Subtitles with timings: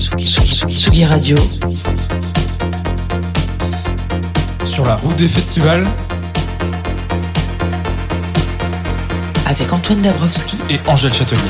[0.00, 1.36] Tsugi, Tsugi, Tsugi, Radio.
[4.64, 5.86] Sur la route des festivals
[9.44, 11.40] Avec Antoine Dabrowski et Angèle Châtelier.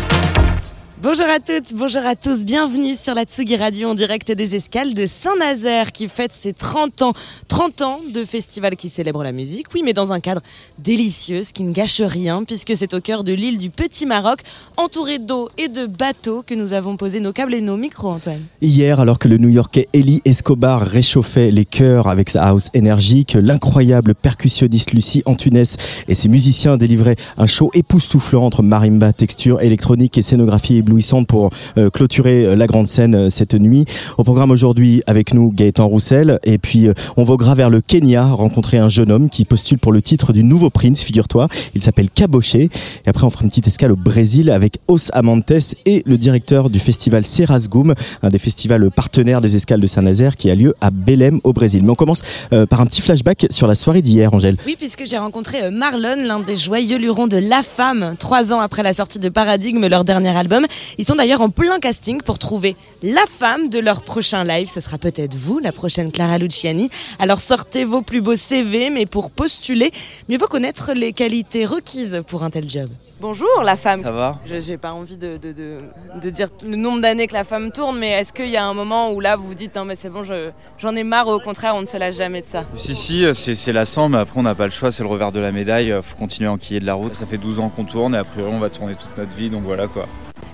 [1.03, 4.93] Bonjour à toutes, bonjour à tous, bienvenue sur la Tsugi Radio en direct des escales
[4.93, 7.13] de Saint-Nazaire qui fête ses 30 ans.
[7.49, 10.43] 30 ans de festival qui célèbre la musique, oui, mais dans un cadre
[10.79, 14.41] délicieux, ce qui ne gâche rien puisque c'est au cœur de l'île du Petit Maroc,
[14.77, 18.43] entouré d'eau et de bateaux que nous avons posé nos câbles et nos micros, Antoine.
[18.61, 24.15] Hier, alors que le New-Yorkais Eli Escobar réchauffait les chœurs avec sa house énergique, l'incroyable
[24.15, 25.65] percussionniste Lucie Antunes
[26.09, 31.51] et ses musiciens délivraient un show époustouflant entre marimba, texture électronique et scénographie éblouissante pour
[31.79, 33.85] euh, clôturer euh, la grande scène euh, cette nuit.
[34.19, 38.79] Au programme aujourd'hui avec nous Gaëtan Roussel et puis on voguera vers le Kenya rencontrer
[38.79, 41.47] un jeune homme qui postule pour le titre du nouveau prince, figure-toi.
[41.77, 42.71] Il s'appelle Caboché.
[43.07, 46.71] Et après on fera une petite escale au Brésil avec Os Amantes et le directeur
[46.71, 50.91] du festival Serasgoum, un des festivals partenaires des escales de Saint-Nazaire qui a lieu à
[50.91, 51.83] Belém au Brésil.
[51.85, 52.23] Mais on commence
[52.69, 54.57] par un petit flashback sur la soirée d'hier, Angèle.
[54.67, 58.83] Oui, puisque j'ai rencontré Marlon, l'un des joyeux lurons de La Femme, trois ans après
[58.83, 60.67] la sortie de Paradigme, leur dernier album.
[60.99, 64.69] Ils sont d'ailleurs en plein casting pour trouver la femme de leur prochain live.
[64.69, 66.91] Ce sera peut-être vous, la prochaine Clara Luciani.
[67.19, 69.91] Alors sortez vos plus beaux CV, mais pour postuler,
[70.29, 72.89] mieux vaut connaître les qualités requises pour un tel job.
[73.21, 74.01] Bonjour la femme.
[74.01, 75.81] Ça va Je- J'ai pas envie de, de- de-
[76.23, 78.73] de dire le nombre d'années que la femme tourne, mais est-ce qu'il y a un
[78.73, 81.33] moment où là vous vous dites non mais c'est bon, je- j'en ai marre, ou
[81.33, 82.65] au contraire on ne se lâche jamais de ça?
[82.79, 85.33] Si, si, euh, c'est lassant, mais après on n'a pas le choix, c'est le revers
[85.33, 87.15] de la médaille, euh, faut continuer à enquiller de la route.
[87.15, 89.51] Ça fait 12 ans qu'on tourne et a priori on va tourner toute notre vie,
[89.51, 90.07] donc voilà quoi.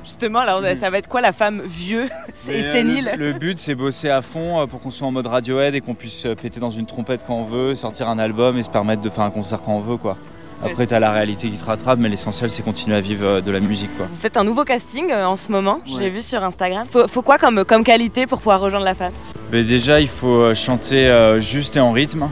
[0.07, 2.05] Justement, alors ça va être quoi la femme vieux
[2.49, 5.11] et euh, sénile Le, le but c'est bosser à fond euh, pour qu'on soit en
[5.13, 8.19] mode Radiohead et qu'on puisse euh, péter dans une trompette quand on veut, sortir un
[8.19, 10.17] album et se permettre de faire un concert quand on veut quoi.
[10.65, 13.51] Après t'as la réalité qui te rattrape, mais l'essentiel c'est continuer à vivre euh, de
[13.51, 14.07] la musique quoi.
[14.11, 16.09] Vous faites un nouveau casting euh, en ce moment, Ouais.
[16.09, 16.85] vu sur Instagram.
[16.91, 19.13] Faut, faut quoi comme, comme qualité pour pouvoir rejoindre la femme?
[19.53, 22.29] Mais déjà il faut euh, chanter euh, juste et en rythme.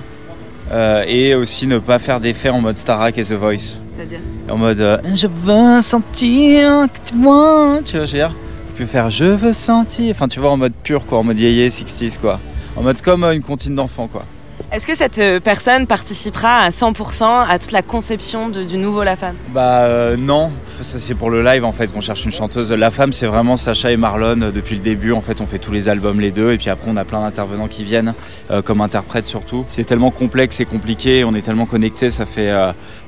[0.73, 3.79] Euh, et aussi ne pas faire d'effets en mode Starac et The Voice.
[3.97, 8.35] C'est-à-dire En mode euh, Je veux sentir que tu vois, tu vois, je veux dire.
[8.69, 11.39] Tu peux faire Je veux sentir, enfin tu vois, en mode pur quoi, en mode
[11.39, 12.41] yéyé 60s quoi.
[12.77, 14.25] En mode comme euh, une comptine d'enfant quoi.
[14.75, 19.15] Est-ce que cette euh, personne participera à 100% à toute la conception du nouveau La
[19.15, 19.37] Femme?
[19.51, 22.73] Bah euh, non, ça c'est pour le live en fait qu'on cherche une chanteuse.
[22.73, 25.13] La femme c'est vraiment Sacha et Marlon euh, depuis le début.
[25.13, 27.21] En fait on fait tous les albums les deux et puis après on a plein
[27.21, 28.15] d'intervenants qui viennent
[28.65, 29.65] comme interprètes surtout.
[29.69, 32.51] C'est tellement complexe et compliqué, on est tellement connectés, ça fait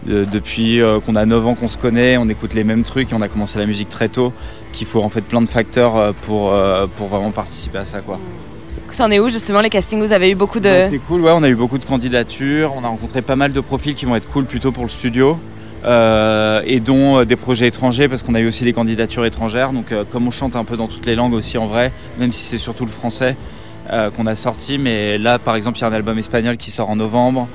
[0.07, 3.21] de- depuis qu'on a 9 ans qu'on se connaît, on écoute les mêmes trucs on
[3.23, 4.33] a commencé la musique très tôt
[4.73, 6.55] qu'il faut en fait plein de facteurs pour,
[6.97, 8.21] pour vraiment participer à ça quoi.
[8.91, 10.01] Ça en est où justement les castings?
[10.01, 10.69] Vous avez eu beaucoup de...
[10.69, 13.53] Ouais, c'est cool, ouais, on a eu beaucoup de candidatures, on a rencontré pas mal
[13.53, 15.39] de profils qui vont être cool plutôt pour le studio.
[15.85, 19.73] euh, et dont euh, des projets étrangers parce qu'on a eu aussi des candidatures étrangères.
[19.73, 22.33] Donc euh, comme on chante un peu dans toutes les langues aussi en vrai même
[22.33, 23.37] si c'est surtout le français
[24.17, 24.79] qu'on a sorti.
[24.79, 27.47] Mais là par exemple il y a un album espagnol qui sort en novembre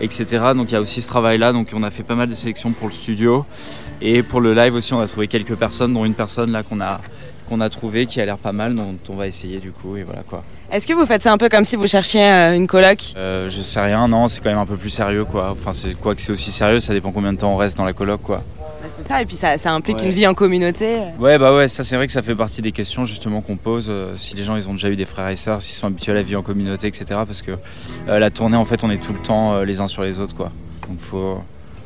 [0.00, 2.28] etc donc il y a aussi ce travail là donc on a fait pas mal
[2.28, 3.46] de sélections pour le studio.
[4.02, 6.80] Et pour le live aussi on a trouvé quelques personnes dont une personne là qu'on
[6.82, 7.00] a
[7.48, 10.02] qu'on a trouvé qui a l'air pas mal dont on va essayer du coup et
[10.02, 12.66] voilà quoi Est-ce que vous faites ça un peu comme si vous cherchiez euh, une
[12.66, 13.14] coloc?
[13.16, 15.50] Euh, je sais rien, non, c'est quand même un peu plus sérieux quoi.
[15.50, 17.86] Enfin, c'est quoi que c'est aussi sérieux, ça dépend combien de temps on reste dans
[17.86, 18.42] la coloc quoi.
[18.82, 20.04] Bah, C'est ça, et puis ça, ça implique Ouais.
[20.04, 20.98] une vie en communauté.
[21.18, 23.86] Ouais, bah ouais, ça c'est vrai que ça fait partie des questions justement qu'on pose.
[23.88, 26.12] euh, si les gens ils ont déjà eu des frères et sœurs, s'ils sont habitués
[26.12, 27.04] à la vie en communauté, etc.
[27.26, 27.52] Parce que
[28.08, 30.34] euh, la tournée en fait, on est tout le temps les uns sur les autres
[30.34, 30.50] quoi.
[30.86, 31.42] Donc faut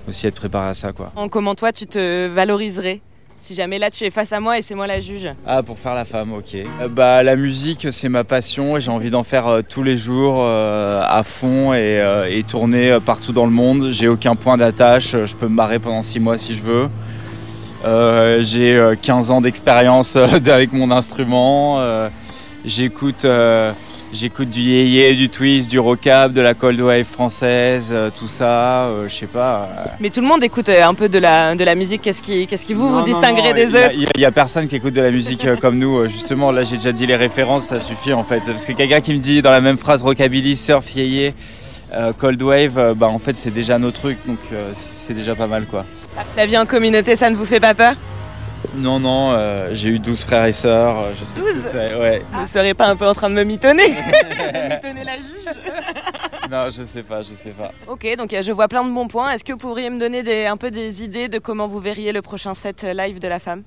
[0.09, 1.12] aussi être préparé à ça quoi.
[1.15, 3.00] En comment toi tu te valoriserais?
[3.42, 5.77] Si jamais là tu es face à moi et c'est moi la juge Ah, pour
[5.77, 6.54] faire la femme, ok.
[6.54, 9.97] Euh, bah, la musique, c'est ma passion et j'ai envie d'en faire euh, tous les
[9.97, 13.91] jours euh, à fond et, tourner partout dans le monde.
[13.91, 16.89] J'ai aucun point d'attache, je peux me barrer pendant six mois si je veux.
[18.44, 21.84] J'ai euh, 15 ans d'expérience avec mon instrument.
[22.65, 23.27] J'écoute
[24.12, 28.84] j'écoute du yéyé, du twist, du rockab, de la cold wave française, euh, tout ça.
[28.86, 29.68] euh, je sais pas.
[29.78, 32.03] euh, Mais tout le monde écoute euh, un peu de la, de la musique.
[32.03, 34.24] Qu'est-ce qui, qu'est-ce qui vous, vous non, distinguerez des il y a- autres Il n'y
[34.24, 36.06] a, personne qui écoute de la musique euh, comme nous.
[36.06, 38.41] Justement, là, j'ai déjà dit les références, ça suffit en fait.
[38.47, 41.34] Parce que quelqu'un qui me dit dans la même phrase rockabilly, surf, yéyé,
[41.94, 44.24] euh, cold wave, euh, bah en fait, c'est déjà nos trucs.
[44.26, 45.84] Donc, euh, c'est c'est déjà pas mal quoi.
[46.36, 47.94] La vie en communauté, ça ne vous fait pas peur?
[48.74, 51.64] Non, non, euh, j'ai eu 12 frères et sœurs, euh, je sais ce que 12?
[51.70, 52.22] c'est, ouais.
[52.38, 53.88] Ne serais pas un peu en train de me mitonner
[54.70, 55.59] Mitonner la juge
[56.50, 57.72] Non, je sais pas, je sais pas.
[57.88, 59.30] Ok, donc euh, je vois plein de bons points.
[59.32, 62.12] Est-ce que vous pourriez me donner des, un peu des idées de comment vous verriez
[62.12, 63.62] le prochain set live de la femme?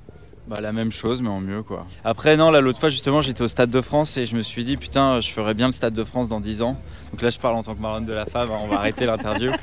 [0.47, 1.87] Bah la même chose mais en mieux quoi.
[2.03, 4.63] Après non là l'autre fois justement j'étais au Stade de France et je me suis
[4.63, 6.77] dit putain je ferais bien le Stade de France dans 10 ans.
[7.11, 9.05] Donc là je parle en tant que Marlon de la femme, hein, on va arrêter
[9.07, 9.51] l'interview.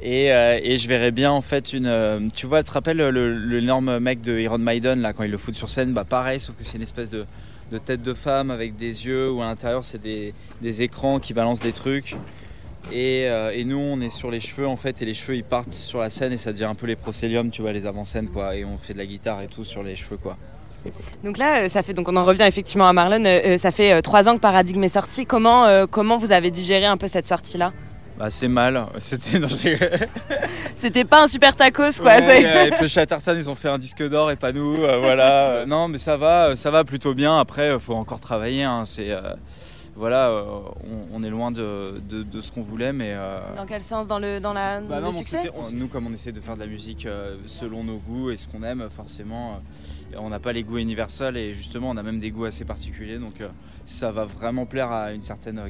[0.00, 1.86] Et, euh, et je verrais bien en fait une...
[1.86, 5.30] euh, tu vois tu te rappelles le- l'énorme mec de Iron Maiden là quand il
[5.32, 7.24] le fout sur scène Bah pareil sauf que c'est une espèce de,
[7.72, 10.32] de tête de femme avec des yeux où à l'intérieur c'est des,
[10.62, 12.14] des écrans qui balancent des trucs.
[12.92, 15.44] Et, euh, et nous on est sur les cheveux en fait et les cheveux ils
[15.44, 18.28] partent sur la scène et ça devient un peu les procéliums tu vois les avant-scènes
[18.30, 20.36] quoi et on fait de la guitare et tout sur les cheveux quoi.
[21.24, 23.24] Donc là, euh, ça fait donc on en revient effectivement à Marlon.
[23.26, 25.26] euh, ça fait euh, trois ans que Paradigme est sorti.
[25.26, 27.72] Comment euh, comment vous avez digéré un peu cette sortie là
[28.20, 29.40] Bah c'est mal, c'était...
[30.76, 32.16] C'était pas un super tacos quoi.
[32.18, 35.64] Ouais, euh, Feu Chatterton, ils ont fait un disque d'or et pas nous, euh, voilà.
[35.66, 39.10] Non mais ça va, ça va plutôt bien, après il faut encore travailler, hein, c'est...
[39.96, 40.44] voilà, euh,
[41.12, 43.12] on, on est loin de, de- de ce qu'on voulait, mais...
[43.14, 44.06] euh, Dans quel sens?
[44.08, 45.50] Dans le dans la bah le non, succès?
[45.54, 48.36] on- nous comme on essaie de faire de la musique euh, selon nos goûts et
[48.36, 49.54] ce qu'on aime, forcément,
[50.14, 52.64] euh, on n'a pas les goûts universels et justement on a même des goûts assez
[52.64, 53.48] particuliers, donc euh,
[53.84, 55.60] ça va vraiment plaire à une certaine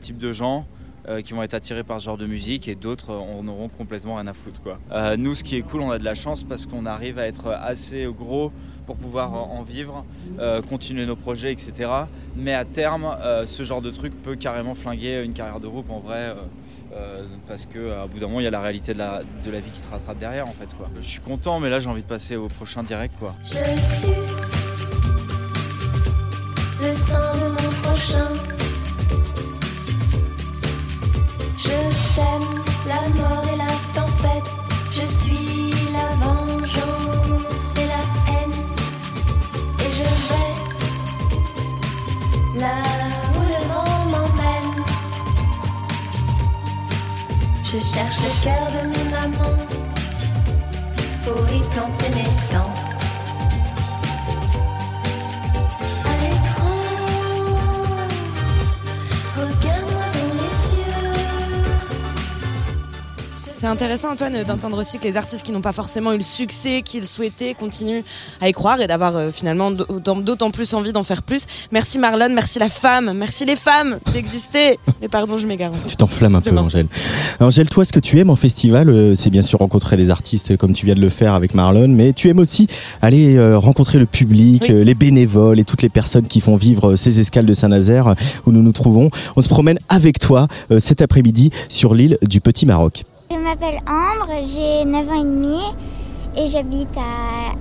[0.00, 0.66] type de gens
[1.10, 3.68] euh, qui vont être attirés par ce genre de musique et d'autres euh, en auront
[3.68, 4.78] complètement rien à foutre quoi.
[4.92, 7.26] Euh, nous ce qui est cool on a de la chance parce qu'on arrive à
[7.26, 8.52] être assez gros
[8.86, 10.04] pour pouvoir en vivre,
[10.68, 11.88] continuer nos projets etc.
[12.34, 13.16] Mais à terme
[13.46, 16.34] ce genre de truc peut carrément flinguer une carrière de groupe en vrai.
[17.46, 19.60] parce que à bout d'un moment il y a la réalité de la, de la
[19.60, 20.88] vie qui te rattrape derrière en fait quoi.
[20.96, 23.36] Je suis content mais là j'ai envie de passer au prochain direct quoi.
[23.44, 23.58] Je
[26.82, 28.59] le sang de mon prochain.
[31.70, 32.50] Je sème
[32.88, 34.50] la mort et la tempête.
[34.90, 38.02] Je suis la vengeance et la
[38.32, 38.58] haine.
[39.78, 40.54] Et je vais
[42.60, 42.76] là
[43.36, 44.74] où le vent m'emmène.
[47.62, 49.58] Je cherche le cœur de mon amant
[51.24, 52.69] pour y planter mes dents.
[63.60, 66.80] C'est intéressant Antoine d'entendre aussi que les artistes qui n'ont pas forcément eu le succès
[66.82, 68.00] qu'ils souhaitaient continuent
[68.40, 71.44] à y croire et d'avoir euh, finalement d'autant plus envie d'en faire plus.
[71.70, 74.78] Merci Marlon, merci la femme, merci les femmes d'exister.
[75.02, 75.72] Mais pardon, je m'égare.
[75.86, 76.86] Tu t'enflammes un Je peu, Angèle.
[77.38, 80.56] Angèle, toi, ce que tu aimes en festival, euh, c'est bien sûr rencontrer des artistes
[80.56, 82.66] comme tu viens de le faire avec Marlon, mais tu aimes aussi
[83.02, 84.84] aller euh, rencontrer le public, Oui.
[84.86, 88.14] les bénévoles et toutes les personnes qui font vivre ces escales de Saint-Nazaire
[88.46, 89.10] où nous nous trouvons.
[89.36, 90.48] On se promène avec toi
[90.78, 93.04] cet après-midi sur l'île du Petit Maroc.
[93.32, 95.60] Je m'appelle Ambre, j'ai 9 ans et demi
[96.36, 97.52] et j'habite à,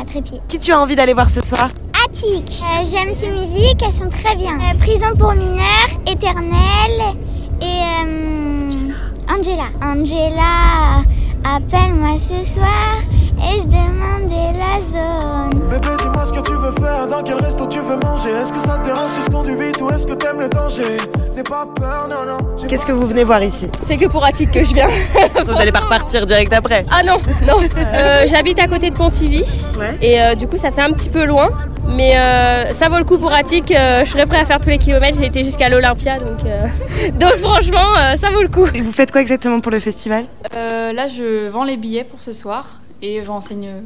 [0.00, 0.38] à Trépied.
[0.48, 1.70] Qui tu as envie d'aller voir ce soir
[2.04, 4.52] Attic, euh, j'aime ces musiques, elles sont très bien.
[4.60, 7.16] Euh, Prison pour mineurs, Éternel
[7.62, 8.92] et euh,
[9.34, 9.68] Angela.
[9.82, 11.02] Angela,
[11.44, 12.98] appelle-moi ce soir
[13.38, 15.60] et je demandais la zone.
[15.70, 18.30] Bébé, dis-moi ce que tu veux faire, dans quel resto tu veux manger.
[18.30, 20.96] Est-ce que ça te dérange si je conduis vite ou est-ce que t'aimes le danger?
[21.36, 22.66] N'aie pas peur, non, non.
[22.68, 23.68] Qu'est-ce que vous venez voir ici?
[23.82, 24.88] C'est que pour Attic que je viens.
[25.46, 26.86] Vous n'allez pas repartir direct après.
[26.90, 27.56] Ah non, non.
[27.76, 29.42] Euh, J'habite à côté de Pontivy
[29.78, 29.96] Ouais.
[30.00, 31.48] et euh, du coup ça fait un petit peu loin.
[31.86, 34.70] Mais euh, ça vaut le coup pour Attic, euh, je serais prêt à faire tous
[34.70, 36.66] les kilomètres, j'ai été jusqu'à l'Olympia donc, euh,
[37.20, 38.66] donc franchement euh, ça vaut le coup.
[38.74, 40.24] Et vous faites quoi exactement pour le festival?
[40.56, 43.80] Euh, là, je vends les billets pour ce soir et je renseigne euh,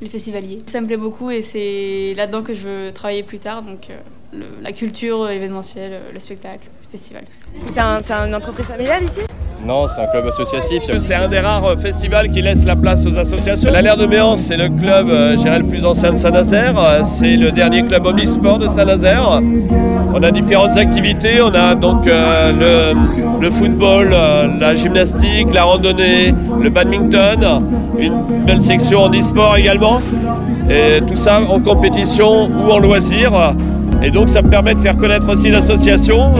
[0.00, 0.62] les festivaliers.
[0.66, 3.62] Ça me plaît beaucoup et c'est là-dedans que je veux travailler plus tard.
[3.62, 7.44] Donc, euh, la culture événementielle, euh, le spectacle, le festival, tout ça.
[7.74, 9.20] C'est un- c'est une entreprise familiale ici?
[9.64, 10.82] Non, c'est un club associatif.
[10.98, 13.70] C'est un des rares euh, festivals qui laisse la place aux associations.
[13.70, 16.74] La Laire de Méance, c'est le club, euh, dirais, le plus ancien de Saint-Nazaire.
[16.76, 19.40] Euh, C'est le dernier club omnisport de Saint-Nazaire.
[20.14, 21.40] On a différentes activités.
[21.40, 24.10] On a donc euh, le, le football,
[24.60, 27.62] la gymnastique, la randonnée, le badminton,
[27.98, 30.00] une belle section en e-sport également.
[30.68, 33.30] Et tout ça en compétition ou en loisir.
[34.02, 36.34] Et donc ça me permet de faire connaître aussi l'association.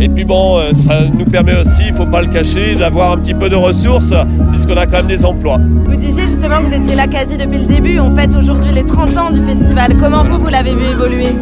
[0.00, 3.12] Et puis bon, euh, ça nous permet aussi, il ne faut pas le cacher, d'avoir
[3.12, 4.12] un petit peu de ressources,
[4.52, 5.58] puisqu'on a quand même des emplois.
[5.58, 7.98] Vous disiez justement que vous étiez là quasi depuis le début.
[7.98, 9.94] On fête aujourd'hui les 30 ans du festival.
[9.98, 11.32] Comment vous, vous l'avez vu évoluer?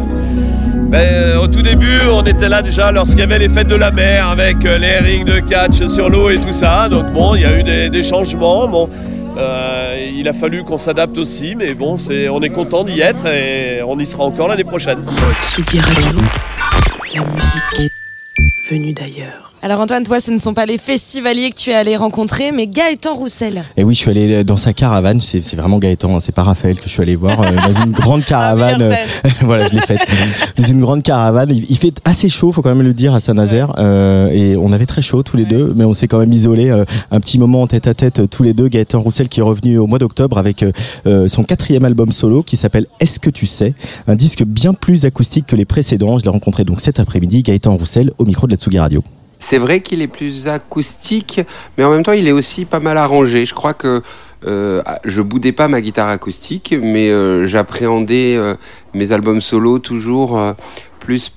[0.89, 3.75] Ben, euh, au tout début, on était là déjà lorsqu'il y avait les fêtes de
[3.75, 6.87] la mer, avec euh, les rings de catch sur l'eau et tout ça.
[6.87, 8.67] Donc bon, il y a eu des, des changements.
[8.69, 8.89] Bon,
[9.37, 13.27] euh, il a fallu qu'on s'adapte aussi, mais bon, c'est, on est content d'y être
[13.27, 14.99] et on y sera encore l'année prochaine.
[15.39, 16.21] Tsugi Radio,
[17.15, 17.91] la musique
[18.69, 19.53] venue d'ailleurs.
[19.67, 22.67] Alors Antoine, toi, ce ne sont pas les festivaliers que tu es allé rencontrer, mais
[22.67, 23.63] Gaëtan Roussel.
[23.75, 25.19] Et oui, je suis allé dans sa caravane.
[25.19, 27.91] C'est vraiment Gaëtan, hein, c'est pas Raphaël que je suis allé voir euh, dans une
[27.91, 28.81] grande caravane.
[28.81, 28.93] euh,
[29.41, 29.99] voilà, je l'ai faite.
[30.57, 31.49] Dans une grande caravane.
[31.51, 33.73] Il, il fait assez chaud, faut quand même le dire, à Saint-Nazaire.
[33.77, 36.71] Euh, et on avait très chaud tous les deux, mais on s'est quand même isolé
[37.11, 38.69] un petit moment en tête à tête euh, tous les deux.
[38.69, 40.71] Gaëtan Roussel qui est revenu au mois d'octobre avec euh,
[41.07, 43.73] euh, son quatrième album solo qui s'appelle Est-ce que tu sais?
[44.07, 46.17] Un disque bien plus acoustique que les précédents.
[46.19, 47.43] Je l'ai rencontré donc cet après-midi.
[47.43, 49.03] Gaëtan Roussel au micro de la Tsugi Radio.
[49.39, 51.41] C'est vrai qu'il est plus acoustique,
[51.77, 53.45] mais en même temps, il est aussi pas mal arrangé.
[53.45, 54.01] Je crois que
[54.45, 58.55] euh, je boudais pas ma guitare acoustique, mais euh, j'appréhendais euh,
[58.93, 60.39] mes albums solo toujours
[60.99, 61.31] plus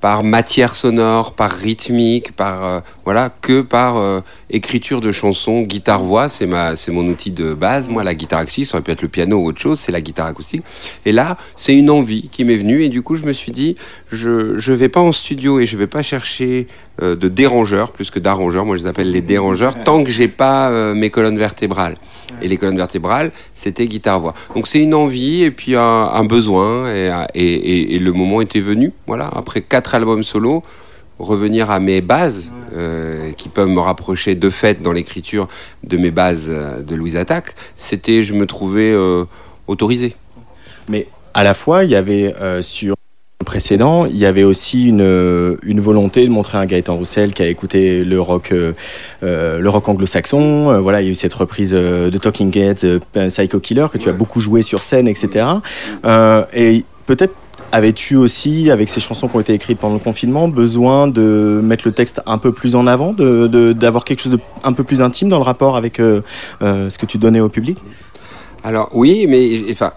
[0.00, 6.28] par matière sonore, par rythmique, par voilà, que par écriture de chansons, guitare voix.
[6.28, 7.88] C'est ma, c'est mon outil de base.
[7.88, 9.80] Moi, la guitare acoustique, ça aurait pu être le piano ou autre chose.
[9.80, 10.62] C'est la guitare acoustique.
[11.04, 13.76] Et là, c'est une envie qui m'est venue, et du coup, je me suis dit,
[14.12, 16.66] je je vais pas en studio et je vais pas chercher
[17.02, 18.64] euh, de dérangeurs plus que d'arrangeurs.
[18.64, 21.96] Moi, je les appelle les dérangeurs tant que j'ai pas euh, mes colonnes vertébrales.
[22.42, 24.34] Et les colonnes vertébrales, c'était guitare-voix.
[24.54, 28.40] Donc c'est une envie et puis un, un besoin et, et, et- et le moment
[28.42, 28.92] était venu.
[29.06, 30.62] Voilà, après quatre albums solo,
[31.18, 35.48] revenir à mes bases euh, qui peuvent me rapprocher de fait dans l'écriture
[35.84, 39.24] de mes bases euh, de Louise Attaque, c'était, je me trouvais euh,
[39.66, 40.14] autorisé.
[40.88, 42.96] Mais à la fois, il y avait euh, sur
[43.40, 47.42] le précédent, il y avait aussi une, une volonté de montrer un Gaëtan Roussel qui
[47.42, 48.52] a écouté le rock,
[49.20, 50.70] le rock anglo-saxon.
[50.70, 53.86] Euh, voilà, il y a eu cette reprise euh, de Talking Heads, euh, Psycho Killer,
[53.92, 55.46] que tu as beaucoup joué sur scène, etc.
[56.04, 57.34] Euh, et peut-être
[57.72, 61.86] avais-tu aussi, avec ces chansons qui ont été écrites pendant le confinement, besoin de mettre
[61.86, 64.84] le texte un peu plus en avant, de- de- d'avoir quelque chose de un peu
[64.84, 66.22] plus intime dans le rapport avec euh,
[66.62, 67.78] euh, ce que tu donnais au public?
[68.64, 69.44] Alors oui, mais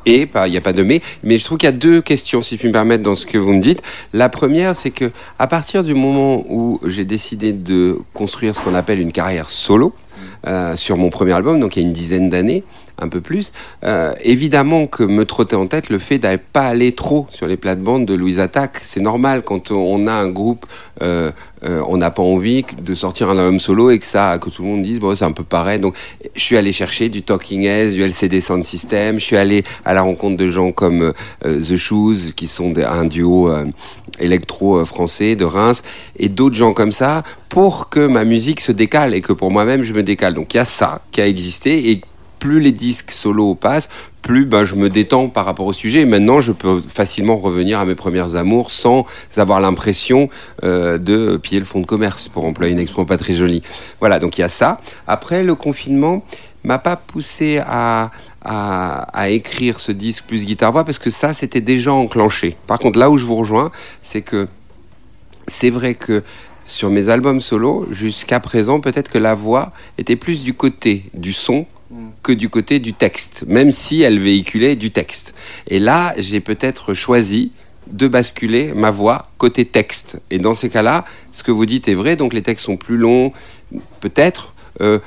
[0.05, 2.01] et pas, il n'y a pas de mais, mais je trouve qu'il y a deux
[2.01, 3.81] questions, si puis me permettre, dans ce que vous me dites.
[4.13, 5.09] La première, c'est que
[5.39, 9.93] à partir du moment où j'ai décidé de construire ce qu'on appelle une carrière solo
[10.47, 12.63] euh, sur mon premier album, donc il y a une dizaine d'années,
[13.01, 13.53] un peu plus,
[13.85, 17.55] euh, évidemment que me trottait en tête le fait d'aller pas aller trop sur les
[17.55, 18.79] plates-bandes de Louise Attaque.
[18.81, 20.65] C'est normal quand on a un groupe,
[21.01, 24.63] euh, on n'a pas envie de sortir un album solo et que ça, que tout
[24.63, 25.79] le monde dise bon c'est un peu pareil.
[25.79, 25.95] Donc
[26.35, 29.19] je suis allé chercher du Talking Heads, du LCD Sound System.
[29.19, 33.49] Je suis allé à la rencontre de gens comme The Shoes, qui sont un duo
[34.19, 35.83] euh, électro euh, français de Reims,
[36.17, 39.83] et d'autres gens comme ça, pour que ma musique se décale et que pour moi-même
[39.83, 40.33] je me décale.
[40.33, 42.01] Donc il y a ça qui a existé et
[42.39, 43.89] plus les disques solo passent,
[44.21, 46.01] plus ben, je me détends par rapport au sujet.
[46.01, 49.05] Et maintenant, je peux facilement revenir à mes premières amours sans
[49.37, 50.29] avoir l'impression
[50.63, 53.61] euh, de piller le fonds de commerce, pour employer une expression pas très jolie.
[53.99, 54.81] Voilà, donc il y a ça.
[55.07, 56.23] Après, le confinement
[56.63, 58.11] m'a pas poussé à,
[58.41, 62.57] à, à écrire ce disque plus guitare-voix, parce que ça, c'était déjà enclenché.
[62.67, 64.47] Par contre, là où je vous rejoins, c'est que
[65.47, 66.23] c'est vrai que
[66.65, 71.33] sur mes albums solo, jusqu'à présent, peut-être que la voix était plus du côté du
[71.33, 71.65] son
[72.21, 75.33] que du côté du texte, même si elle véhiculait du texte.
[75.67, 77.51] Et là, j'ai peut-être choisi
[77.87, 80.21] de basculer ma voix côté texte.
[80.29, 82.97] Et dans ces cas-là, ce que vous dites est vrai, donc les textes sont plus
[82.97, 83.33] longs,
[84.01, 84.53] peut-être.
[84.81, 84.99] euh,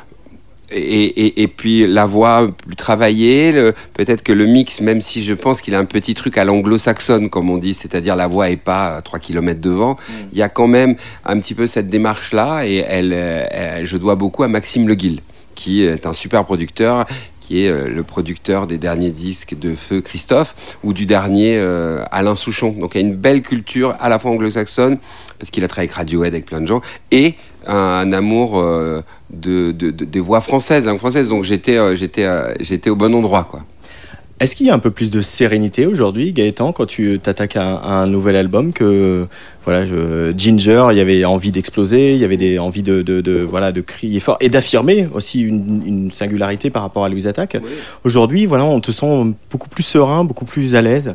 [0.75, 3.52] et, et- et puis la voix plus travaillée,
[3.95, 7.29] peut-être que le mix, même si je pense qu'il a un petit truc à l'anglo-saxonne,
[7.31, 9.97] comme on dit, c'est-à-dire la voix est pas à 3 km devant,
[10.33, 13.97] il y a quand même un petit peu cette démarche-là, et elle, euh, elle- je
[13.97, 15.21] dois beaucoup à Maxime Le Guil,
[15.55, 17.07] qui est un super producteur,
[17.52, 22.02] qui est euh, le producteur des derniers disques de Feu Christophe, ou du dernier euh,
[22.11, 22.71] Alain Souchon.
[22.78, 24.97] Donc il y a une belle culture à la fois anglo-saxonne,
[25.38, 26.80] parce qu'il a travaillé avec Radiohead, avec plein de gens,
[27.11, 27.35] et
[27.66, 31.28] un, amour euh, de, de- de- des voix françaises, langue française.
[31.28, 31.76] Donc j'étais
[32.61, 33.64] j'étais au bon endroit, quoi.
[34.42, 37.64] Est-ce qu'il y a un peu plus de sérénité aujourd'hui, Gaëtan, quand tu t'attaques à,
[37.64, 39.28] un- à un nouvel album que
[39.64, 43.20] voilà, je- Ginger, il y avait envie d'exploser, il y avait des envie de, de,
[43.20, 47.28] de- voilà de crier fort et d'affirmer aussi une, une singularité par rapport à Louise
[47.28, 47.56] Attaque.
[48.02, 51.14] Aujourd'hui, voilà, on te sent beaucoup plus serein, beaucoup plus à l'aise.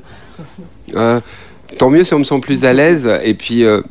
[0.96, 1.20] Euh,
[1.78, 3.12] tant mieux si on me sent plus à l'aise.
[3.26, 3.82] Et puis euh,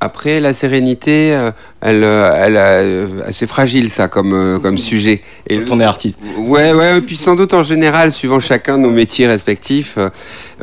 [0.00, 1.50] après, la sérénité, euh,
[1.80, 5.22] elle, euh, elle, euh, c'est fragile ça comme comme sujet.
[5.48, 6.18] Et on est artiste.
[6.38, 6.98] Ouais, ouais.
[6.98, 9.98] Et puis sans doute en général, suivant chacun nos métiers respectifs,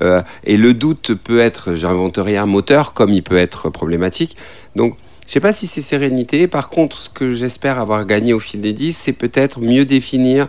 [0.01, 4.37] euh, et le doute peut être, j'invente rien, moteur, comme il peut être problématique.
[4.75, 6.47] Donc je sais pas si c'est sérénité.
[6.47, 10.47] Par contre, ce que j'espère avoir gagné au fil des dix, c'est peut-être mieux définir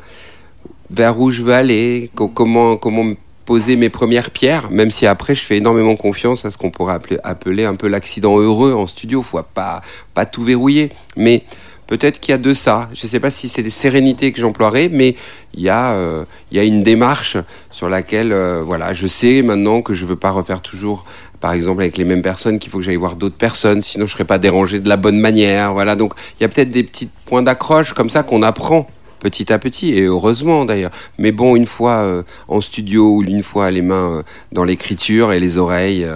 [0.90, 3.14] vers où je veux aller, co- comment, comment me
[3.44, 6.98] poser mes premières pierres, même si après je fais énormément confiance à ce qu'on pourrait
[7.22, 9.22] appeler, un peu l'accident heureux en studio.
[9.22, 9.82] Faut pas,
[10.14, 10.92] pas tout verrouiller.
[11.16, 11.44] Mais
[11.86, 12.88] peut-être qu'il y a de ça.
[12.94, 15.16] Je ne sais pas si c'est des sérénités que j'emploierais, mais
[15.54, 17.36] il y, a, euh, il y a une démarche
[17.70, 21.04] sur laquelle, euh, voilà, je sais maintenant que je ne veux pas refaire toujours,
[21.40, 24.12] par exemple, avec les mêmes personnes, qu'il faut que j'aille voir d'autres personnes, sinon je
[24.12, 25.72] ne serais pas dérangé de la bonne manière.
[25.72, 28.88] Voilà, donc il y a peut-être des petits points d'accroche comme ça qu'on apprend
[29.24, 30.90] petit à petit, et heureusement d'ailleurs.
[31.18, 35.32] Mais bon, une fois euh, en studio ou une fois les mains euh, dans l'écriture
[35.32, 36.06] et les oreilles,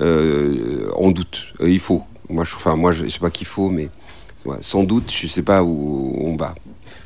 [0.00, 1.48] euh, on doute.
[1.60, 2.02] Il faut.
[2.30, 3.88] Moi, je, enfin, moi, je sais pas qu'il faut, mais
[4.44, 6.54] ouais, sans doute, je sais pas où on va.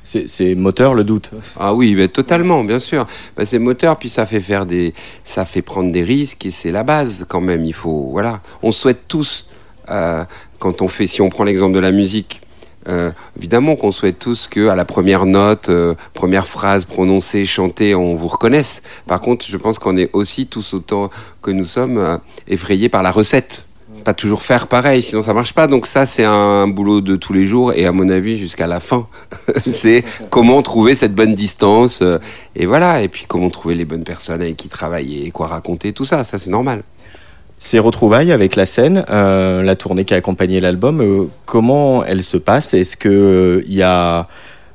[0.04, 1.30] C'est moteur le doute.
[1.58, 3.06] Ah oui, mais totalement, bien sûr.
[3.36, 4.94] Bah, c'est moteur, puis ça fait faire des,
[5.24, 7.64] ça fait prendre des risques et c'est la base quand même.
[7.64, 8.40] Il faut, voilà.
[8.62, 9.48] On souhaite tous,
[9.88, 10.24] euh,
[10.60, 12.40] quand on fait, si on prend l'exemple de la musique,
[12.88, 17.94] euh, évidemment qu'on souhaite tous que à la première note, euh, première phrase prononcée, chantée,
[17.94, 18.82] on vous reconnaisse.
[19.06, 21.10] Par contre, je pense qu'on est aussi tous autant
[21.42, 22.16] que nous sommes euh,
[22.48, 23.66] effrayés par la recette.
[24.04, 25.66] Pas toujours faire pareil, sinon ça marche pas.
[25.66, 28.78] Donc ça, c'est un boulot de tous les jours et à mon avis jusqu'à la
[28.78, 29.08] fin.
[29.72, 32.04] c'est comment trouver cette bonne distance
[32.54, 33.02] et voilà.
[33.02, 36.22] Et puis comment trouver les bonnes personnes avec qui travailler, quoi raconter, tout ça.
[36.22, 36.84] Ça, c'est normal.
[37.58, 42.22] Ces retrouvailles avec la scène, euh, la tournée qui a accompagné l'album, euh, comment elle
[42.22, 42.74] se passe?
[42.74, 44.28] Est-ce que euh, il y a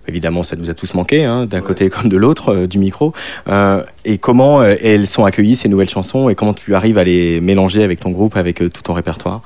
[0.07, 3.13] Évidemment, ça nous a tous manqué, hein, d'un côté comme de l'autre euh, du micro.
[3.47, 7.03] Euh, et comment euh, elles sont accueillies, ces nouvelles chansons, et comment tu arrives à
[7.03, 9.41] les mélanger avec ton groupe, avec euh, tout ton répertoire?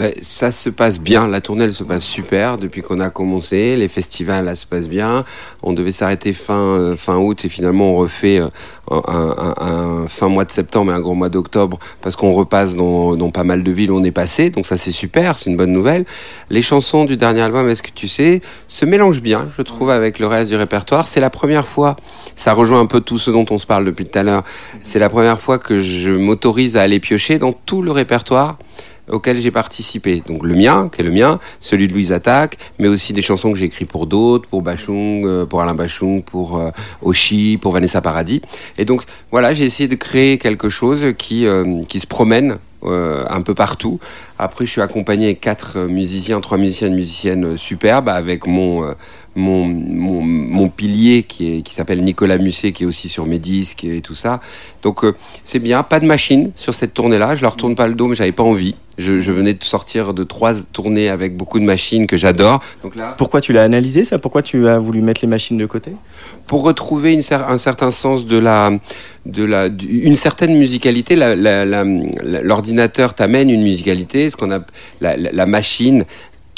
[0.00, 3.76] Ben, ça se passe bien, la tournée elle se passe super depuis qu'on a commencé,
[3.76, 5.26] les festivals là se passent bien.
[5.62, 8.48] On devait s'arrêter fin euh, fin août et finalement on refait euh,
[8.90, 13.28] un, fin mois de septembre et un gros mois d'octobre parce qu'on repasse dans, dans
[13.28, 15.72] pas mal de villes où on est passé, donc ça c'est super, c'est une bonne
[15.72, 16.06] nouvelle.
[16.48, 20.18] Les chansons du dernier album, est-ce que tu sais, se mélangent bien, je trouve, avec
[20.18, 21.08] le reste du répertoire.
[21.08, 21.96] C'est la première fois,
[22.36, 24.44] ça rejoint un peu tout ce dont on se parle depuis tout à l'heure.
[24.82, 28.56] C'est la première fois que je m'autorise à aller piocher dans tout le répertoire
[29.10, 30.22] auquel j'ai participé.
[30.26, 33.52] Donc le mien, qui est le mien, celui de Louise Attaque, mais aussi des chansons
[33.52, 36.70] que j'ai écrites pour d'autres, pour Bachung, euh, pour Alain Bachung, pour euh,
[37.02, 38.42] Oshi, pour Vanessa Paradis.
[38.78, 43.24] Et donc voilà, j'ai essayé de créer quelque chose qui, euh, qui se promène euh,
[43.28, 44.00] un peu partout.
[44.38, 48.46] Après, je suis accompagné quatre euh, musiciens, trois musiciens et une musicienne euh, superbes, avec
[48.46, 48.92] mon, euh,
[49.40, 54.00] mon, mon, mon pilier qui, s'appelle Nicolas Musset, qui est aussi sur mes disques et
[54.00, 54.40] tout ça.
[54.82, 57.34] Donc euh, c'est bien, pas de machine sur cette tournée-là.
[57.34, 58.74] Je leur tourne pas le dos, mais j'avais pas envie.
[58.98, 62.60] Je, je venais de sortir de trois tournées avec beaucoup de machines que j'adore.
[62.82, 64.18] Donc là, Pourquoi tu l'as analysé ça?
[64.18, 65.92] Pourquoi tu as voulu mettre les machines de côté?
[66.46, 68.70] Pour retrouver une cer- un certain sens de la,
[69.24, 74.60] de la, du- une certaine musicalité, l'ordinateur t'amène une musicalité, ce qu'on a,
[75.00, 76.04] la machine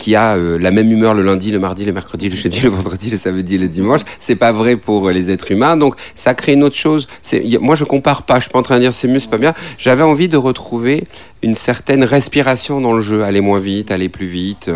[0.03, 2.71] qui a euh, la même humeur le lundi, le mardi, le mercredi, le jeudi, le
[2.71, 4.01] vendredi, le samedi, le dimanche.
[4.19, 7.07] C'est pas vrai pour euh, les êtres humains, donc ça crée une autre chose.
[7.33, 8.37] A- moi, je compare pas.
[8.39, 9.55] Je suis pas en train de dire c'est mieux, c'est pas bien.
[9.79, 11.05] J'avais envie de retrouver
[11.43, 14.71] une certaine respiration dans le jeu, aller moins vite, aller plus vite,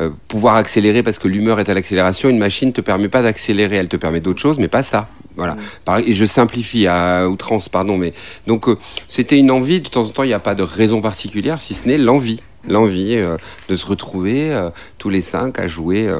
[0.00, 2.28] euh, pouvoir accélérer parce que l'humeur est à l'accélération.
[2.28, 5.06] Une machine te permet pas d'accélérer, elle te permet d'autres choses, mais pas ça.
[5.36, 5.56] Voilà.
[5.84, 8.12] Pareil, et je simplifie à outrance, pardon, mais
[8.48, 9.80] donc euh, c'était une envie.
[9.80, 12.40] De temps en temps, il n'y a pas de raison particulière, si ce n'est l'envie,
[12.68, 13.36] l'envie euh,
[13.68, 16.06] de se retrouver euh, tous les cinq à jouer.
[16.08, 16.18] euh,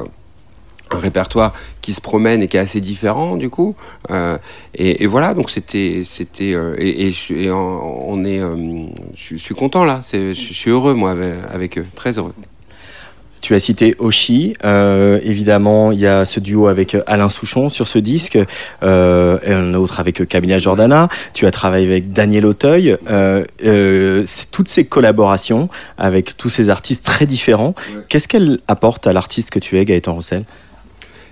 [0.91, 3.75] un répertoire qui se promène et qui est assez différent du coup.
[4.75, 7.11] Et, voilà donc c'était c'était et,
[7.51, 8.39] on, est
[9.15, 10.01] je, suis content là.
[10.13, 11.87] Je suis heureux moi avec, avec eux.
[11.95, 12.35] Très heureux
[13.41, 17.87] Tu as cité Oshi, euh, évidemment il y a ce duo avec Alain Souchon sur
[17.87, 18.39] ce disque,
[18.81, 24.25] euh, et un autre avec Camilla Jordana, tu as travaillé avec Daniel Auteuil, euh, euh,
[24.51, 27.75] toutes ces collaborations avec tous ces artistes très différents,
[28.09, 30.43] qu'est-ce qu'elles apportent à l'artiste que tu es Gaëtan Roussel?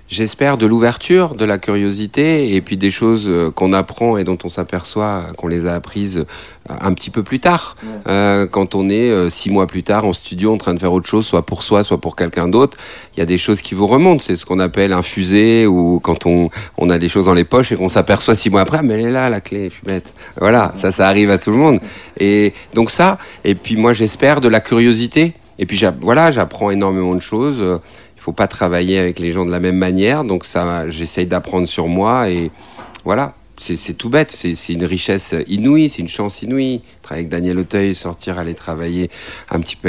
[0.06, 4.36] J'espère de l'ouverture, de la curiosité et puis des choses euh, qu'on apprend et dont
[4.44, 7.74] on s'aperçoit euh, qu'on les a apprises euh, un petit peu plus tard.
[8.06, 10.92] Euh, quand on est euh, six mois plus tard en studio en train de faire
[10.92, 12.76] autre chose, soit pour soi, soit pour quelqu'un d'autre,
[13.16, 14.20] il y a des choses qui vous remontent.
[14.20, 17.44] C'est ce qu'on appelle un fusée ou quand on, on a des choses dans les
[17.44, 19.74] poches et qu'on s'aperçoit six mois après, Ah, mais elle est là la clé, je
[19.76, 20.12] suis bête.
[20.38, 21.80] Voilà, ça, ça arrive à tout le monde.
[22.20, 25.32] Et donc ça, et puis moi j'espère de la curiosité.
[25.58, 27.62] Et puis voilà, j'apprends énormément de choses.
[28.24, 31.88] Faut pas travailler avec les gens de la même manière, donc ça, j'essaye d'apprendre sur
[31.88, 32.50] moi et
[33.04, 33.34] voilà.
[33.58, 36.80] C'est tout bête, c'est une richesse inouïe, c'est une chance inouïe.
[37.02, 39.10] Travailler avec Daniel Auteuil, sortir, aller travailler
[39.50, 39.88] un petit peu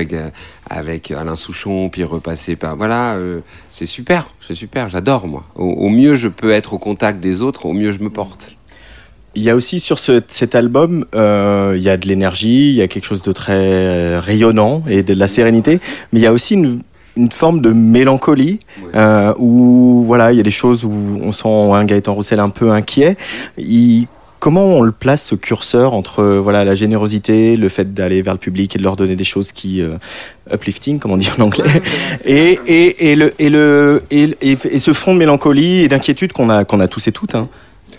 [0.70, 2.76] avec, euh, Alain Souchon, puis repasser par...
[2.76, 3.40] Voilà, euh,
[3.72, 5.44] c'est super, c'est super, j'adore moi.
[5.56, 8.56] Au, mieux je peux être au contact des autres, au mieux je me porte.
[9.34, 12.76] Il y a aussi sur ce- cet album, euh, il y a de l'énergie, il
[12.76, 15.80] y a quelque chose de très rayonnant et de la sérénité,
[16.12, 16.82] mais il y a aussi une,
[17.16, 18.60] une forme de mélancolie
[18.96, 20.92] euh, où voilà, il y a des choses où
[21.24, 23.16] on sent un Gaëtan Roussel un peu inquiet.
[23.58, 24.08] Il-
[24.40, 28.40] comment on le place ce curseur entre voilà la générosité, le fait d'aller vers le
[28.40, 29.96] public et de leur donner des choses qui euh,
[30.54, 31.64] uplifting, comme on dit en anglais,
[32.26, 36.32] et, et, et le et le et, et- et ce fond de mélancolie et d'inquiétude
[36.34, 37.34] qu'on a qu'on a tous et toutes.
[37.34, 37.48] Hein.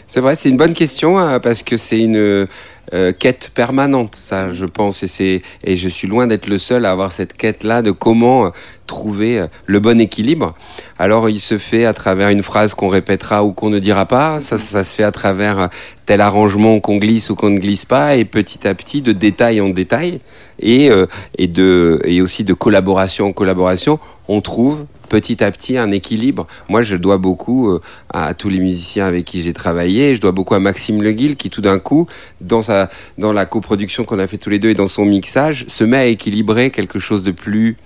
[0.07, 2.47] C'est vrai, c'est une bonne question hein, parce que c'est une
[2.93, 6.85] euh, quête permanente, ça, je pense, et c'est et je suis loin d'être le seul
[6.85, 8.51] à avoir cette quête-là de comment euh,
[8.87, 10.55] trouver euh, le bon équilibre.
[10.99, 14.41] Alors, il se fait à travers une phrase qu'on répétera ou qu'on ne dira pas.
[14.41, 15.69] Ça, ça se fait à travers
[16.07, 19.61] tel arrangement qu'on glisse ou qu'on ne glisse pas, et petit à petit, de détail
[19.61, 20.21] en détail,
[20.61, 25.79] et euh, et de et aussi de collaboration en collaboration, on trouve petit à petit
[25.79, 26.47] un équilibre.
[26.69, 27.81] Moi, je dois beaucoup euh,
[28.13, 30.15] à tous les musiciens avec qui j'ai travaillé.
[30.15, 32.07] Je dois beaucoup à Maxime Leguil qui, tout d'un coup,
[32.41, 35.97] dans la coproduction qu'on a fait tous les deux et dans son mixage, se met
[35.97, 37.77] à équilibrer quelque chose de plus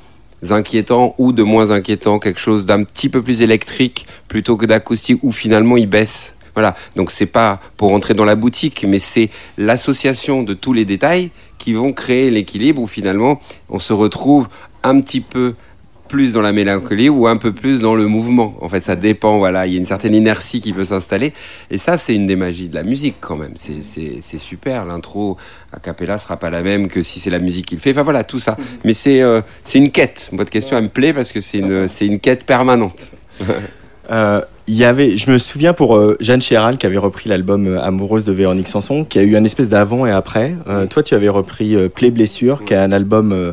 [0.49, 5.23] inquiétant ou de moins inquiétant, quelque chose d'un petit peu plus électrique plutôt que d'acoustique,
[5.23, 6.35] où finalement il baisse.
[6.55, 10.85] Voilà, donc c'est pas pour rentrer dans la boutique, mais c'est l'association de tous les
[10.85, 14.49] détails qui vont créer l'équilibre où finalement on se retrouve
[14.83, 15.55] un petit peu
[16.11, 18.57] plus dans la mélancolie ou un peu plus dans le mouvement.
[18.61, 19.39] En fait, ça dépend.
[19.39, 21.33] Voilà, il y a une certaine inertie qui peut s'installer.
[21.71, 23.53] Et ça, c'est une des magies de la musique quand même.
[23.57, 24.85] C'est- super.
[24.85, 25.37] L'intro
[25.73, 27.91] a cappella sera pas la même que si c'est la musique qu'il fait.
[27.91, 28.57] Enfin voilà, tout ça.
[28.85, 30.31] Mais c'est euh, c'est une quête.
[30.33, 33.11] Votre question, elle me plaît parce que c'est une, quête permanente.
[34.11, 37.81] Euh, y avait, je me souviens pour euh, Jeanne Chéral qui avait repris l'album euh,
[37.81, 40.55] Amoureuse de Véronique Sanson, qui a eu un espèce d'avant et après.
[40.69, 43.53] Euh, toi, tu avais repris euh, Play Blessure, qui est un album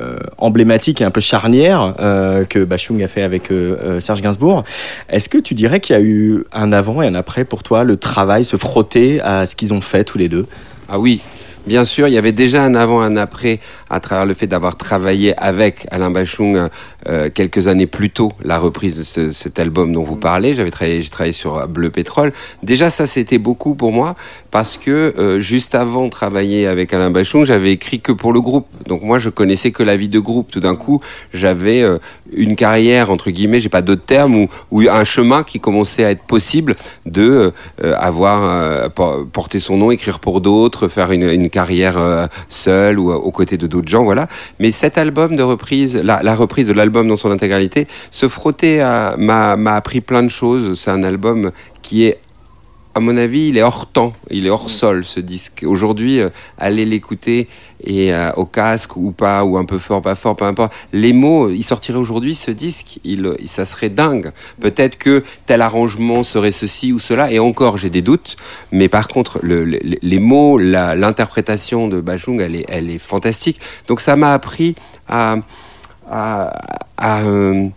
[0.00, 4.64] euh, emblématique et un peu charnière euh, que Bachung a fait avec euh, Serge Gainsbourg.
[5.08, 7.84] Est-ce que tu dirais qu'il y a eu un avant et un après pour toi,
[7.84, 10.46] le travail, se frotter à ce qu'ils ont fait tous les deux?
[10.88, 11.20] Ah oui,
[11.68, 14.76] bien sûr, il y avait déjà un avant, un après à travers le fait d'avoir
[14.76, 16.68] travaillé avec Alain Bachung
[17.08, 20.54] euh, quelques années plus tôt la reprise de ce- cet album dont vous parlez.
[20.54, 22.32] J'avais travaillé, j'ai travaillé sur Bleu Pétrole.
[22.64, 24.16] Déjà, ça c'était beaucoup pour moi
[24.50, 28.40] parce que euh, juste avant de travailler avec Alain Bachung, j'avais écrit que pour le
[28.40, 28.66] groupe.
[28.86, 30.50] Donc moi, je connaissais que la vie de groupe.
[30.50, 31.00] Tout d'un coup,
[31.34, 31.98] j'avais euh,
[32.32, 36.22] une carrière entre guillemets, j'ai pas d'autres termes, ou, un chemin qui commençait à être
[36.22, 37.52] possible de
[37.84, 42.26] euh, avoir euh, por- porter son nom, écrire pour d'autres, faire une, une carrière euh,
[42.48, 44.26] seule ou euh, aux côtés de d'autres gens, voilà.
[44.58, 48.78] Mais cet album de reprise, la, la reprise de l'album dans son intégralité, se frotter
[49.18, 50.78] m'a appris plein de choses.
[50.78, 51.50] C'est un album
[51.82, 52.18] qui est
[52.98, 55.62] à mon avis, il est hors temps, il est hors sol ce disque.
[55.64, 57.46] Aujourd'hui, euh, allez l'écouter
[57.84, 60.72] et euh, au casque ou pas, ou un peu fort, pas fort, peu importe.
[60.92, 64.32] Les mots, il sortirait aujourd'hui ce disque, il, ça serait dingue.
[64.58, 68.34] Peut-être que tel arrangement serait ceci ou cela, et encore, j'ai des doutes.
[68.72, 73.60] Mais par contre, le- le- les mots, l'interprétation de Bachung, elle est, elle est fantastique.
[73.86, 74.74] Donc ça m'a appris
[75.08, 75.36] à,
[76.10, 76.52] à,
[76.96, 77.68] à, euh,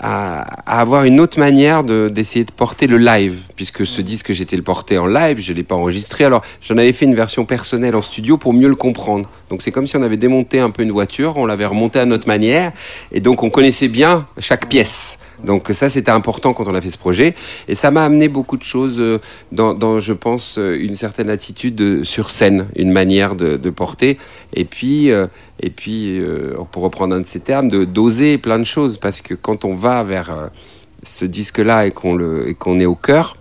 [0.00, 4.32] à, à avoir une autre manière de- d'essayer de, porter le live, puisque ce disque
[4.32, 6.24] j'étais le porter en live, je l'ai pas enregistré.
[6.24, 9.28] Alors j'en avais fait une version personnelle en studio pour mieux le comprendre.
[9.50, 12.04] Donc c'est comme si on avait démonté un peu une voiture, on l'avait remontée à
[12.04, 12.72] notre manière,
[13.12, 15.18] et donc on connaissait bien chaque pièce.
[15.46, 17.34] Donc ça c'était important quand on a fait ce projet,
[17.68, 19.18] et ça m'a amené beaucoup de choses euh,
[19.52, 24.18] dans, je pense, euh, une certaine attitude de- sur scène, une manière de, porter,
[24.52, 25.26] et puis euh,
[25.64, 29.74] euh, pour reprendre un de ces termes, d'oser plein de choses, parce que quand on
[29.74, 30.48] va vers euh,
[31.02, 33.36] ce disque-là et qu'on le et qu'on est au cœur,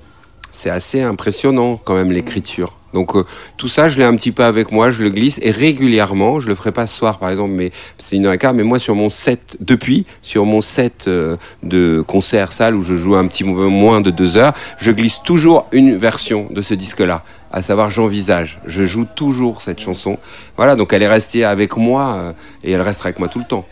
[0.56, 2.74] c'est assez impressionnant quand même l'écriture.
[2.94, 3.26] Donc euh,
[3.58, 6.48] tout ça, je l'ai un petit peu avec moi, je le glisse et régulièrement, je
[6.48, 8.80] le ferai pas ce soir par exemple, mais c'est une heure et quart, mais moi
[8.80, 13.28] sur mon set, depuis, sur mon set euh, de concert salle où je joue un
[13.28, 17.62] petit peu moins de deux heures, je glisse toujours une version de ce disque-là, à
[17.62, 18.60] savoir J'envisage.
[18.66, 20.18] Je joue toujours cette chanson.
[20.56, 22.32] Voilà, donc elle est restée avec moi euh,
[22.64, 23.66] et elle restera avec moi tout le temps.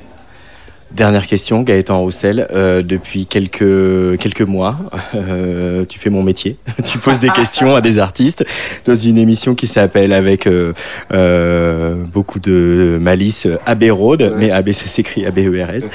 [0.95, 2.47] Dernière question, Gaëtan Roussel.
[2.51, 4.77] Euh, depuis quelques, quelques mois,
[5.15, 6.58] euh, tu fais mon métier.
[6.84, 8.45] tu poses des questions à des artistes
[8.86, 10.73] dans une émission qui s'appelle avec euh,
[11.12, 15.89] euh, beaucoup de malice Abbey Road, mais AB ça s'écrit A-B-E-R-S.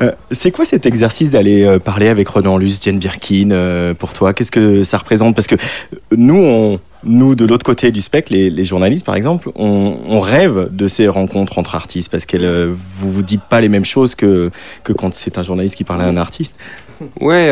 [0.00, 4.12] Euh, C'est quoi cet exercice d'aller euh, parler avec Renan Luce, Jane Birkin euh, pour
[4.12, 4.32] toi?
[4.32, 5.34] Qu'est-ce que ça représente?
[5.34, 5.56] Parce que
[6.16, 10.88] nous, on, nous, de l'autre côté du spectre, les, journalistes par exemple, on, rêve de
[10.88, 14.50] ces rencontres entre artistes parce que vous vous dites pas les mêmes choses que,
[14.84, 16.56] que quand c'est un journaliste qui parle à un artiste.
[17.20, 17.50] Ouais,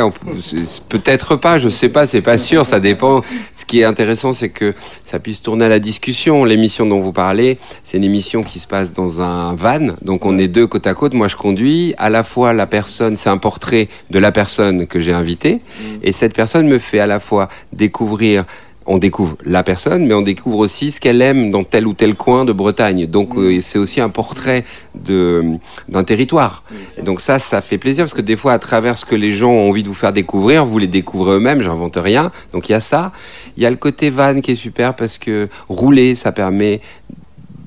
[0.89, 3.23] peut-être pas, je sais pas, c'est pas sûr, ça dépend.
[3.57, 4.73] Ce qui est intéressant, c'est que
[5.05, 6.45] ça puisse tourner à la discussion.
[6.45, 10.39] L'émission dont vous parlez, c'est une émission qui se passe dans un van, donc on
[10.39, 11.15] est deux côte à côte.
[11.15, 11.95] Moi, je conduis.
[11.99, 15.61] À la fois, la personne, c'est un portrait de la personne que j'ai invitée,
[16.03, 18.45] et cette personne me fait à la fois découvrir
[18.87, 22.15] on découvre la personne, mais on découvre aussi ce qu'elle aime dans tel ou tel
[22.15, 23.07] coin de Bretagne.
[23.07, 24.65] Donc euh, c'est aussi un portrait
[24.95, 26.65] d'un territoire.
[26.99, 29.33] Et donc ça, ça fait plaisir parce que des fois, à travers ce que les
[29.33, 31.63] gens ont envie de vous faire découvrir, vous les découvrez eux-mêmes.
[31.63, 32.31] J'invente rien.
[32.53, 33.13] Donc il y a ça.
[33.57, 36.81] Il y a le côté van qui est super parce que rouler, ça permet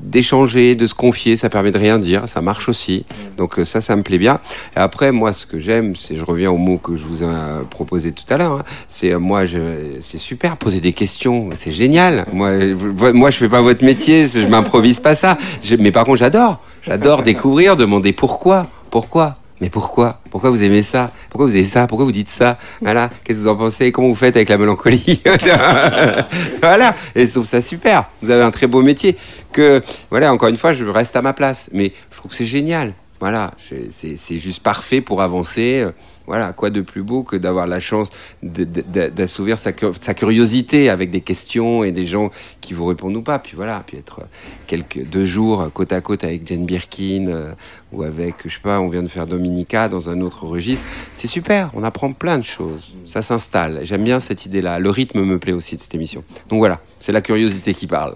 [0.05, 3.05] d'échanger, de se confier, ça permet de rien dire, ça marche aussi.
[3.37, 4.39] Donc euh, ça, ça me plaît bien.
[4.75, 7.27] Et après, moi, ce que j'aime, c'est, je reviens au mot que je vous ai
[7.27, 9.57] euh, proposé tout à l'heure, hein, c'est euh, moi, je,
[10.01, 12.25] c'est super, poser des questions, c'est génial.
[12.31, 15.37] Moi, je- moi, je fais pas votre métier, je m'improvise pas ça.
[15.63, 19.37] Je- mais par contre, j'adore, j'adore découvrir, demander pourquoi, pourquoi?
[19.61, 20.19] Mais pourquoi?
[20.31, 21.11] Pourquoi vous aimez ça?
[21.29, 21.87] Pourquoi vous aimez ça?
[21.87, 22.57] Pourquoi vous dites ça?
[22.81, 23.09] Voilà.
[23.23, 23.91] Qu'est-ce que vous en pensez?
[23.91, 25.21] Comment vous faites avec la mélancolie?
[26.61, 26.95] Voilà.
[27.15, 28.09] Et je trouve ça super.
[28.21, 29.15] Vous avez un très beau métier.
[29.53, 30.33] Que voilà.
[30.33, 31.69] Encore une fois, je reste à ma place.
[31.71, 32.93] Mais je trouve que c'est génial.
[33.19, 33.51] Voilà.
[33.89, 35.85] C'est c'est juste parfait pour avancer.
[36.27, 36.53] Voilà.
[36.53, 38.09] Quoi de plus beau que d'avoir la chance
[38.43, 43.21] d'assouvir sa, cu- sa curiosité avec des questions et des gens qui vous répondent ou
[43.21, 43.39] pas.
[43.39, 43.83] Puis voilà.
[43.85, 44.21] Puis être
[44.67, 47.51] quelques deux jours côte à côte avec Jane Birkin euh,
[47.91, 50.83] ou avec, je sais pas, on vient de faire Dominica dans un autre registre.
[51.13, 52.93] C'est super, on apprend plein de choses.
[53.05, 53.79] Ça s'installe.
[53.83, 54.79] J'aime bien cette idée-là.
[54.79, 56.23] Le rythme me plaît aussi de cette émission.
[56.49, 58.15] Donc voilà, c'est la curiosité qui parle.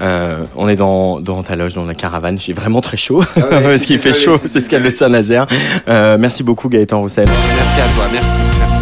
[0.00, 2.38] Euh, on est dans, dans ta loge, dans la caravane.
[2.38, 3.22] J'ai vraiment très chaud.
[3.34, 5.46] Parce qu'il fait chaud, c'est ce qu'a le Saint-Nazaire.
[5.88, 7.26] Euh, merci beaucoup, Gaëtan Roussel.
[7.28, 8.38] Merci à toi, merci.
[8.58, 8.79] merci.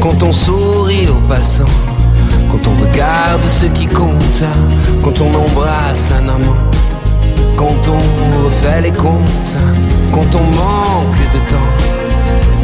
[0.00, 1.64] Quand on sourit aux passants,
[2.50, 4.42] quand on regarde ce qui compte,
[5.02, 6.62] quand on embrasse un amant,
[7.56, 9.56] quand on refait les comptes,
[10.12, 11.72] quand on manque de temps,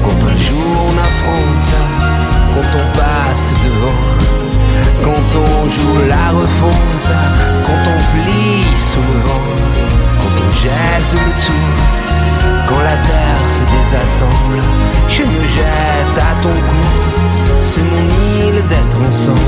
[0.02, 1.74] quand un jour on affronte,
[2.54, 4.00] quand on passe devant,
[5.02, 7.10] quand on joue la refonte,
[7.66, 9.46] quand on plie sous le vent,
[10.20, 14.62] quand on jette le tout, quand la terre se désassemble,
[15.08, 16.82] je me jette à ton cou,
[17.62, 19.38] c'est mon île d'être ensemble.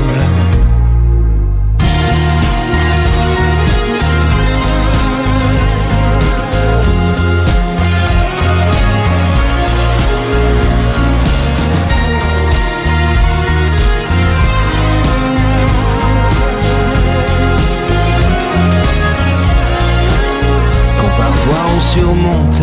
[20.99, 22.61] Quand parfois on surmonte,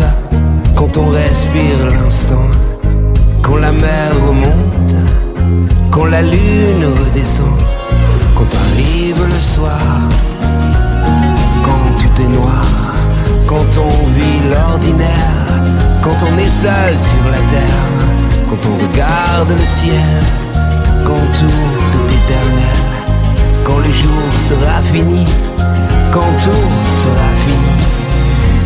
[0.95, 2.49] quand on respire l'instant,
[3.41, 4.95] quand la mer remonte,
[5.91, 7.59] quand la lune redescend,
[8.33, 9.99] quand arrive le soir,
[11.63, 12.93] quand tout est noir,
[13.45, 15.63] quand on vit l'ordinaire,
[16.01, 17.91] quand on est seul sur la terre,
[18.49, 20.21] quand on regarde le ciel,
[21.03, 22.79] quand tout est éternel,
[23.65, 25.25] quand le jour sera fini,
[26.13, 26.71] quand tout
[27.03, 27.75] sera fini,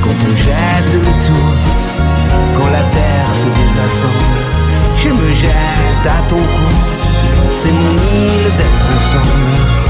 [0.04, 1.79] quand on jette le tout,
[2.60, 4.42] quand la terre se désassemble,
[4.98, 6.76] je me jette à ton cou,
[7.50, 9.89] c'est mon île d'être ensemble.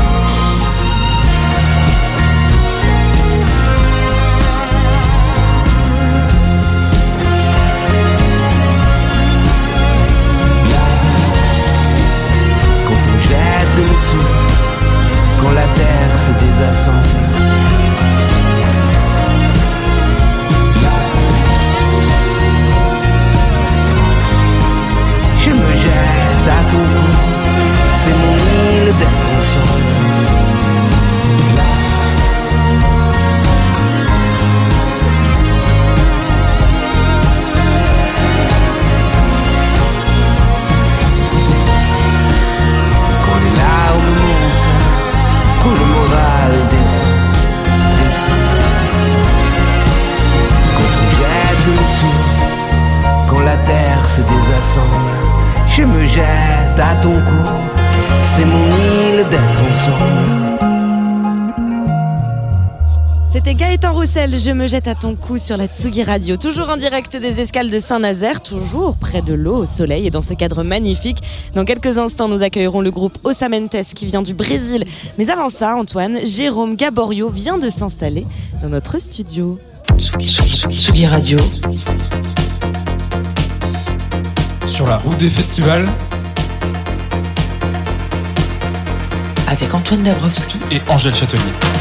[64.40, 67.70] Je me jette à ton cou sur la Tsugi Radio, toujours en direct des escales
[67.70, 71.18] de Saint-Nazaire, toujours près de l'eau, au soleil et dans ce cadre magnifique.
[71.56, 74.86] Dans quelques instants, nous accueillerons le groupe Osamentes qui vient du Brésil.
[75.18, 78.26] Mais avant ça, Antoine, Jérôme Gaborio vient de s'installer
[78.62, 79.60] dans notre studio.
[79.98, 81.38] Tsugi Radio,
[84.66, 85.86] Sur la route des festivals
[89.48, 91.79] avec Antoine Dabrowski et Angèle Châtelier.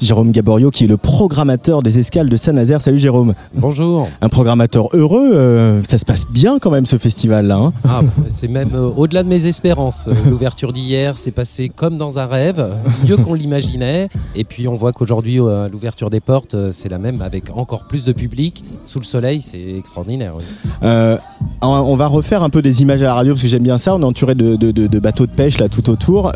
[0.00, 2.80] Jérôme Gaborio qui est le programmateur des escales de Saint-Nazaire.
[2.80, 3.34] Salut Jérôme.
[3.54, 4.08] Bonjour.
[4.22, 7.56] Un programmateur heureux, euh, ça se passe bien quand même ce festival-là.
[7.58, 10.08] hein Ah, c'est même euh, au-delà de mes espérances.
[10.08, 12.66] Euh, L'ouverture d'hier s'est passée comme dans un rêve,
[13.06, 14.08] mieux qu'on l'imaginait.
[14.34, 18.04] Et puis on voit qu'aujourd'hui, euh, l'ouverture des portes, c'est la même, avec encore plus
[18.06, 18.64] de public.
[18.86, 20.32] Sous le soleil, c'est extraordinaire.
[20.36, 20.44] oui.
[21.62, 23.94] On- va refaire un peu des images à la radio parce que j'aime bien ça.
[23.94, 26.32] On est entouré de, de- de- de bateaux de pêche là tout autour.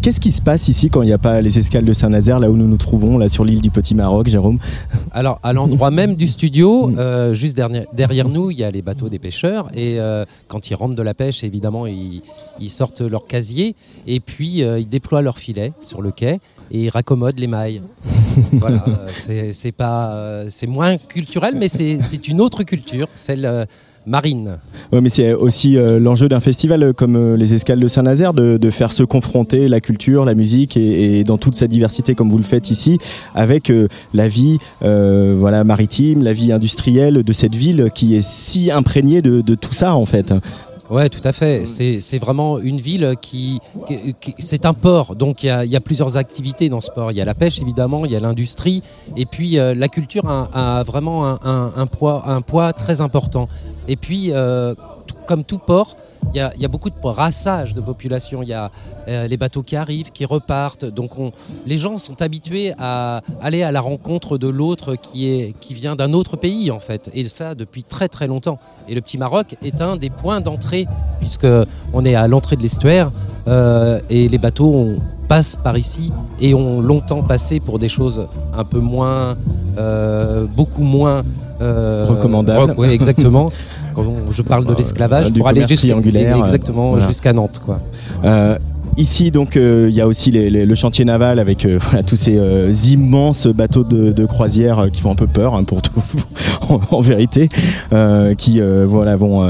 [0.00, 2.50] Qu'est-ce qui se passe ici quand il n'y a pas les escales de Saint-Nazaire, là
[2.50, 4.58] où nous nous trouvons, là sur l'île du Petit Maroc, Jérôme
[5.10, 8.80] Alors, à l'endroit même du studio, euh, juste derrière, derrière nous, il y a les
[8.82, 9.68] bateaux des pêcheurs.
[9.74, 12.22] Et euh, quand ils rentrent de la pêche, évidemment, ils,
[12.60, 13.74] ils sortent leur casier
[14.06, 16.38] et puis euh, ils déploient leur filet sur le quai
[16.70, 17.82] et ils raccommodent les mailles.
[18.52, 18.84] voilà,
[19.52, 23.66] c'est- pas, c'est moins culturel, mais c'est une autre culture, celle
[24.06, 24.58] marine.
[24.92, 28.34] Ouais, mais c'est aussi euh, l'enjeu d'un festival euh, comme euh, les escales de Saint-Nazaire,
[28.34, 32.38] de, faire se confronter la culture, la musique et, dans toute sa diversité comme vous
[32.38, 32.98] le faites ici,
[33.34, 33.70] avec
[34.14, 39.54] la vie voilà, maritime, la vie industrielle de cette ville qui est si imprégnée de
[39.54, 40.32] tout ça en fait.
[40.90, 41.64] Ouais, tout à fait.
[41.64, 45.64] C'est c'est vraiment une ville qui, qui- qui- c'est un port, donc il y, a,
[45.64, 47.12] il y a plusieurs activités dans ce port.
[47.12, 48.82] Il y a la pêche évidemment, il y a l'industrie,
[49.16, 53.00] et puis euh, la culture a, a vraiment un, un- un poids, un poids très
[53.00, 53.48] important.
[53.88, 54.74] Et puis, euh,
[55.26, 55.96] comme tout port,
[56.32, 58.42] il y, a, il y a beaucoup de brassage de population.
[58.42, 58.70] Il y a
[59.08, 60.84] euh, les bateaux qui arrivent, qui repartent.
[60.84, 61.32] Donc, on,
[61.66, 65.96] les gens sont habitués à aller à la rencontre de l'autre qui, est, qui vient
[65.96, 67.10] d'un autre pays, en fait.
[67.12, 68.58] Et ça, depuis très très longtemps.
[68.88, 70.86] Et le Petit Maroc est un des points d'entrée,
[71.18, 71.46] puisque
[71.92, 73.10] on est à l'entrée de l'estuaire.
[73.48, 78.28] euh, et les bateaux on passe par ici et ont longtemps passé pour des choses
[78.54, 79.36] un peu moins,
[79.78, 81.22] euh, beaucoup moins
[81.60, 82.74] Recommandables.
[82.76, 83.50] ouais, exactement.
[83.94, 87.08] Quand on- je parle de l'esclavage Euh, du pour aller jusqu'à exactement voilà.
[87.08, 87.80] jusqu'à Nantes, quoi.
[88.24, 88.58] Euh,
[88.98, 92.70] Ici, donc, euh, il y a aussi le chantier naval avec euh, tous ces euh,
[92.90, 95.92] immenses bateaux de, croisière qui font un peu peur, hein, pour tout,
[96.68, 97.48] en, en vérité,
[98.38, 99.42] qui voilà, vont,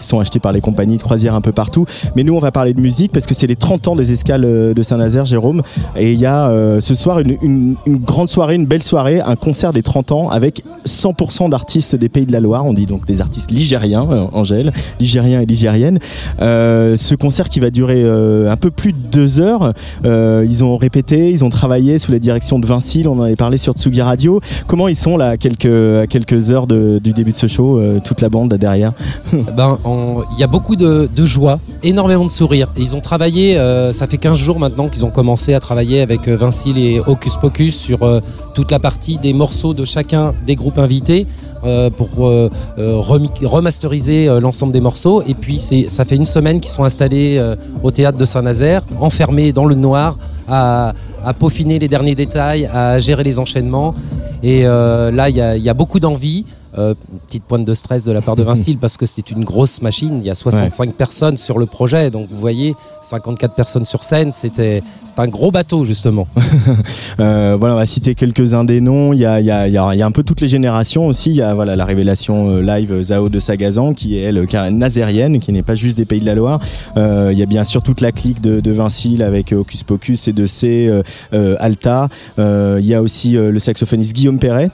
[0.00, 1.84] sont achetés par les compagnies de croisière un peu partout.
[2.16, 4.42] Mais nous, on va parler de musique parce que c'est les 30 ans des escales
[4.42, 5.62] de Saint-Nazaire, Jérôme.
[5.96, 9.72] Et il y a ce soir une, une- grande soirée, une belle soirée, un concert
[9.72, 12.64] des 30 ans avec 100% d'artistes des Pays de la Loire.
[12.64, 15.98] On dit donc des artistes ligériens, Angèle, ligériens et ligériennes.
[16.40, 19.72] Ce concert qui va durer un peu plus de deux heures.
[20.04, 23.08] Euh, ils ont répété, ils ont travaillé sous la direction de Vincile.
[23.08, 24.40] On en avait parlé sur Tsugi Radio.
[24.66, 26.06] Comment ils sont là, à quelques, à
[26.50, 28.92] heures du début de ce show, euh, toute la bande là derrière
[29.56, 32.68] Ben, on- il y a beaucoup de, joie, énormément de sourires.
[32.76, 36.28] Ils ont travaillé, euh, ça fait 15 jours maintenant qu'ils ont commencé à travailler avec
[36.28, 37.98] Vincile et Hocus Pocus sur
[38.54, 41.26] toute la partie des morceaux de chacun des groupes invités.
[41.64, 45.22] Euh, pour euh, euh, remasteriser l'ensemble des morceaux.
[45.26, 47.40] Et puis ça fait une semaine qu'ils sont installés
[47.82, 50.92] au théâtre de Saint-Nazaire enfermés dans le noir à,
[51.38, 53.94] peaufiner les derniers détails à gérer les enchaînements.
[54.42, 56.44] Et là il y a beaucoup d'envie
[56.78, 56.94] euh,
[57.26, 60.18] petite pointe de stress de la part de Vincile parce que c'est une grosse machine.
[60.18, 64.32] Il y a 65 personnes sur le projet, donc vous voyez, 54 personnes sur scène.
[64.32, 66.26] C'était, c'est un gros bateau justement.
[67.18, 69.14] Euh, voilà, on va citer quelques-uns des noms.
[69.14, 71.30] Il y a, il y, a, il y, a, un peu toutes les générations aussi.
[71.30, 75.40] Il y a voilà, la révélation euh, live Zao de Sagazan, qui est elle, nazérienne,
[75.40, 76.60] qui n'est pas juste des Pays de la Loire.
[76.96, 80.28] Euh, il y a bien sûr toute la clique de, de Vincile avec Hocus Pocus
[80.28, 80.90] et de C,
[81.32, 82.08] Alta.
[82.38, 84.70] Il y a aussi le saxophoniste Guillaume Perret.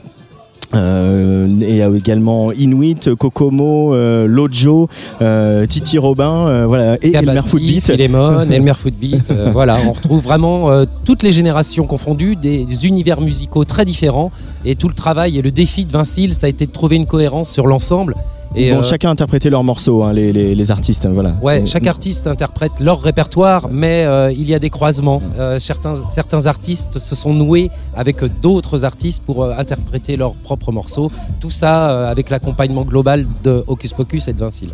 [0.75, 4.89] Euh, et également Inuit, Kokomo, euh, Lojo,
[5.21, 7.89] euh, Titi Robin, euh, voilà, et Elmer Footbeat.
[8.51, 9.29] Elmer Footbeat.
[9.31, 13.85] euh, voilà, on retrouve vraiment euh, toutes les générations confondues, des, des univers musicaux très
[13.85, 14.31] différents.
[14.65, 17.05] Et tout le travail et le défi de Vincile, ça a été de trouver une
[17.05, 18.15] cohérence sur l'ensemble.
[18.55, 21.07] Ils Et, vont euh, chacun interpréter leur morceau, hein, les, les, les artistes.
[21.07, 21.33] Voilà.
[21.41, 25.21] Ouais, chaque artiste interprète leur répertoire, mais euh, il y a des croisements.
[25.39, 30.71] Euh, certains, certains artistes se sont noués avec d'autres artistes pour euh, interpréter leurs propres
[30.71, 31.11] morceaux.
[31.39, 34.71] Tout ça euh, avec l'accompagnement global de Hocus Pocus et de Vincile.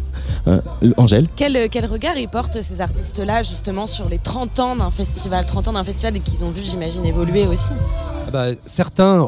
[0.48, 0.60] Euh,
[0.98, 1.28] Angèle?
[1.36, 5.70] Quel, quel regard ils portent ces artistes-là justement sur les 30 ans d'un festival 30
[5.70, 7.70] ans d'un festival et qu'ils ont vu, j'imagine, évoluer aussi?
[8.28, 9.26] Ah bah, certains,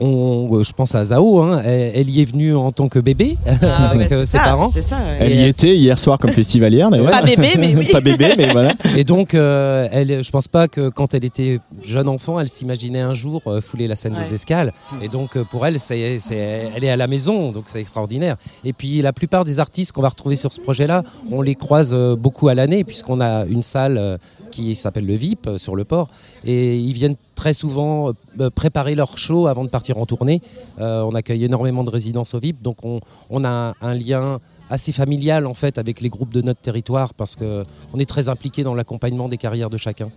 [0.00, 3.36] euh, je pense à Zao, hein, elle, elle y est venue en tant que bébé
[3.46, 4.70] Ah avec ouais, euh, ses ça, parents.
[4.72, 5.16] c'est ça, ouais.
[5.20, 7.10] Elle y était hier soir comme festivalière d'ailleurs.
[7.10, 7.88] Pas bébé, mais oui.
[7.92, 8.74] pas bébé, mais voilà.
[8.96, 13.00] Et donc, euh, elle, je pense pas que quand elle était jeune enfant, elle s'imaginait
[13.00, 14.24] un jour euh, fouler la scène Ouais.
[14.28, 14.72] des escales.
[15.02, 18.36] Et donc, pour elle, c'est, elle est à la maison, donc c'est extraordinaire.
[18.64, 21.94] Et puis, la plupart des artistes qu'on va retrouver sur ce projet-là, on les croise
[22.18, 24.18] beaucoup à l'année, puisqu'on a une salle
[24.50, 26.08] qui s'appelle le VIP sur le port.
[26.44, 30.42] Et ils viennent très souvent euh, préparer leur show avant de partir en tournée.
[30.80, 35.46] Euh, on accueille énormément de résidences au VIP, donc on, a un, lien assez familiale
[35.46, 37.62] en fait avec les groupes de notre territoire parce que
[37.94, 40.08] on est très impliqué dans l'accompagnement des carrières de chacun.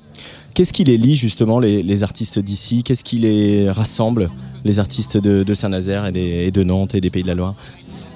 [0.55, 2.81] Qu'est-ce qui les lie justement, les, artistes d'ici?
[2.81, 4.31] Qu'est-ce qui les rassemble,
[4.65, 7.53] les artistes de, Saint-Nazaire et de Nantes et des Pays de la Loire?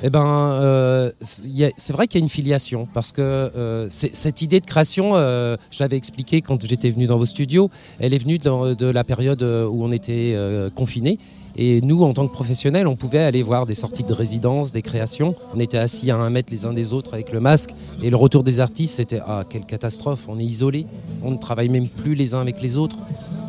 [0.08, 4.60] Eh ben, euh, c'est vrai qu'il y a une filiation parce que euh, cette idée
[4.60, 7.72] de création, euh, je l'avais expliqué quand j'étais venu dans vos studios.
[7.99, 11.18] Elle est venue de la période euh, où on était euh, confinés.
[11.56, 14.84] Et nous, en tant que professionnels, on pouvait aller voir des sorties de résidence, des
[14.84, 15.34] créations.
[15.56, 17.72] On était assis à un mètre les uns des autres avec le masque.
[18.03, 20.28] Et le retour des artistes, c'était ah quelle catastrophe.
[20.30, 20.86] On est isolés.
[21.24, 22.97] On ne travaille même plus les uns avec les autres.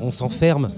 [0.01, 0.71] On s'enferme.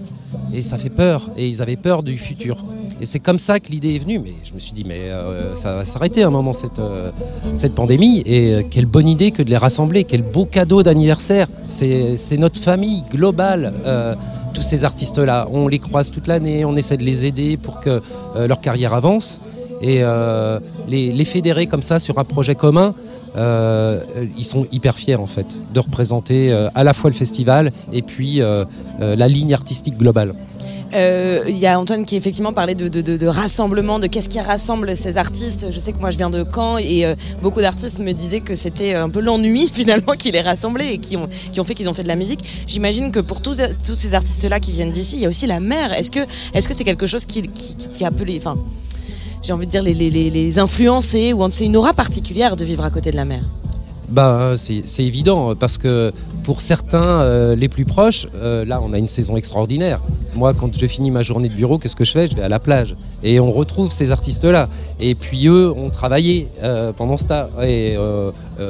[0.52, 1.30] Et ça fait peur.
[1.36, 2.64] Et ils avaient peur du futur.
[3.00, 4.18] Et c'est comme ça que l'idée est venue.
[4.18, 7.10] Mais je me suis dit, mais euh, ça va s'arrêter un moment cette, euh,
[7.54, 8.22] cette pandémie.
[8.26, 10.04] Et euh, quelle bonne idée que de les rassembler.
[10.04, 11.46] Quel beau cadeau d'anniversaire.
[11.68, 13.72] C'est notre famille globale.
[14.54, 15.46] tous ces artistes-là.
[15.52, 16.64] On les croise toute l'année.
[16.64, 18.02] On essaie de les aider pour que
[18.36, 19.40] leur carrière avance.
[19.80, 20.02] Et
[20.88, 22.94] les, fédérer comme ça sur un projet commun,
[23.36, 28.40] ils sont hyper fiers en fait de représenter à la fois le festival et puis
[28.98, 30.32] la ligne artistique globale.
[30.94, 35.18] Euh, Il y a Antoine qui effectivement parlait de, rassemblement, de qu'est-ce qui rassemble ces
[35.18, 35.66] artistes.
[35.70, 38.54] Je sais que moi je viens de Caen et euh, beaucoup d'artistes me disaient que
[38.54, 41.28] c'était un peu l'ennui finalement qui les rassemblait et qui ont,
[41.64, 42.40] fait qu'ils ont fait de la musique.
[42.66, 43.60] J'imagine que pour tous,
[43.94, 45.92] ces artistes-là qui viennent d'ici, il y a aussi la mer.
[45.92, 48.56] Est-ce que c'est quelque chose qui, qui, qui a appelé, enfin,
[49.42, 52.90] j'ai envie de dire les, les, influencer ou c'est une aura particulière de vivre à
[52.90, 53.42] côté de la mer?
[54.08, 56.12] Bah, c'est c'est évident parce que
[56.48, 60.00] pour certains, euh, les plus proches, euh, là, on a une saison extraordinaire.
[60.34, 62.26] Moi, quand je finis ma journée de bureau, qu'est-ce que je fais?
[62.26, 64.70] Je vais à la plage et on retrouve ces artistes-là.
[64.98, 67.48] Et puis eux ont travaillé euh, pendant ce temps.
[67.62, 67.98] Et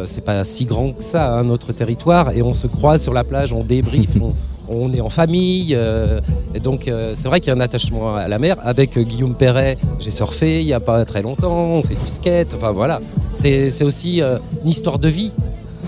[0.07, 2.33] c'est pas si grand que ça, hein, notre territoire.
[2.33, 4.35] Et on se croise sur la plage, on débriefe, on,
[4.68, 5.74] on est en famille.
[5.74, 6.20] euh,
[6.55, 8.57] et donc, euh, c'est vrai qu'il y a un attachement à la mer.
[8.62, 11.57] Avec euh, Guillaume Perret, j'ai surfé il n'y a pas très longtemps.
[11.57, 12.55] On fait du skate.
[12.55, 13.01] Enfin voilà.
[13.35, 15.31] C'est aussi une histoire de vie,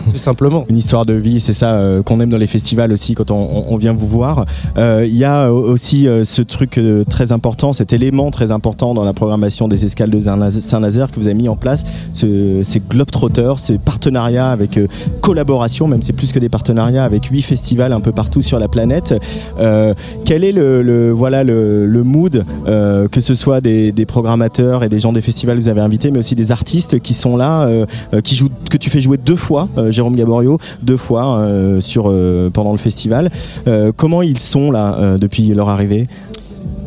[0.12, 0.64] tout simplement.
[0.68, 3.76] Une histoire de vie, c'est ça euh, qu'on aime dans les festivals aussi quand on,
[3.76, 4.44] vient vous voir.
[4.76, 9.04] Euh, Il y a euh, aussi ce truc très important, cet élément très important dans
[9.04, 12.80] la programmation des escales de Saint-Naz- Saint-Nazaire que vous avez mis en place, ce, ces
[12.80, 14.78] Globetrotters, ces partenariats avec
[15.20, 18.68] collaboration, même c'est plus que des partenariats avec huit festivals un peu partout sur la
[18.68, 19.14] planète.
[20.24, 25.12] Quel est le, voilà le, mood, que ce soit des, des programmateurs et des gens
[25.12, 27.68] des festivals que vous avez invités, mais aussi des artistes qui sont là,
[28.24, 32.72] qui jouent, que tu fais jouer deux fois, Jérôme Gaborio, deux fois euh, euh, pendant
[32.72, 33.30] le festival.
[33.66, 36.08] Euh, comment ils sont là euh, depuis leur arrivée?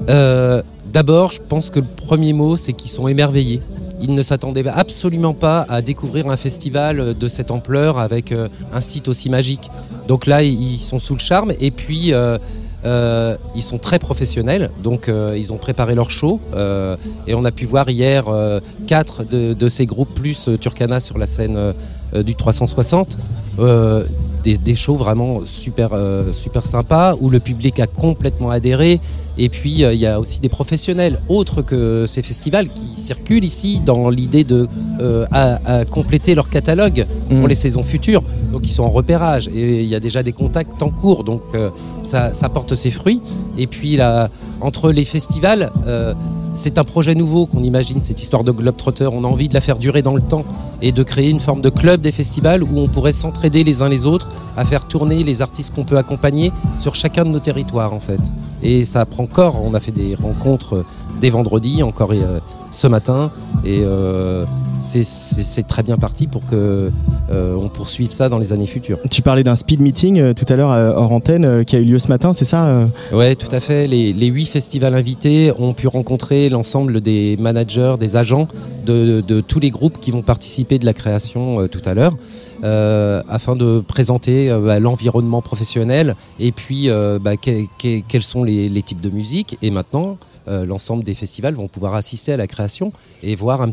[0.09, 0.61] Euh,
[0.93, 3.61] D'abord, je pense que le premier mot, c'est qu'ils sont émerveillés.
[3.99, 8.79] Ils ne s'attendaient absolument pas à découvrir un festival de cette ampleur avec euh, un
[8.79, 9.71] site aussi magique.
[10.07, 11.51] Donc là, ils sont sous le charme.
[11.59, 12.37] Et puis, euh,
[12.85, 14.69] euh, ils sont très professionnels.
[14.83, 16.39] Donc, euh, ils ont préparé leur show.
[16.53, 16.95] euh,
[17.25, 21.17] et on a pu voir hier euh, quatre de, ces groupes plus euh, Turkana sur
[21.17, 21.73] la scène euh, euh,
[22.21, 23.17] du 360.
[23.59, 24.03] Euh,
[24.43, 28.99] des, des shows vraiment super, euh, super sympas où le public a complètement adhéré.
[29.37, 33.45] Et puis, euh, il y a aussi des professionnels autres que ces festivals qui circulent
[33.45, 34.67] ici dans l'idée de
[34.99, 37.47] euh, à- à compléter leur catalogue pour Mm.
[37.47, 38.21] les saisons futures.
[38.51, 41.23] Donc, ils sont en repérage et il y a déjà des contacts en cours.
[41.23, 41.69] Donc, euh,
[42.03, 43.21] ça, ça porte ses fruits.
[43.57, 46.13] Et puis, là, entre les festivals, euh,
[46.53, 49.07] c'est un projet nouveau qu'on imagine, cette histoire de Globetrotter.
[49.11, 50.43] On a envie de la faire durer dans le temps
[50.81, 53.89] et de créer une forme de club des festivals où on pourrait s'entraider les uns
[53.89, 57.93] les autres à faire tourner les artistes qu'on peut accompagner sur chacun de nos territoires
[57.93, 58.19] en fait.
[58.61, 59.61] Et ça prend corps.
[59.63, 60.85] On a fait des rencontres euh,
[61.19, 62.39] dès vendredi, encore euh,
[62.71, 63.31] ce matin,
[63.65, 64.45] et euh,
[64.83, 66.91] c'est- très bien parti pour que
[67.31, 68.99] euh, on poursuive ça dans les années futures.
[69.09, 71.79] Tu parlais d'un speed meeting euh, tout à l'heure euh, hors antenne euh, qui a
[71.79, 73.87] eu lieu ce matin, c'est ça Ouais, tout à fait.
[73.87, 78.47] Les, les huit festivals invités ont pu rencontrer l'ensemble des managers, des agents
[78.85, 82.13] de, de tous les groupes qui vont participer de la création tout à l'heure,
[83.29, 86.89] afin de présenter bah, l'environnement professionnel et puis
[87.21, 89.57] bah, que- que- quels sont les, les types de musique.
[89.61, 90.17] Et maintenant,
[90.47, 92.91] l'ensemble des festivals vont pouvoir assister à la création
[93.23, 93.71] et voir un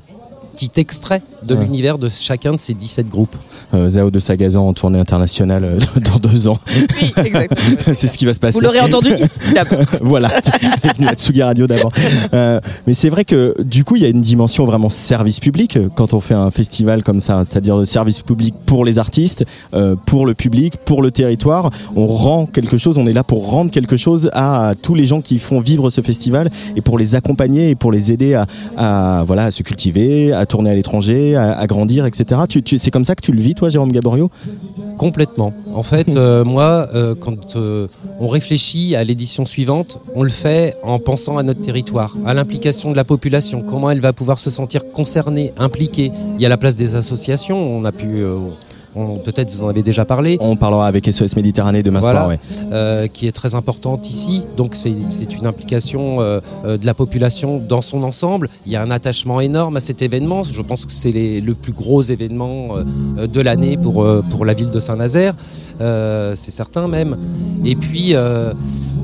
[0.68, 1.64] petit extrait de Ouais.
[1.64, 3.34] l'univers de chacun de ces 17 groupes.
[3.72, 5.78] Euh, Zao de Sagazan en tournée internationale euh,
[6.12, 6.58] dans deux ans.
[7.92, 8.58] c'est ce qui va se passer.
[8.58, 9.84] Vous l'aurez entendu ici d'abord.
[10.02, 11.92] voilà, c'est venue à Tsugi Radio d'abord.
[12.34, 15.78] Euh, mais c'est vrai que du coup, il y a une dimension vraiment service public
[15.94, 19.44] quand on fait un festival comme ça, c'est-à-dire de service public pour les artistes,
[19.74, 21.70] euh, pour le public, pour le territoire.
[21.96, 25.20] On rend quelque chose, on est là pour rendre quelque chose à, tous les gens
[25.20, 28.46] qui font vivre ce festival et pour les accompagner et pour les aider à,
[28.76, 32.42] à, voilà, à se cultiver, à tourner à l'étranger, à, à grandir, etc.
[32.48, 34.30] Tu, tu- c'est comme ça que tu le vis, toi, Jérôme Gaborio?
[34.98, 35.54] Complètement.
[35.74, 37.86] En fait, euh, moi, euh, quand euh,
[38.20, 42.90] on réfléchit à l'édition suivante, on le fait en pensant à notre territoire, à l'implication
[42.90, 46.12] de la population, comment elle va pouvoir se sentir concernée, impliquée.
[46.36, 48.22] Il y a la place des associations, on a pu...
[49.24, 50.36] Peut-être vous en avez déjà parlé.
[50.40, 52.38] On parlera avec SOS Méditerranée demain Voilà, soir, ouais.
[52.72, 54.44] euh, qui est très importante ici.
[54.56, 54.90] Donc c'est
[55.38, 58.48] une implication euh, euh, de la population dans son ensemble.
[58.66, 60.42] Il y a un attachement énorme à cet événement.
[60.44, 62.76] Je pense que c'est le plus gros événement
[63.18, 65.34] euh, de l'année pour, pour la ville de Saint-Nazaire.
[65.78, 67.16] C'est certain même.
[67.64, 68.14] Et puis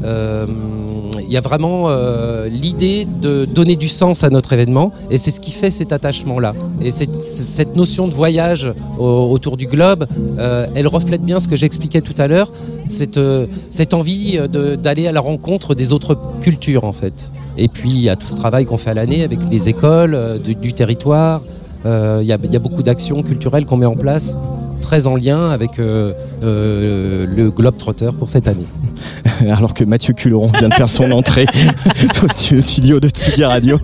[0.05, 5.31] il y a vraiment euh, l'idée de donner du sens à notre événement et c'est
[5.31, 6.55] ce qui fait cet attachement-là.
[6.81, 10.07] Et cette, notion de voyage au- autour du globe,
[10.39, 12.53] euh, elle reflète bien ce que j'expliquais tout à l'heure,
[12.85, 13.47] cette, euh,
[13.93, 17.33] envie euh, d'aller à la rencontre des autres cultures en fait.
[17.59, 20.15] Et puis il y a tout ce travail qu'on fait à l'année avec les écoles
[20.15, 21.41] euh, du, territoire.
[21.87, 24.37] Euh, Il y, a, beaucoup d'actions culturelles qu'on met en place,
[24.81, 28.67] très en lien avec euh, euh, le Globe Trotter pour cette année.
[29.51, 31.47] Alors que Mathieu Culeron vient de faire son entrée
[32.23, 33.79] au stu- studio de Tsugi Radio.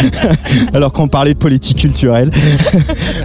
[0.74, 2.30] Alors qu'on parlait de politique culturelle.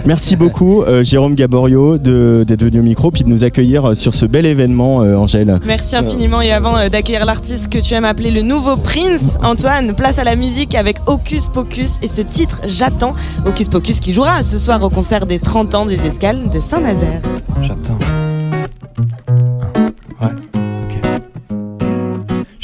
[0.06, 4.14] Merci beaucoup, euh, Jérôme Gaborio, de- d'être venu au micro puis de nous accueillir sur
[4.14, 5.58] ce bel événement, euh, Angèle.
[5.66, 9.94] Merci infiniment et avant euh, d'accueillir l'artiste que tu aimes appeler le nouveau Prince, Antoine,
[9.94, 13.14] place à la musique avec Hocus Pocus et ce titre J'attends.
[13.46, 17.20] Hocus Pocus qui jouera ce soir au concert des 30 ans des escales de Saint-Nazaire.
[17.62, 17.98] J'attends.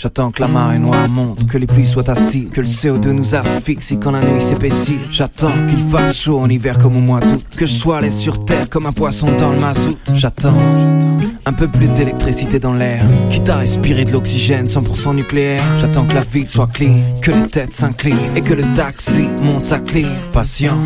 [0.05, 3.35] J'attends que la marée noire monte, que les pluies soient assises, que le CO2 nous
[3.35, 4.99] asphyxie quand la nuit s'épaissit.
[5.11, 8.45] J'attends qu'il fasse chaud en hiver comme au mois d'août, que je sois allé sur
[8.45, 9.97] terre comme un poisson dans le mazout.
[10.13, 10.59] J'attends
[11.47, 15.63] un peu plus d'électricité dans l'air, quitte à respirer de l'oxygène 100% nucléaire.
[15.81, 19.65] J'attends que la ville soit clean, que les têtes s'inclinent et que le taxi monte
[19.65, 20.05] sa clé.
[20.35, 20.77] Patient,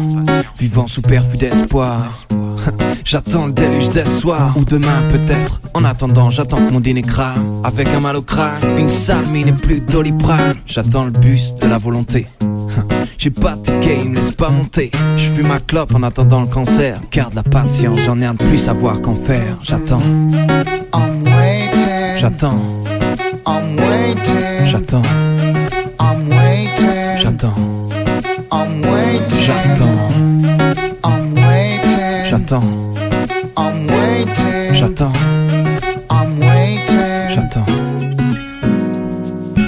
[0.60, 2.28] vivant sous perfus d'espoir.
[3.04, 5.60] J'attends le déluge des soirs ou demain peut-être.
[5.74, 7.62] En attendant, j'attends que mon dîner crame.
[7.64, 10.54] Avec un mal au crâne, une sale mine et plus doliprane.
[10.66, 12.26] J'attends le bus de la volonté.
[13.18, 14.90] J'ai pas de ticket, il me laisse pas monter.
[15.16, 17.00] Je fume ma clope en attendant le cancer.
[17.10, 19.58] Garde la patience, j'en ai un de plus savoir qu'en faire.
[19.62, 20.02] J'attends.
[22.16, 22.58] J'attends.
[24.66, 25.02] J'attends.
[27.16, 27.54] J'attends.
[29.40, 30.87] J'attends.
[32.48, 32.64] J'attends.
[34.72, 35.12] J'attends.
[37.34, 37.66] J'attends.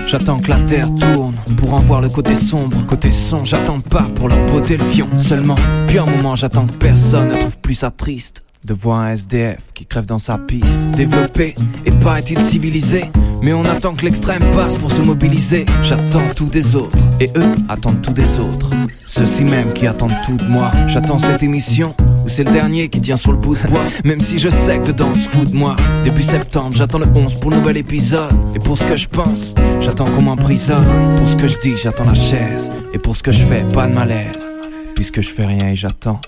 [0.06, 3.44] J'attends que la terre tourne pour en voir le côté sombre, côté son.
[3.44, 5.56] J'attends pas pour leur beauté le fion seulement.
[5.88, 8.44] Puis un moment, j'attends que personne ne trouve plus ça triste.
[8.64, 10.90] De voir un SDF qui crève dans sa piste.
[10.92, 11.54] Développé
[11.86, 13.04] et pas est-il civilisé?
[13.42, 15.64] Mais on attend que l'extrême passe pour se mobiliser.
[15.82, 18.70] J'attends tout des autres et eux attendent tout des autres.
[19.06, 20.70] Ceux-ci même qui attendent tout de moi.
[20.88, 21.94] J'attends cette émission
[22.24, 23.84] où c'est le dernier qui tient sur le bout de bois.
[24.04, 25.74] Même si je sais que dedans se fout de moi.
[26.04, 28.30] Début septembre, j'attends le 11 pour le nouvel épisode.
[28.54, 30.84] Et pour ce que je pense, j'attends qu'on m'emprisonne.
[31.16, 32.70] Pour ce que je dis, j'attends la chaise.
[32.92, 34.52] Et pour ce que je fais, pas de malaise.
[34.94, 36.20] Puisque je fais rien et j'attends.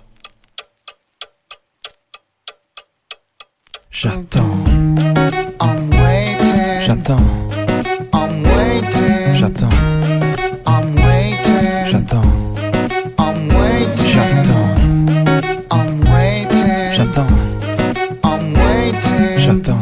[3.94, 4.40] J'attends.
[6.80, 7.18] J'attends.
[9.34, 9.68] J'attends.
[11.90, 12.22] J'attends.
[14.06, 14.62] J'attends.
[19.36, 19.76] J'attends.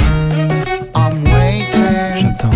[2.17, 2.51] J'attends.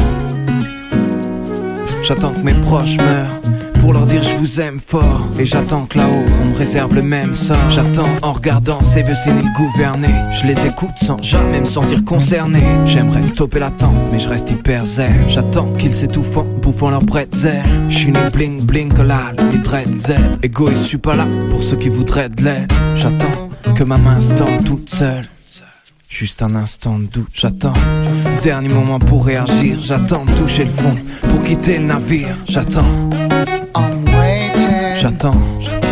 [2.02, 3.53] J'attends que mes proches meurent
[3.84, 5.20] pour leur dire je vous aime fort.
[5.38, 7.70] Et j'attends que là-haut on me réserve le même sort.
[7.70, 10.14] J'attends en regardant ces vieux séniles gouverner.
[10.32, 12.62] Je les écoute sans jamais me sentir concerné.
[12.86, 15.12] J'aimerais stopper l'attente, mais je reste hyper zen.
[15.28, 17.62] J'attends qu'ils s'étouffent en bouffant leur bretzel.
[17.90, 20.38] Je suis né bling bling collal, les dreads zen.
[20.42, 22.72] Égoïste, je suis pas là pour ceux qui voudraient de l'aide.
[22.96, 24.32] J'attends que ma main se
[24.64, 25.24] toute seule.
[26.08, 27.74] Juste un instant de doute, j'attends.
[28.42, 30.94] Dernier moment pour réagir, j'attends toucher le fond
[31.28, 33.23] pour quitter le navire, j'attends.
[34.96, 35.34] J'attends.
[35.60, 35.83] J'attends.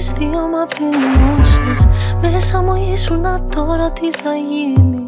[0.00, 1.88] Γέλαγες, δύο μ' απειλούσες
[2.20, 5.02] Μέσα μου ήσουν να τώρα τι θα γίνει.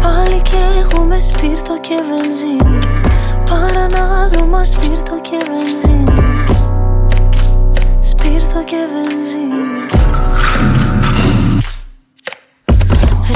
[0.00, 2.78] Πάλι κι εγώ με σπίρτο και βενζίνη.
[3.50, 6.44] Παρανάλωμα σπίρτο και βενζίνη.
[8.00, 9.80] Σπίρτο και βενζίνη.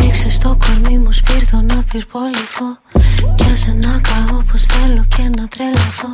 [0.01, 2.79] Ρίξε στο κορμί μου σπίρτο να πυρποληθώ
[3.37, 6.13] Κι άσε να καώ πως θέλω και να τρελαθώ.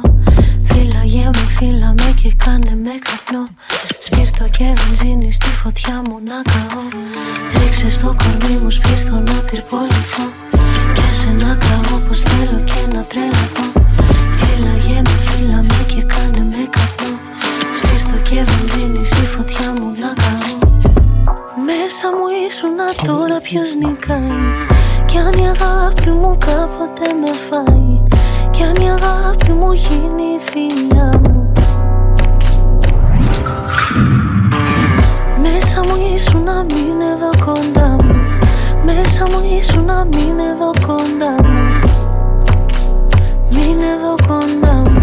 [0.68, 3.44] Φύλαγε με, φύλα με και κάνε με καπνό.
[4.04, 6.82] Σπίρτο και βενζίνη στη φωτιά μου να καώ.
[7.58, 10.24] Ρίξε στο κορμί μου σπίρτο να πυρποληθώ.
[10.94, 13.66] Κι άσε να καώ πως θέλω και να τρελαθώ.
[14.40, 17.12] Φύλαγε με, φύλα με και κάνε με καπνό.
[17.78, 20.56] Σπίρτο και βενζίνη στη φωτιά μου να καώ.
[21.68, 24.38] Μέσα μου ήσουν τώρα ποιος νικάει;
[25.08, 28.02] Κι αν η αγάπη μου κάποτε με φάει
[28.50, 31.52] Κι αν η αγάπη μου γίνει η θηλιά μου
[35.42, 38.16] Μέσα μου ήσουν να μην εδώ κοντά μου
[38.84, 41.80] Μέσα μου ήσουν να μην εδώ κοντά μου
[43.50, 45.02] Μην εδώ κοντά μου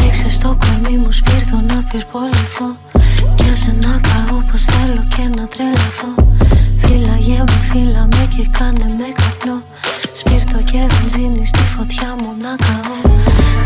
[0.00, 2.95] Ρίξε στο κορμί μου σπίρτο να πυρποληθώ
[3.36, 6.10] Κι άσε να καώ πως θέλω και να τρελαθώ.
[6.82, 9.58] Φύλαγε με, φύλα με και κάνε με καπνό.
[10.18, 12.96] Σπίρτο και βενζίνη στη φωτιά μου να καώ.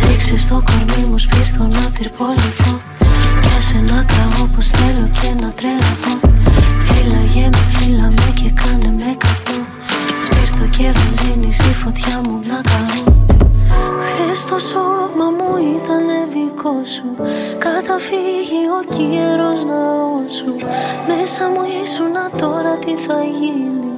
[0.07, 2.75] Ρίξε στο κορμί μου σπίρτο να πυρποληθώ.
[3.43, 6.15] Κι άσε να καώ πως θέλω και να τρελαθώ.
[6.87, 9.63] Φύλαγε με, φύλα με και κάνε με καπνό.
[10.25, 13.21] Σπίρτο και βενζίνη στη φωτιά μου να καώ
[14.01, 17.09] Χθες το σώμα μου ήταν δικό σου.
[17.59, 20.55] Καταφύγει ο καιρός ναό σου
[21.09, 23.93] Μέσα μου ήσουν τώρα τι θα γίνει.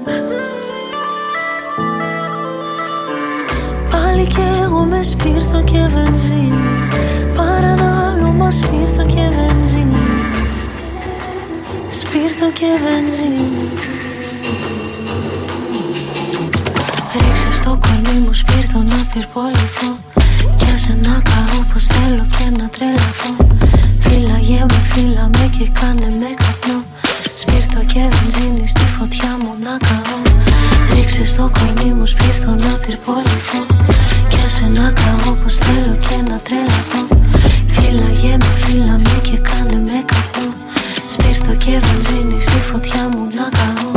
[3.91, 6.89] Πάλι κι εγώ με σπίρτο και βενζίνη.
[7.37, 10.07] Παρανάλωμα σπίρτο και βενζίνη.
[11.89, 13.92] Σπίρτο και βενζίνη
[17.63, 19.91] στο κορμί μου σπίρτο να πυρποληθώ
[20.59, 23.33] Κι άσε να καώ πως θέλω και να τρελαθώ.
[24.05, 26.79] Φύλαγε με, φύλα με και κάνε με καπνό.
[27.41, 30.19] Σπίρτο και βενζίνη στη φωτιά μου να καώ.
[30.95, 33.63] Ρίξε στο κορμί μου σπίρτο να πυρποληθώ
[34.31, 37.03] Κι άσε να καώ πως θέλω και να τρελαθώ.
[37.75, 40.51] Φύλαγε με, φύλα με και κάνε με καπνό.
[41.13, 43.92] Σπίρτο και βενζίνη στη φωτιά μου να καώ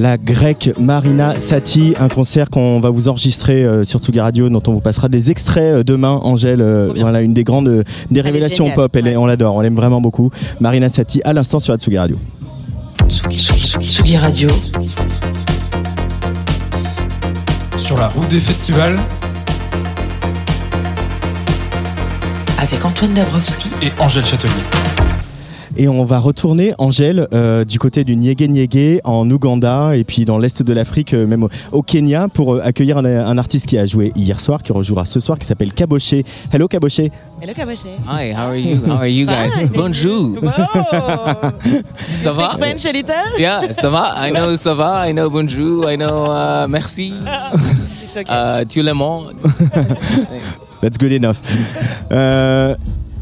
[0.00, 4.62] La grecque Marina Sati, un concert qu'on va vous enregistrer euh, sur Tsugi Radio, dont
[4.66, 6.18] on vous passera des extraits euh, demain.
[6.22, 8.96] Angèle, euh, voilà une des grandes, des révélations géniale, pop.
[8.96, 10.30] Elle est- on l'adore, on l'aime vraiment beaucoup.
[10.58, 12.16] Marina Sati, à l'instant sur la Tsugi Radio.
[13.10, 14.48] Tsugi Radio.
[17.76, 18.96] Sur la route des festivals
[22.58, 24.52] Avec Antoine Dabrowski et Angèle Châtelier.
[25.80, 30.26] Et on va retourner, Angèle, euh, du côté du Niégué Niégué, en Ouganda, et puis
[30.26, 33.78] dans l'est de l'Afrique, euh, même au, Kenya, pour euh, accueillir un, un artiste qui
[33.78, 36.26] a joué hier soir, qui rejouera ce soir, qui s'appelle Kaboché.
[36.52, 37.10] Hello Kaboché.
[37.40, 37.96] Hello Kaboché.
[38.06, 38.76] Hi, how are you?
[38.86, 39.70] How are you guys?
[39.74, 40.38] Bonjour.
[42.22, 42.56] ça va?
[42.58, 43.14] French a little?
[43.38, 44.16] Yeah, ça va?
[44.28, 45.08] I know ça va.
[45.08, 45.90] I know bonjour.
[45.90, 47.14] I know uh, merci.
[48.28, 48.92] Uh, tout le.
[50.82, 51.40] That's good enough.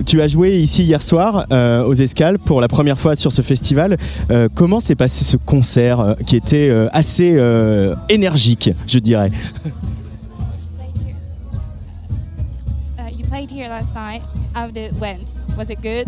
[0.07, 3.43] Tu as joué ici hier soir euh, aux Escales pour la première fois sur ce
[3.43, 3.97] festival.
[4.31, 9.31] Euh, comment s'est passé ce concert euh, qui était euh, assez euh, énergique, je dirais?
[12.97, 14.23] Uh, you played here last night.
[14.55, 15.39] How did it went?
[15.57, 16.07] Was it good?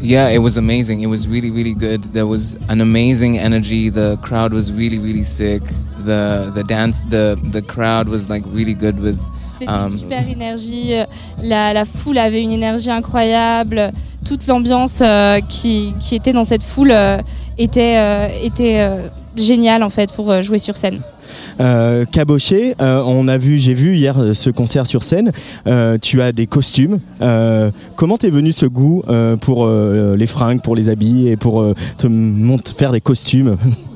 [0.00, 1.02] Yeah, it was amazing.
[1.02, 2.12] It was really, really good.
[2.12, 3.90] There was an amazing energy.
[3.90, 5.62] The crowd was really, really sick.
[6.04, 9.20] The the dance, the the crowd was like really good with.
[9.62, 10.94] C'était um, une super énergie.
[10.94, 11.04] euh,
[11.42, 13.92] La, la foule avait une énergie incroyable.
[14.26, 17.18] Toute l'ambiance euh, qui, qui était dans cette foule euh,
[17.58, 21.00] était, euh, était euh, géniale en fait pour euh, jouer sur scène.
[21.60, 25.32] Euh, Caboché, euh, on a vu, j'ai vu hier ce concert sur scène.
[25.66, 26.98] Euh, tu as des costumes.
[27.20, 31.36] Euh, comment t'es venu ce goût euh, pour euh, les fringues, pour les habits et
[31.36, 32.08] pour euh, te
[32.76, 33.56] faire des costumes?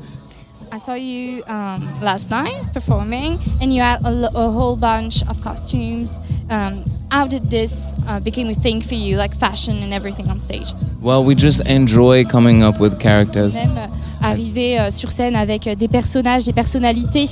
[0.86, 6.20] saw you um, last night performing, and you had a, a whole bunch of costumes.
[6.48, 10.38] Um, how did this uh, become a thing for you, like fashion and everything on
[10.38, 10.68] stage?
[11.02, 13.54] well, we just enjoy coming up with characters.
[13.54, 13.86] Même euh,
[14.22, 17.26] arriver euh, sur scène avec euh, des personnages, des personnalités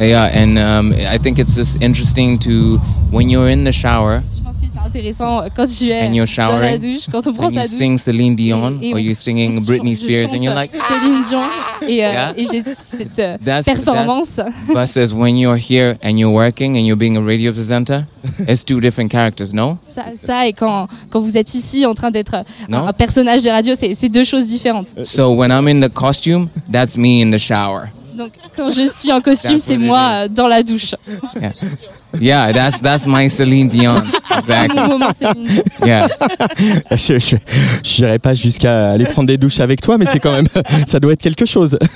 [0.00, 2.78] Yeah, and um, I think it's just interesting to
[3.10, 4.22] when you're in the shower
[4.84, 7.54] Intéressant euh, quand tu es and you're dans la showering douche, quand on prend and
[7.54, 7.78] sa you douche.
[7.78, 11.42] sing Celine Dion et or on- you're singing Britney Spears and you're like Céline Dion
[11.82, 12.32] et, euh, Yeah.
[12.36, 14.40] et j'ai cette euh, That's- performance.
[14.74, 18.04] versus when you're here and you're working and you're being a radio presenter.
[18.48, 19.78] It's two different characters, no?
[19.94, 22.86] Ça, ça, et quand, quand vous êtes ici en train d'être un, Non.
[22.86, 24.94] un personnage de radio, c'est deux choses différentes.
[25.04, 27.86] So when I'm in the costume, that's me in the shower.
[28.16, 30.94] Donc quand je suis en costume, That's c'est moi dans la douche.
[31.40, 31.52] Yeah,
[32.20, 34.02] yeah, that's that's my Celine Dion.
[34.38, 34.80] Exactly.
[35.84, 36.08] Yeah.
[36.92, 37.36] je je-
[37.82, 40.46] j'irai pas jusqu'à aller prendre des douches avec toi, mais c'est quand même,
[40.86, 41.78] ça doit être quelque chose.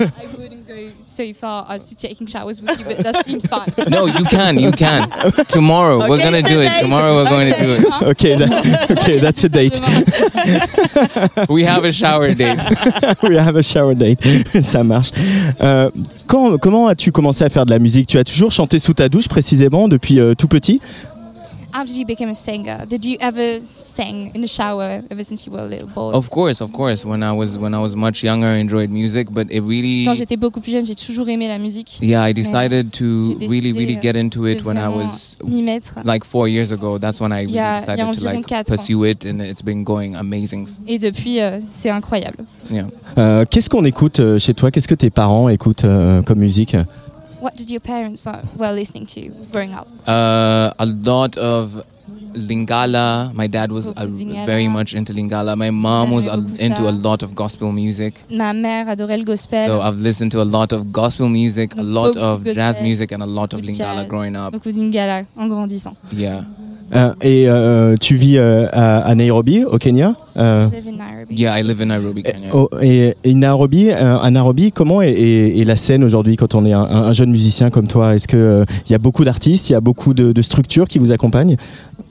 [1.16, 3.68] So far as to taking showers with you, but that seems fine.
[3.88, 5.08] No, you can, you can.
[5.48, 6.70] Tomorrow we're Okay, gonna do it.
[6.78, 7.84] Tomorrow we're going to do it.
[8.12, 9.80] ok, that- ok, that's a date.
[11.48, 12.58] We have a shower date.
[13.22, 14.20] We have a shower date.
[14.60, 15.10] Ça marche.
[15.62, 15.90] Euh,
[16.26, 18.08] quand, comment as-tu commencé à faire de la musique?
[18.08, 20.80] Tu as toujours chanté sous ta douche précisément depuis euh, tout petit?
[21.74, 22.86] Did you become a singer?
[22.88, 26.12] Did you ever sing in the shower ever since you were a little boy?
[26.12, 27.04] Of course, of course.
[27.04, 30.14] When I was when I was much younger, I enjoyed music, but it really Quand
[30.14, 31.98] j'étais beaucoup plus jeune, j'ai toujours aimé la musique.
[32.00, 35.04] Yeah, I decided to j'ai really, really décidé, get into it de when I vraiment
[35.04, 35.36] was
[36.04, 36.98] like four years ago.
[36.98, 38.64] That's when I Il really y a- il y a decided to like ans.
[38.64, 40.66] pursue it, and it's been going amazing.
[40.86, 42.38] Et depuis, euh, c'est incroyable.
[42.70, 42.86] Yeah.
[43.18, 44.70] Euh, Qu'est-ce qu'on écoute euh, chez toi?
[44.70, 46.74] Qu'est-ce que tes parents écoutent euh, comme musique?
[47.40, 49.86] What did your parents uh, were listening to growing up?
[50.06, 51.84] Uh, a lot of
[52.32, 53.32] Lingala.
[53.34, 54.46] My dad was Lingala.
[54.46, 55.56] very much into Lingala.
[55.56, 58.22] My mom was a, into a lot of gospel music.
[58.30, 59.66] Ma mère adorait le gospel.
[59.66, 63.12] So I've listened to a lot of gospel music, a lot of de jazz music,
[63.12, 64.52] and a lot of Lingala growing up.
[64.52, 65.96] Beaucoup d'Ingala en grandissant.
[66.12, 66.44] Yeah.
[66.94, 71.34] Euh, Et euh, tu vis euh, à, à Nairobi, au Kenya Euh, Live in Nairobi.
[71.34, 72.48] Yeah, I live in Nairobi, Kenya.
[72.52, 76.54] oh, et, et Nairobi, euh, à Nairobi, comment est, est- est la scène aujourd'hui quand
[76.54, 78.14] on est un, un jeune musicien comme toi?
[78.14, 80.98] Est-ce qu'il il y a beaucoup d'artistes, il y a beaucoup de, de structures qui
[81.00, 81.56] vous accompagnent?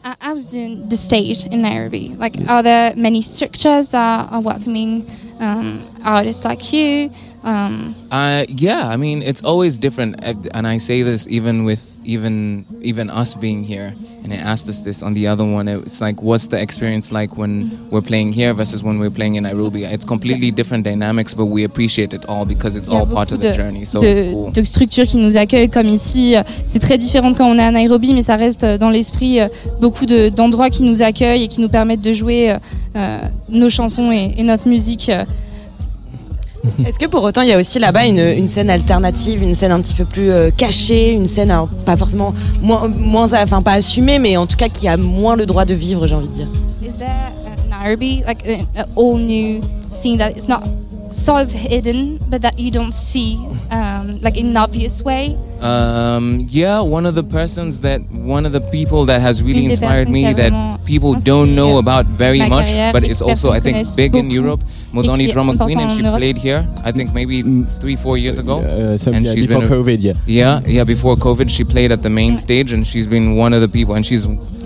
[0.04, 2.12] I, I was doing the stage in Nairobi.
[2.20, 5.04] Like, are there many structures that are welcoming
[5.40, 7.10] um, artists like you?
[7.46, 10.16] Um, Uh, yeah, I mean it's always different,
[10.54, 13.94] and I say this even with even even us being here.
[14.24, 15.68] And I asked us this on the other one.
[15.68, 19.44] It's like, what's the experience like when we're playing here versus when we're playing in
[19.44, 19.84] Nairobi?
[19.84, 23.50] It's completely different dynamics, but we appreciate it all because it's all part of the
[23.52, 23.86] de, journey.
[23.86, 24.52] So de- it's cool.
[24.52, 26.36] de structures qui nous accueillent comme ici.
[26.66, 29.48] C'est très différent quand on est à Nairobi, mais ça reste euh, dans l'esprit euh,
[29.80, 32.58] beaucoup de- d'endroits qui nous accueillent et qui nous permettent de jouer euh,
[32.96, 35.10] euh, nos chansons et, et notre musique.
[35.10, 35.24] euh.
[36.86, 39.82] Est-ce que pour autant il y a aussi là-bas une, scène alternative, une scène un
[39.82, 41.54] petit peu plus euh, cachée, une scène
[41.86, 45.66] pas forcément moins, enfin pas assumée, mais en tout cas qui a moins le droit
[45.66, 46.48] de vivre, j'ai envie de dire?
[46.84, 50.64] Is there uh, Nairobi like an all new scene that is not
[51.16, 53.38] sort of hidden, but that you don't see
[53.72, 55.38] um, like in an obvious way?
[55.62, 60.10] Um, yeah, one of the persons that, one of the people that has really inspired
[60.10, 60.52] me that
[60.86, 64.62] people don't know about very much, but it's also I think big in Europe.
[64.64, 66.66] et Modani qui Drama Queen, and she played here.
[66.84, 67.42] I think maybe
[67.82, 68.60] three, four years ago.
[68.60, 70.14] Uh, some- and yeah, she's before been a- COVID, yeah.
[70.26, 70.84] Yeah, yeah.
[70.86, 73.96] Before COVID, she played at the main stage, and she's been one of the people,
[73.96, 74.26] and she's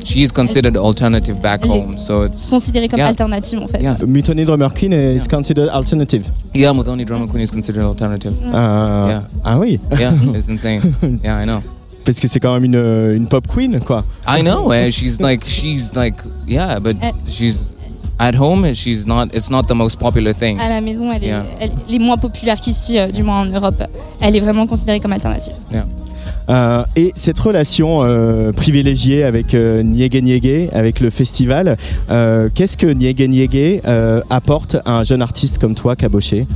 [0.09, 1.97] she's considered alternative back Elle est home.
[1.97, 3.07] So it's Considéré comme yeah.
[3.09, 3.81] alternative en fait.
[3.81, 3.97] Yeah.
[4.05, 6.25] Mutoni Drummer Queen is considered alternative.
[6.53, 8.33] Yeah, Modani Drama Queen is considered alternative.
[8.53, 9.21] Ah, Yeah.
[9.43, 10.81] ah oui Yeah, it's insane.
[11.23, 11.61] Yeah, I know.
[12.05, 14.03] Parce que c'est quand même une, une pop queen, quoi.
[14.27, 14.71] I know.
[14.73, 16.15] eh, she's like she's like
[16.47, 17.71] yeah, but Uh, she's
[18.17, 18.65] at home.
[18.65, 19.27] and She's not.
[19.33, 20.59] It's not the most popular thing.
[20.59, 21.43] À la maison, elle est, Yeah.
[21.59, 23.83] elle, elle est moins populaire qu'ici, euh, du moins en Europe.
[24.21, 25.53] Elle est vraiment considérée comme alternative.
[25.71, 25.85] Yeah.
[26.49, 31.77] Euh, et cette relation euh, privilégiée avec euh, Niégué avec le festival,
[32.09, 36.47] euh, qu'est-ce que Niégué Niégué euh, apporte à un jeune artiste comme toi, Caboché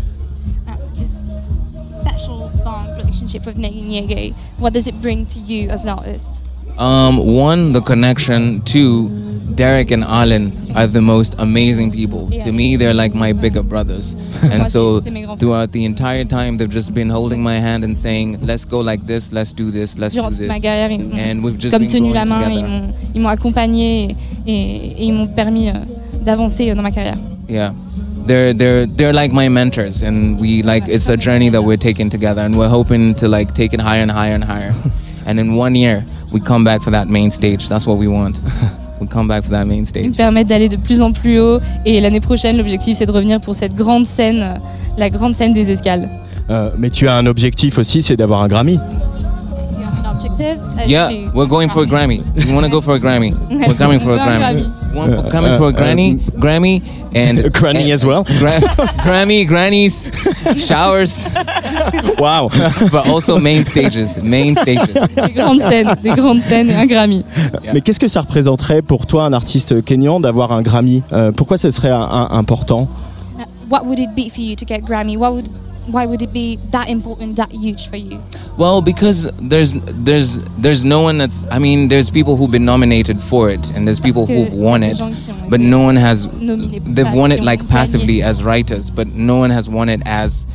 [3.55, 4.33] Nyege.
[4.59, 6.41] What does it bring to you as an artist?
[6.77, 8.61] Um, one, the connection.
[8.63, 9.09] Two,
[9.55, 12.27] Derek and Alan are the most amazing people.
[12.31, 12.43] Yeah.
[12.45, 14.15] To me, they're like my bigger brothers.
[14.51, 15.39] And so, c'est- c'est mes grands frères.
[15.39, 19.05] throughout the entire time, they've just been holding my hand and saying, "Let's go like
[19.05, 19.31] this.
[19.31, 19.97] Let's do this.
[19.99, 22.93] Let's do this." ma carrière, ils And we've just comme been tenu la main, together.
[23.13, 24.15] ils m'ont accompagné
[24.47, 25.73] et, et ils m'ont permis euh,
[26.25, 27.17] d'avancer euh, dans ma carrière.
[27.47, 27.73] Yeah.
[28.25, 32.09] They're they're they're like my mentors and we like it's a journey that we're taking
[32.09, 34.73] together and we're hoping to like take it higher and higher and higher.
[35.27, 36.03] and in one year
[36.33, 37.67] we come back for that main stage.
[37.69, 38.39] That's what we want.
[39.01, 40.15] we come back for that main Ils stage.
[40.17, 43.55] permettent d'aller de plus en plus haut et l'année prochaine, l'objectif c'est de revenir pour
[43.55, 44.59] cette grande scène,
[44.97, 46.09] la grande scène des escales.
[46.49, 48.79] Euh, Mais tu as un objectif aussi, c'est d'avoir un Grammy.
[50.13, 50.59] Objective.
[50.87, 52.21] Yeah, to- we're going for a Grammy.
[52.45, 53.31] You want to go for a Grammy?
[53.67, 54.63] We're coming for a Grammy.
[54.93, 56.81] For, coming for a Granny, Grammy,
[57.15, 58.23] and Granny as well?
[58.39, 58.59] Gra-
[59.03, 60.11] Grammy, grannies,
[60.55, 61.25] showers.
[62.19, 62.49] Wow.
[62.91, 64.93] but also main stages, main stages.
[64.93, 67.23] Des grandes scènes, des grandes scènes et un Grammy.
[67.73, 71.01] Mais qu'est-ce que ça représenterait pour toi, un artiste kényan, d'avoir un Grammy?
[71.11, 72.87] Euh, Pourquoi ce serait un- un- important?
[73.37, 75.17] Uh, What would it be for you to get Grammy?
[75.17, 75.49] What would,
[75.87, 78.21] why would it be that important, that huge for you?
[78.57, 81.45] Well, because there's there's there's no one that's.
[81.51, 84.97] I mean, there's people who've been nominated for it, and there's people who've won it,
[84.97, 86.27] gens qui ont but no one has.
[86.27, 90.47] They've won it like passively as writers, but no one has won it as.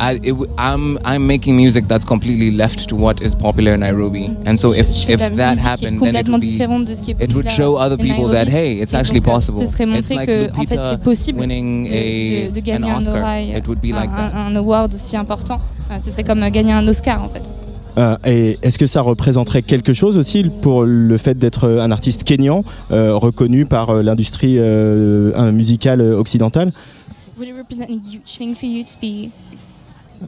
[0.00, 3.80] I, it, w- I'm I'm making music that's completely left to what is popular in
[3.80, 5.94] Nairobi, and so if Je fais if de la that musique qui est happened, then
[5.94, 8.26] it complètement would be différente de ce qui est it would populaire show other people
[8.30, 8.50] that Nairobi.
[8.56, 9.58] hey, it's Et actually donc, euh, possible.
[9.66, 12.58] Ce serait It's montrer like que en fait c'est possible winning de, a de- de
[12.60, 13.14] an gagner un Oscar.
[13.16, 14.46] oreille, It would be like un, that.
[14.48, 15.58] un award aussi important.
[15.90, 17.50] Euh, ce serait comme euh, gagner un Oscar en fait.
[17.96, 22.24] Euh, Et est-ce que ça représenterait quelque chose aussi pour le fait d'être un artiste
[22.24, 26.72] kényan, euh, reconnu par euh, l'industrie euh, un- musicale euh, occidentale?
[27.38, 29.30] Would it represent a huge thing for you to be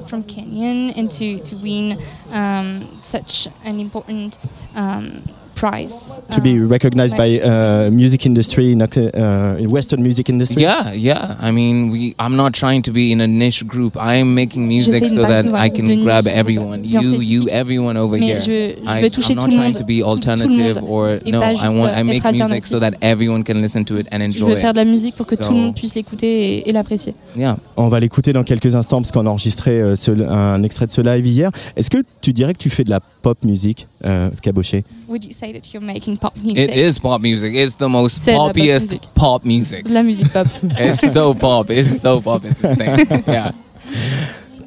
[0.06, 1.98] from Kenyan and to, to win
[2.30, 4.38] um, such an important
[4.74, 5.22] um,
[5.56, 6.20] prize?
[6.30, 10.62] To be Um, recognized by uh, music industry, not, uh, Western music industry?
[10.62, 11.36] Yeah, yeah.
[11.40, 12.14] I mean, we.
[12.20, 13.96] I'm not trying to be in a niche group.
[13.96, 16.26] I am making music so that passer dans un I groupe can de niche grab
[16.28, 16.80] everyone.
[16.84, 18.38] You, you, everyone over here.
[18.38, 21.40] je- je I, I'm not trying to be alternative or no.
[21.40, 21.92] pas I want.
[21.98, 24.56] I make être music so that everyone can listen to it and Je enjoy veux
[24.56, 27.12] faire de la musique pour que So- tout le monde puisse l'écouter et, l'apprécier.
[27.34, 27.38] it.
[27.40, 27.56] Yeah.
[27.76, 29.94] On va l'écouter dans quelques instants parce qu'on a enregistré euh,
[30.28, 31.50] un extrait de ce live hier.
[31.76, 34.84] Est-ce que tu dirais que tu fais de la pop musique, euh, Caboché?
[35.08, 36.58] Would you say that you're making pop music?
[36.70, 37.54] It is pop music.
[37.54, 39.02] It's the most C'est la pop poppiest music.
[39.14, 39.84] pop music.
[39.86, 40.46] De la musique pop.
[40.78, 41.70] It's so pop.
[41.70, 42.44] It's so pop.
[42.44, 43.22] It's insane.
[43.26, 43.52] Yeah.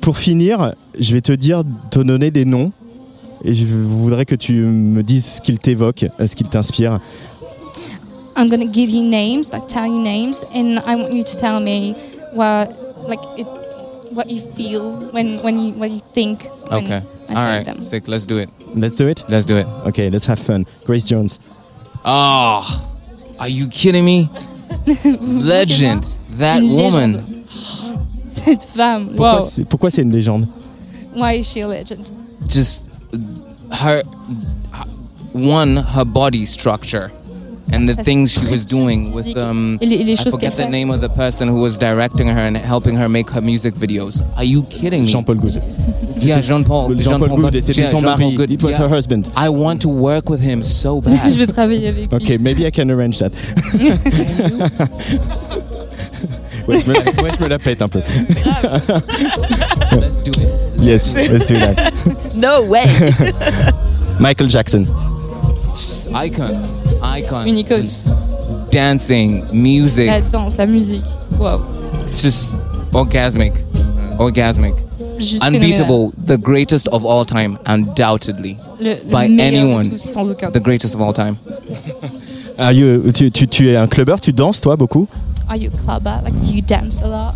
[0.01, 2.71] Pour finir, je vais te dire, te donner des noms
[3.43, 6.99] et je voudrais que tu me dises ce qu'ils t'évoquent, ce qu'ils t'inspirent.
[8.37, 11.59] I'm gonna give you names, like tell you names, and I want you to tell
[11.59, 11.93] me
[12.33, 12.69] what,
[13.07, 13.45] like, it,
[14.13, 16.43] what you feel when when you what you think.
[16.69, 17.01] When Okay.
[17.29, 17.65] I All say right.
[17.65, 17.81] them.
[17.81, 18.07] Sick.
[18.07, 18.49] Let's do it.
[18.75, 19.23] Let's do it?
[19.29, 19.67] Let's do it.
[19.87, 20.65] Okay, let's have fun.
[20.85, 21.39] Grace Jones.
[22.05, 22.63] Oh,
[23.39, 24.29] are you kidding me?
[25.21, 26.05] Legend.
[26.37, 27.13] That Une woman.
[27.13, 27.45] légende.
[28.25, 29.07] Cette femme.
[29.09, 29.45] Pourquoi Wow.
[29.49, 30.47] c'est- pourquoi c'est une légende
[31.15, 32.09] Why is she a legend?
[32.47, 32.89] Just
[33.71, 34.03] her.
[35.33, 37.11] One, her body structure.
[37.71, 39.37] And the things she was doing with physique.
[39.37, 40.69] um, Et les- et les I forget the fait.
[40.69, 44.23] name of the person who was directing her and helping her make her music videos.
[44.37, 45.07] Are you kidding me?
[45.07, 45.61] Jean-Paul Good.
[46.19, 46.95] Yeah, Jean-Paul.
[46.95, 48.53] Jean-Paul Good, et c'était yeah, son Jean-Paul mari.
[48.53, 48.79] It was yeah.
[48.81, 49.29] her husband.
[49.37, 51.35] I want to work with him so Je bad.
[51.37, 52.15] veux travailler avec lui.
[52.17, 53.31] Okay, maybe I can arrange that.
[56.67, 57.99] ouais, je me la, ouais, je me la pète un peu.
[59.99, 60.47] Let's do it.
[60.79, 61.93] yes, let's do that.
[62.35, 62.85] No way
[64.19, 64.87] Michael Jackson.
[66.15, 66.55] Icon.
[67.01, 67.45] Icon.
[67.45, 67.81] Une icône.
[67.81, 68.09] Just
[68.71, 71.03] dancing, music, La danse, la musique.
[71.39, 71.61] Wow.
[72.13, 72.57] just
[72.93, 73.53] orgasmic.
[74.19, 74.73] Orgasmic.
[75.17, 76.11] Juste Unbeatable.
[76.25, 78.57] The greatest of all time, undoubtedly.
[78.79, 79.89] Le, le By anyone.
[79.89, 81.37] tous, sans aucun The greatest of all time.
[82.57, 85.07] Are you- tu, tu- tu es un clubbeur, tu danses toi beaucoup?
[85.49, 86.21] Are you a clubber?
[86.23, 87.33] Like, do you dance a lot?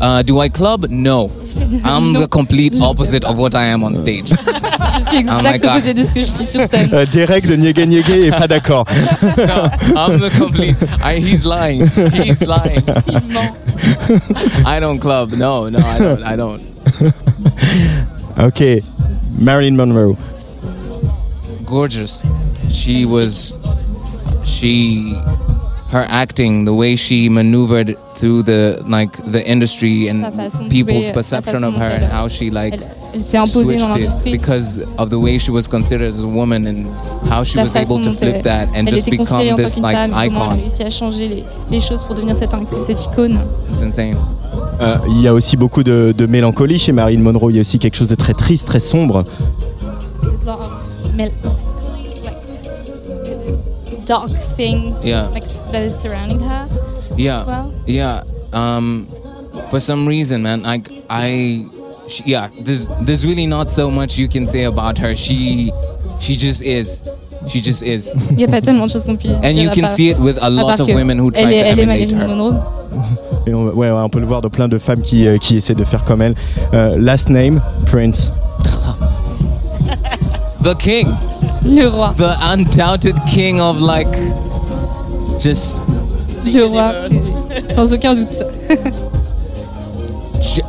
[0.00, 0.86] Uh, do I club?
[0.88, 1.30] No.
[1.84, 4.28] I'm the complete opposite of what I am on stage.
[4.30, 5.70] Je suis Oh my exact God.
[5.76, 6.90] opposé de ce que je suis sur scène.
[6.94, 8.84] euh, Derek de Niégué Niégué est pas d'accord.
[9.22, 10.76] I'm the complete.
[11.02, 11.82] I, he's lying.
[12.12, 12.82] He's lying.
[13.06, 13.54] Il ment.
[14.66, 15.32] I don't club.
[15.32, 16.22] No, no, I don't.
[16.24, 16.60] I don't.
[18.38, 18.82] ok.
[19.38, 20.16] Marilyn Monroe.
[21.66, 22.22] Gorgeous.
[22.70, 23.60] She was.
[24.44, 25.14] She.
[25.90, 30.22] Her acting, the way she maneuvered through the like the industry and
[30.68, 34.20] people's perception of her and elle- how she like Elle, elle s'est imposée dans switched
[34.26, 36.86] it because of the way she was considered as a woman and
[37.28, 40.10] how she was able to flip elle, that and elle just become this like femme,
[40.12, 40.60] et comment elle a icon.
[40.60, 42.50] réussi à changer les, les choses pour devenir cette,
[42.82, 43.38] cette icône.
[43.70, 44.16] It's insane.
[44.80, 47.50] Euh, Il y a aussi beaucoup de, de mélancolie chez Marilyn Monroe.
[47.50, 49.24] Il y a aussi quelque chose de très triste, très sombre.
[54.06, 55.28] Dark thing Yeah.
[55.32, 56.66] like, s- that is surrounding her
[57.22, 57.40] Yeah.
[57.40, 57.72] as well.
[57.86, 58.22] Yeah.
[58.52, 59.06] Um,
[59.70, 61.66] for some reason, man, I, I,
[62.08, 62.48] she, yeah.
[62.60, 65.14] There's, there's really not so much you can say about her.
[65.14, 65.72] She,
[66.18, 67.02] she just is.
[67.48, 68.10] She just is.
[68.30, 69.96] Il n'y a pas tellement de choses qu'on puisse And dire you à can part-
[69.96, 71.68] see it with a à lot part of que women who try elle est, to
[71.68, 72.28] elle est emulate Marilyn her.
[72.28, 72.54] Monroe.
[73.46, 75.74] Et on, ouais, on peut le voir de plein de femmes qui, euh, qui essaient
[75.74, 76.34] de faire comme elle.
[76.74, 78.30] Euh, last name, Prince.
[80.62, 81.08] The king.
[81.64, 82.12] Le roi.
[82.18, 84.12] The undoubted king of like,
[85.38, 85.80] just
[86.44, 86.92] Le roi,
[87.74, 88.44] sans aucun doute.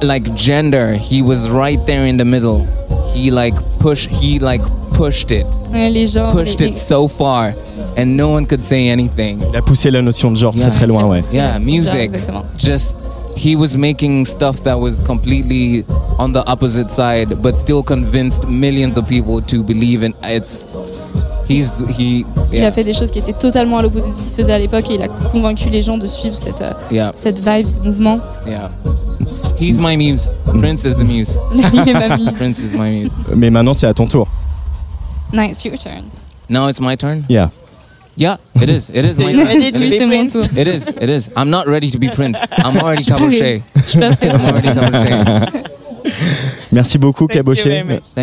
[0.01, 0.93] like gender.
[0.93, 2.65] He was right there in the middle.
[3.13, 4.07] He like push.
[4.07, 4.61] He like
[4.93, 6.33] pushed it, Ouais, les genres.
[6.33, 7.53] pushed les- it so far,
[7.97, 9.41] and no one could say anything.
[9.51, 11.21] Il a poussé la notion de genre très très loin, ouais.
[11.33, 11.95] Yeah, music.
[12.13, 12.43] exactement.
[12.57, 12.97] Just
[13.35, 15.83] he was making stuff that was completely
[16.19, 20.65] on the opposite side, but still convinced millions of people to believe in it's.
[21.51, 22.25] He's he.
[22.53, 24.53] Il a fait des choses qui étaient totalement à l'opposé de ce qui se faisait
[24.53, 27.11] à l'époque et il a convaincu les gens de suivre cette, euh, Yeah.
[27.15, 28.19] cette vibe, ce mouvement.
[28.47, 28.69] Yeah.
[29.59, 30.31] He's my muse.
[30.59, 31.35] Prince is the muse.
[31.73, 32.31] Il est ma muse.
[32.31, 33.11] Prince is my muse.
[33.35, 34.27] Mais maintenant, c'est à ton tour.
[35.33, 36.05] Nice, your turn.
[36.49, 37.23] Now it's my turn?
[37.29, 37.49] Yeah.
[38.17, 38.89] Yeah, it is.
[38.93, 39.61] It is my turn.
[39.61, 39.97] It is.
[39.97, 40.43] c'est mon tour.
[40.57, 40.89] It is.
[41.01, 41.29] It is.
[41.37, 42.39] I'm not ready to be Prince.
[42.57, 43.39] I'm already Je suis pas Caboché.
[43.39, 43.61] prêt.
[43.75, 44.27] Je suis pas prêt.
[44.27, 45.70] I'm already Caboché.
[46.71, 47.27] Merci beaucoup,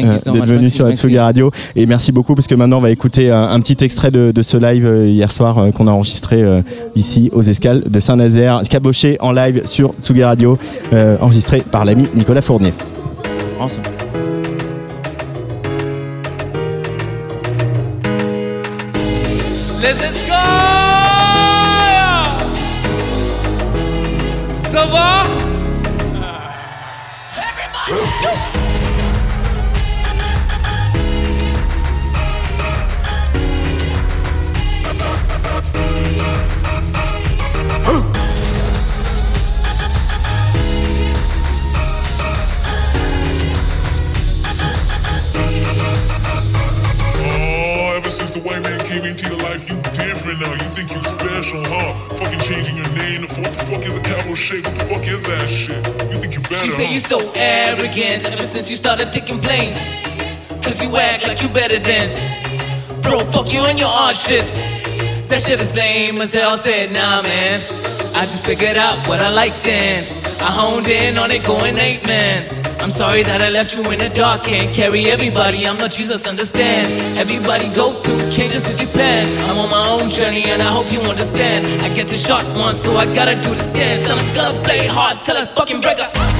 [0.04, 0.48] you euh, so d'être much.
[0.48, 0.86] venu sur.
[0.86, 1.50] Atsugi Radio.
[1.76, 4.42] Et merci beaucoup parce que maintenant, on va écouter un, un petit extrait de, de
[4.42, 6.62] ce live euh, hier soir euh, qu'on a enregistré euh,
[6.94, 8.62] ici aux escales de Saint-Nazaire.
[8.68, 10.58] Caboché en live sur Tsugi Radio,
[10.92, 12.72] euh, enregistré par l'ami Nicolas Fournier.
[13.60, 13.82] Awesome.
[19.80, 20.17] Les
[58.58, 59.78] since you started taking planes.
[60.64, 62.06] Cause you act like you better than.
[63.02, 64.46] Bro, fuck you and your art shit.
[65.28, 66.54] That shit is lame as hell.
[66.54, 67.60] Said, nah, man.
[68.16, 70.02] I just figured out what I like then.
[70.42, 72.42] I honed in on it, going eight, man.
[72.82, 74.42] I'm sorry that I left you in the dark.
[74.42, 75.64] Can't carry everybody.
[75.64, 77.16] I'm not Jesus, understand.
[77.16, 79.38] Everybody go through changes it depend.
[79.46, 81.64] I'm on my own journey and I hope you understand.
[81.84, 84.04] I get the shot once, so I gotta do this dance.
[84.04, 86.37] Tell 'em God play hard till I fucking break up.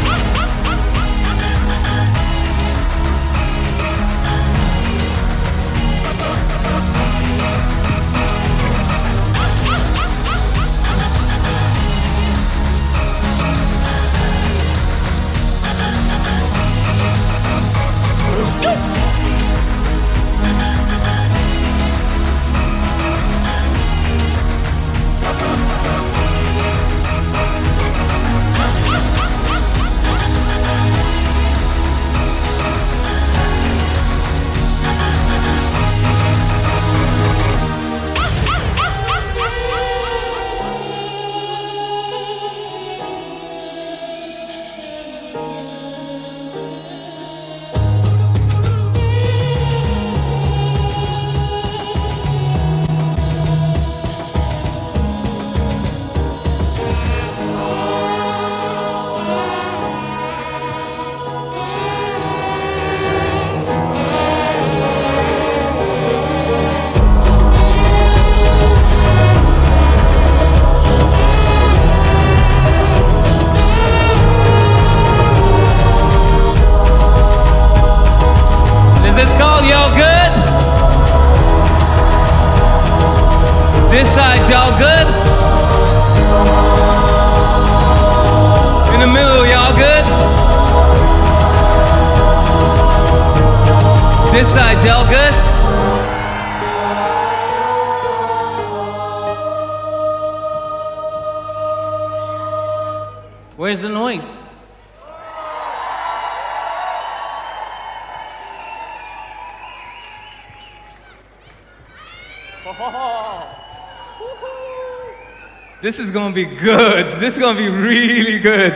[115.99, 117.19] This is gonna be good.
[117.19, 118.73] This is gonna be really good.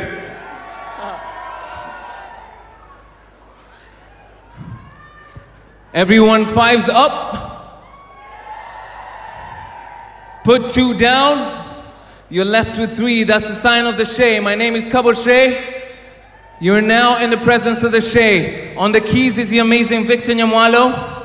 [5.94, 7.78] Everyone fives up.
[10.42, 11.86] Put two down.
[12.28, 13.22] You're left with three.
[13.22, 14.40] That's the sign of the Shay.
[14.40, 15.92] My name is Kabo Shay.
[16.60, 18.74] You're now in the presence of the Shay.
[18.74, 21.20] On the keys is the amazing Victor Nyamwalo.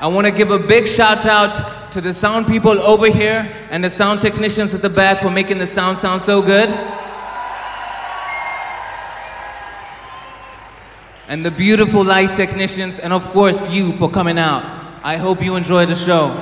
[0.00, 3.82] I want to give a big shout out to the sound people over here and
[3.82, 6.68] the sound technicians at the back for making the sound sound so good.
[11.28, 14.64] And the beautiful light technicians, and of course, you for coming out.
[15.02, 16.34] I hope you enjoy the show.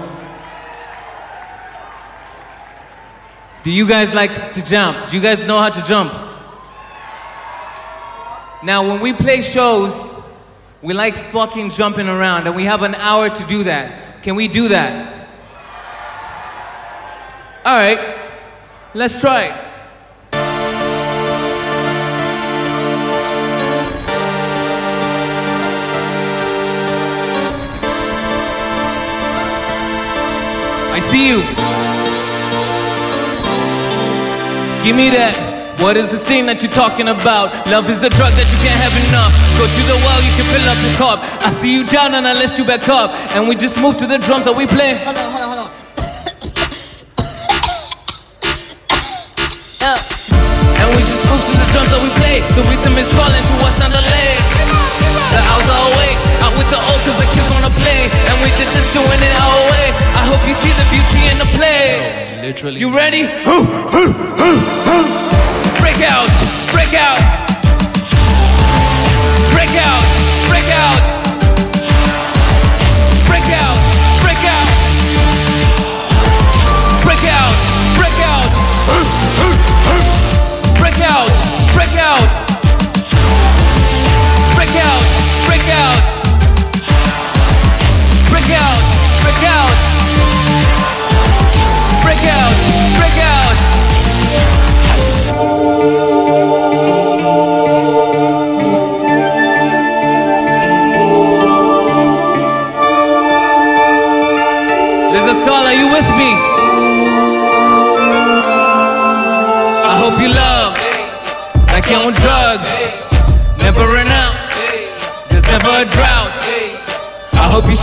[3.63, 5.09] Do you guys like to jump?
[5.09, 6.13] Do you guys know how to jump?
[8.65, 9.95] Now, when we play shows,
[10.83, 14.23] We like fucking jumping around, and we have an hour to do that.
[14.25, 15.12] Can we do that?
[17.65, 18.19] All right,
[18.93, 19.55] let's try it.
[30.91, 31.39] I see you.
[34.85, 35.53] Give me that.
[35.83, 37.51] What is this thing that you're talking about?
[37.67, 39.35] Love is a drug that you can't have enough.
[39.59, 41.19] Go to the well, you can fill up your cup.
[41.43, 43.11] I see you down and I lift you back up.
[43.35, 44.99] And we just move to the drums that we play.
[49.83, 52.39] And we just move to the drums that we play.
[52.55, 54.39] The rhythm is calling to us on the leg.
[55.35, 58.07] The owls are awake, out with the old cause the kids wanna play.
[58.31, 59.91] And we did this doing it our way.
[60.15, 62.39] I hope you see the beauty in the play.
[62.47, 62.79] Literally.
[62.79, 63.27] You ready?
[65.83, 66.31] Break out,
[66.71, 67.52] break out.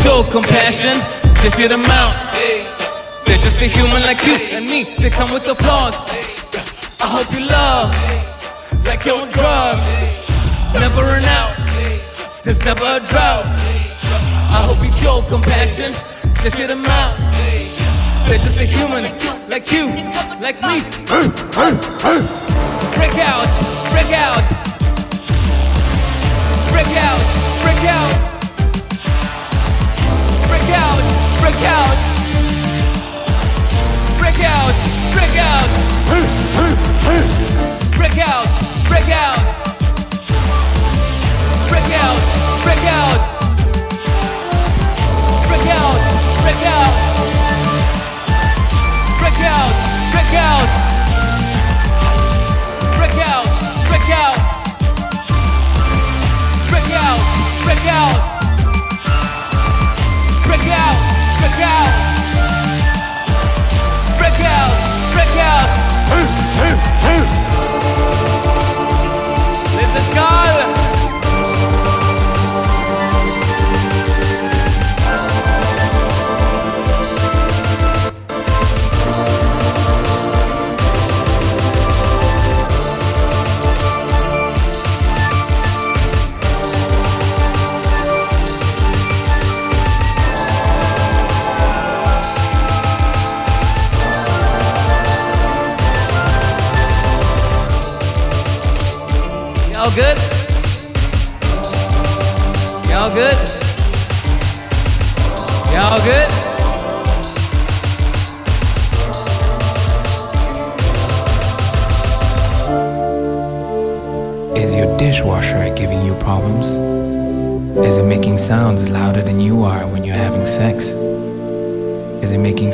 [0.01, 0.95] Show compassion.
[1.43, 2.15] Just hear them out.
[3.25, 4.83] They're just a human like you and me.
[4.83, 5.93] They come with applause.
[7.01, 7.91] I hope you love
[8.85, 9.85] like you're drugs.
[10.73, 11.55] Never run out.
[12.43, 13.45] There's never a drought.
[14.55, 15.91] I hope you show compassion.
[16.43, 17.15] Just hear them out.
[18.25, 19.03] They're just a human
[19.49, 19.87] like you,
[20.39, 20.81] like me.
[22.95, 23.49] Break out,
[23.91, 24.45] break out.
[26.71, 27.19] Break out,
[27.63, 28.38] break out.
[30.71, 31.01] Out,
[31.41, 31.97] break out.
[34.19, 34.75] Break out,
[35.13, 35.69] break out.
[37.97, 38.47] Break out,
[38.87, 39.39] break out.
[41.69, 42.19] Break out,
[42.63, 43.19] break out.
[45.47, 45.97] Break out,
[46.43, 46.89] break out.
[49.19, 49.73] Break out,
[50.13, 50.69] break out.
[52.97, 53.45] Break out,
[53.89, 54.37] break out.
[56.69, 57.19] Break out,
[57.65, 58.28] break out.
[60.59, 60.97] Break out,
[61.39, 61.93] break out.
[64.17, 64.73] Break out,
[65.13, 65.69] break out.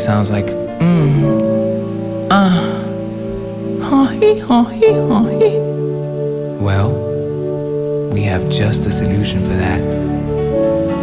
[0.06, 2.86] Sounds like, mmm, ah,
[3.82, 5.22] ha hee, ha hee, ha?
[6.62, 6.92] Well,
[8.14, 9.82] we have just the solution for that.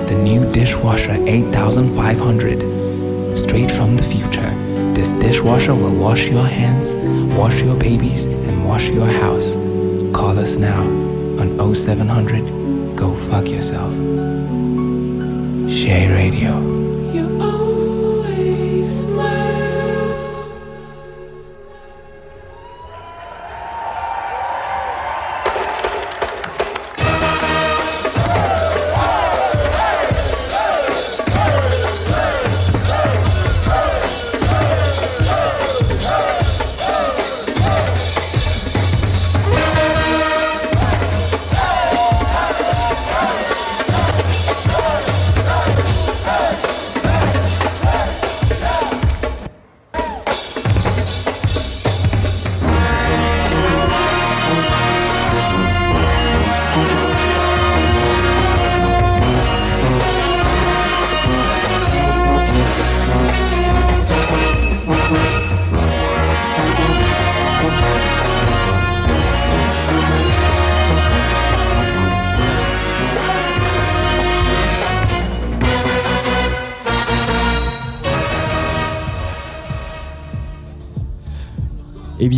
[0.08, 3.36] The new dishwasher 8500.
[3.36, 4.50] Straight from the future,
[4.94, 6.94] this dishwasher will wash your hands,
[7.34, 9.56] wash your babies, and wash your house.
[10.14, 10.82] Call us now
[11.40, 13.92] on 0700 Go Fuck Yourself.
[15.68, 16.71] Shay Radio.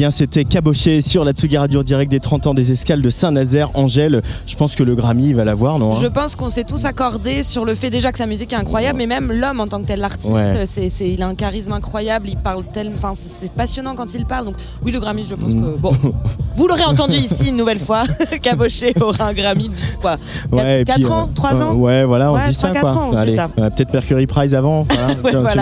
[0.04, 3.70] Bien, c'était caboché sur la Tsugi Radio direct des 30 ans des escales de Saint-Nazaire.
[3.72, 6.84] Angèle, je pense que le Grammy va l'avoir, non hein Je pense qu'on s'est tous
[6.84, 9.80] accordés sur le fait déjà que sa musique est incroyable, mais même l'homme en tant
[9.80, 10.64] que tel, l'artiste, Ouais.
[10.66, 14.26] c'est, c'est- il a un charisme incroyable, il parle tellement, enfin c'est passionnant quand il
[14.26, 14.44] parle.
[14.44, 15.62] Donc oui, le Grammy, je pense Mm.
[15.62, 15.92] que bon,
[16.56, 18.02] vous l'aurez entendu ici une nouvelle fois,
[18.42, 19.70] Caboché aura un Grammy,
[20.02, 20.18] quoi,
[20.54, 21.74] 4, et puis, ans, euh, 3 euh, ans.
[21.76, 22.90] Ouais, voilà, on Ouais, dit ça 3-4 quoi.
[22.92, 23.48] ans, Allez, ça.
[23.48, 24.82] peut-être Mercury Prize avant.
[24.82, 25.06] Voilà,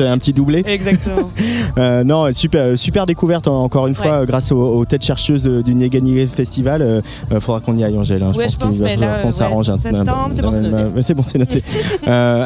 [0.00, 0.64] Ouais, un petit doublé.
[0.66, 1.30] Exactement.
[1.78, 5.74] Euh, non, super, super découverte en- encore une fois grâce aux, aux têtes chercheuses du
[5.74, 6.82] Niagani Festival.
[6.82, 7.00] Euh,
[7.32, 8.22] euh, faudra qu'on y aille, Angèle.
[8.22, 8.32] hein.
[8.36, 9.70] Ouais, je pense, qu'il va qu'on s'arrange.
[9.80, 10.70] c'est bon, c'est noté.
[10.80, 11.62] Euh, c'est noté.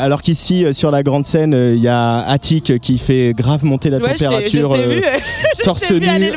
[0.05, 3.99] Alors qu'ici, sur la grande scène, il y a Attic qui fait grave monter la
[3.99, 4.75] Ouais, je température.
[4.77, 5.03] je euh, vu,
[5.59, 6.33] je torse nu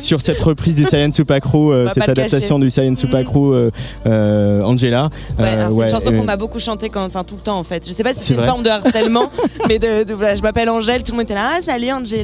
[0.00, 3.70] sur cette reprise du On va cette adaptation du Saiyan Supakro, euh,
[4.06, 5.10] euh, Angela.
[5.38, 7.86] C'est une chanson qu'on m'a beaucoup chantée quand, enfin tout le temps en fait.
[7.86, 9.30] Je sais pas si C'est une forme de harcèlement,
[9.68, 12.15] mais je m'appelle Angèle, tout le monde était là, ah salut Angela.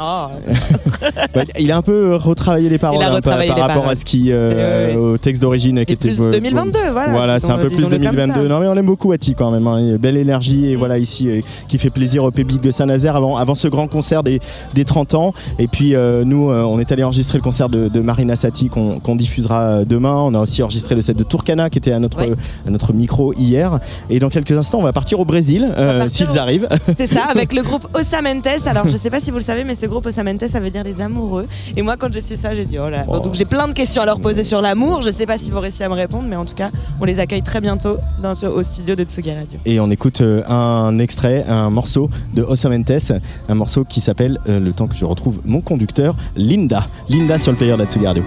[0.00, 0.50] Oh, c'est-
[1.36, 3.92] Ouais, il a un peu retravaillé les paroles hein, par, retravaillé par les rapport paroles.
[3.92, 7.58] à ce qui euh, au texte d'origine qui était plus 2022, voilà, Voilà, c'est un
[7.58, 8.42] peu plus disons-le comme 2022.
[8.42, 8.48] ça.
[8.48, 9.66] Non mais on aime beaucoup Ati quand même.
[9.66, 9.96] hein.
[9.98, 13.54] Belle énergie et voilà ici euh, qui fait plaisir au public de Saint-Nazaire avant avant
[13.54, 14.40] ce grand concert des,
[14.74, 15.34] des 30 ans.
[15.58, 19.16] Et puis euh, nous, on est allé enregistrer le concert de, de Marina Sati qu'on
[19.16, 20.14] diffusera demain.
[20.16, 23.32] On a aussi enregistré le set de Turkana qui était à notre à notre micro
[23.34, 23.78] hier.
[24.10, 25.68] Et dans quelques instants, on va partir au Brésil
[26.08, 26.68] s'ils arrivent.
[26.96, 28.46] C'est ça, avec le groupe Osamentes.
[28.66, 30.82] Alors, je sais pas si vous le savez, mais ce groupe Osamentes, ça veut dire
[30.82, 31.46] les amoureux.
[31.76, 33.04] Et moi, quand j'ai su ça, j'ai dit, oh là.
[33.04, 35.02] Donc, j'ai plein de questions à leur poser sur l'amour.
[35.02, 36.70] Je sais pas si vous réussissez à me répondre, mais en tout cas,
[37.00, 39.60] on les accueille très bientôt dans ce- au studio de Tsugi Radio.
[39.66, 43.12] Et on écoute euh, un extrait, un morceau de Osamentes,
[43.48, 46.86] un morceau qui s'appelle, euh, le temps que je retrouve mon conducteur, Linda.
[47.08, 48.24] Linda sur le player de la Tsugi Radio.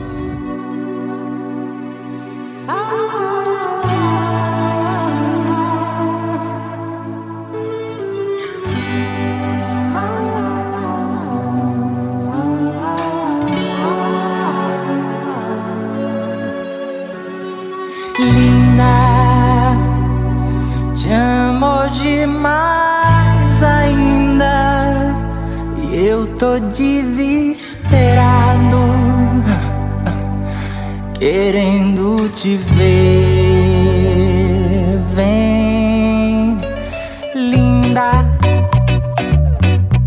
[26.77, 28.25] Desesperado,
[31.17, 33.95] querendo te ver.
[35.13, 36.57] Vem,
[37.33, 38.25] linda.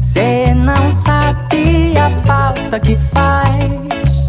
[0.01, 4.29] Cê não sabe a falta que faz.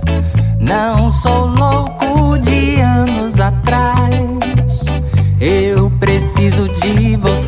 [0.59, 4.09] Não sou louco de anos atrás.
[5.41, 7.38] Eu preciso de você.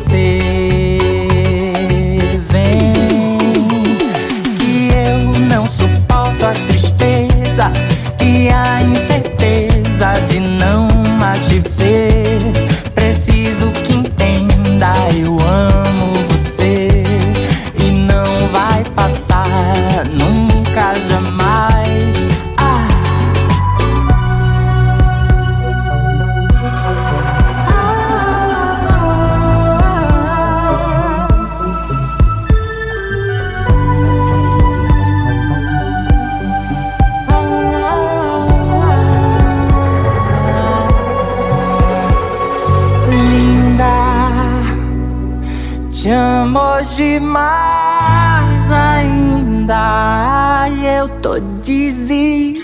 [47.02, 50.68] Demais ainda.
[50.68, 52.62] E eu tô desesperado,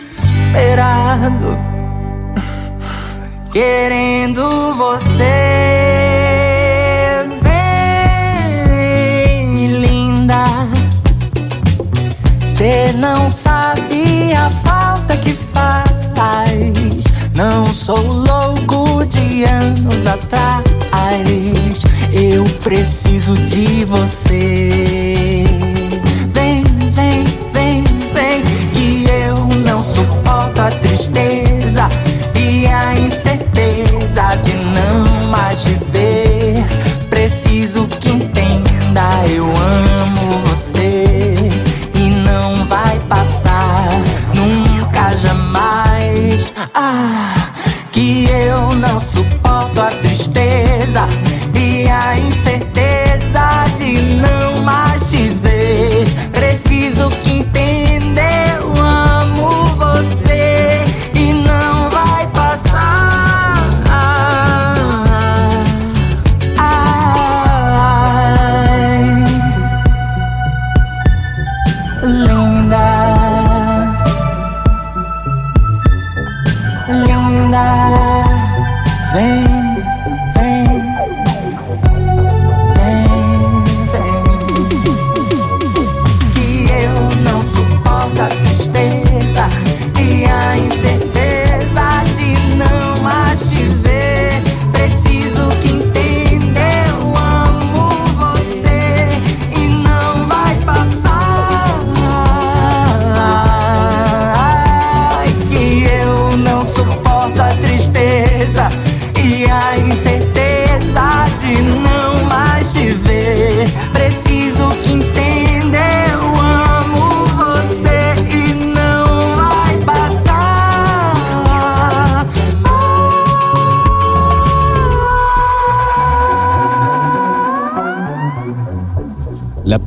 [3.52, 5.87] querendo você.
[24.30, 24.67] De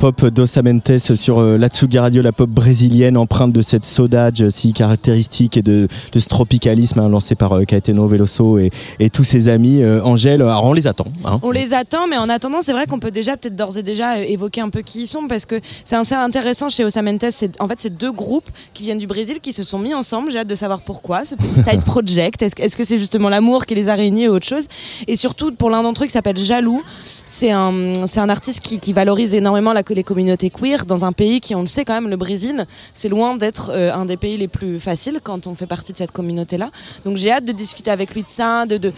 [0.02, 4.72] Pop d'Osamentes sur euh, la Tsugi Radio, la pop brésilienne empreinte de cette saudade si
[4.72, 9.22] caractéristique et de, de ce tropicalisme hein, lancé par euh, Caetano Veloso et, et tous
[9.22, 9.80] ses amis.
[9.80, 11.04] Euh, Angèle, alors on les attend.
[11.24, 11.38] hein.
[11.44, 14.14] On les attend, mais en attendant, c'est vrai qu'on peut déjà peut-être d'ores et déjà
[14.16, 17.26] euh, évoquer un peu qui ils sont parce que c'est assez intéressant chez Osamentes.
[17.30, 20.32] C'est en fait c'est deux groupes qui viennent du Brésil qui se sont mis ensemble.
[20.32, 22.42] J'ai hâte de savoir pourquoi ce petit side project.
[22.42, 24.64] Est-ce que- c'est justement l'amour qui les a réunis ou autre chose?
[25.06, 26.82] Et surtout pour l'un d'entre eux qui s'appelle Jaloux,
[27.24, 27.72] c'est un
[28.16, 31.60] un artiste qui, qui valorise énormément la, les communautés queer dans un pays qui, on
[31.60, 34.78] le sait quand même, le Brésil, c'est loin d'être euh, un des pays les plus
[34.78, 36.70] faciles quand on fait partie de cette communauté-là.
[37.04, 38.92] Donc j'ai hâte de discuter avec lui de ça, de, de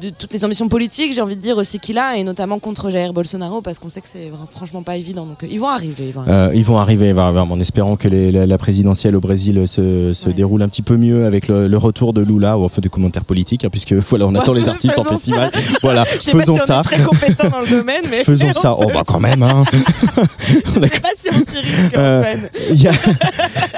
[0.00, 2.90] de toutes les ambitions politiques, j'ai envie de dire aussi qu'il a, et notamment contre
[2.90, 5.26] Jair Bolsonaro, parce qu'on sait que c'est franchement pas évident.
[5.26, 6.04] Donc euh, ils vont arriver.
[6.08, 6.32] ils vont arriver.
[6.36, 10.30] Euh, ils vont arriver en espérant que les- la, la présidentielle au Brésil se, se
[10.30, 13.24] déroule un petit peu mieux avec le, le retour de Lula, ou enfin des commentaires
[13.24, 15.50] politiques, hein, puisque voilà, on attend les artistes en festival.
[15.52, 15.60] ça.
[15.82, 16.80] Voilà, pas faisons si on ça.
[16.80, 18.76] est très compétent dans le domaine, mais Faisons ça.
[18.78, 19.42] Oh bah quand même.
[19.42, 19.64] Hein.
[20.16, 22.34] Je sais pas si on s'y risque, Euh.
[22.70, 22.92] Il y, a,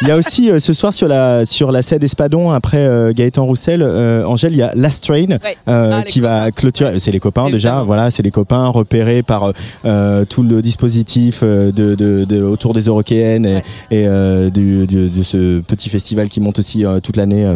[0.02, 3.44] y a aussi euh, ce soir sur la sur la scène Espadon après euh, Gaëtan
[3.44, 5.12] Roussel, euh, Angèle, il y a Last Train
[5.42, 5.56] Ouais.
[5.68, 6.98] euh, Ah, qui va clôturer.
[7.00, 9.52] C'est les copains déjà, voilà, c'est les copains repérés par
[9.84, 13.58] euh, tout le dispositif euh, de, de, de- autour des Européennes et,
[13.90, 17.46] et, euh, du, du- de ce petit festival qui monte aussi toute l'année.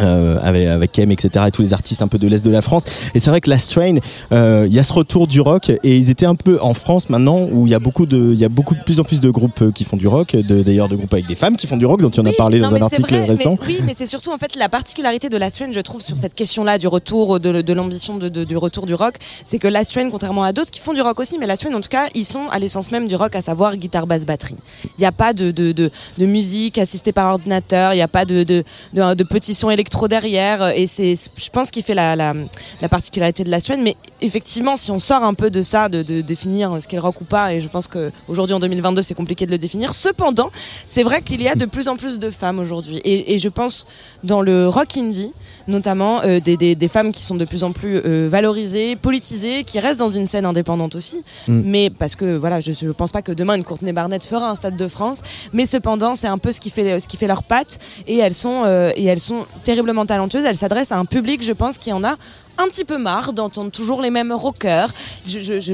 [0.00, 1.44] Euh, avec, avec Kem, etc.
[1.48, 2.84] et tous les artistes un peu de l'Est de la France.
[3.14, 3.96] Et c'est vrai que Last Train,
[4.32, 7.10] euh, il y a ce retour du rock et ils étaient un peu en France
[7.10, 9.20] maintenant où il y a beaucoup de, il y a beaucoup de plus en plus
[9.20, 11.76] de groupes euh, qui font du rock, d'ailleurs de groupes avec des femmes qui font
[11.76, 13.56] du rock dont tu en as parlé Non, dans un article vrai, récent.
[13.60, 16.16] mais- oui, mais c'est surtout en fait la particularité de Last Train, je trouve, sur
[16.16, 19.92] cette question-là du retour, de, de l'ambition de, du retour du rock, c'est que Last
[19.92, 22.08] Train, contrairement à d'autres qui font du rock aussi, mais Last Train, en tout cas,
[22.14, 24.56] ils sont à l'essence même du rock, à savoir guitare, basse, batterie.
[24.84, 28.44] Il n'y a pas de, de, musique assistée par ordinateur, il n'y a pas de,
[28.44, 28.64] de,
[28.94, 32.32] de, petits sons électro derrière, et c'est, je pense, qu'il fait la, la,
[32.80, 36.02] la particularité de Last Train, mais effectivement, si on sort un peu de ça, de,
[36.02, 39.14] de définir ce qu'est le rock ou pas, et je pense qu'aujourd'hui, en 2022, c'est
[39.14, 40.50] compliqué de le définir, cependant,
[40.86, 42.98] c'est vrai qu'il y a de plus en plus de femmes aujourd'hui.
[42.98, 43.88] Et, et je pense
[44.22, 45.32] dans le rock indie,
[45.66, 49.64] notamment euh, des, des, des femmes qui sont de plus en plus euh, valorisées, politisées,
[49.64, 51.24] qui restent dans une scène indépendante aussi.
[51.48, 51.62] Mm.
[51.64, 54.54] Mais parce que voilà, je ne pense pas que demain une Courtenay Barnett fera un
[54.54, 55.22] Stade de France.
[55.52, 57.78] Mais cependant, c'est un peu ce qui fait, ce qui fait leur patte.
[58.06, 60.44] Et elles sont, euh, et elles sont terriblement talentueuses.
[60.44, 62.16] Elles s'adressent à un public, je pense, qui en a
[62.58, 64.92] un petit peu marre d'entendre toujours les mêmes rockers.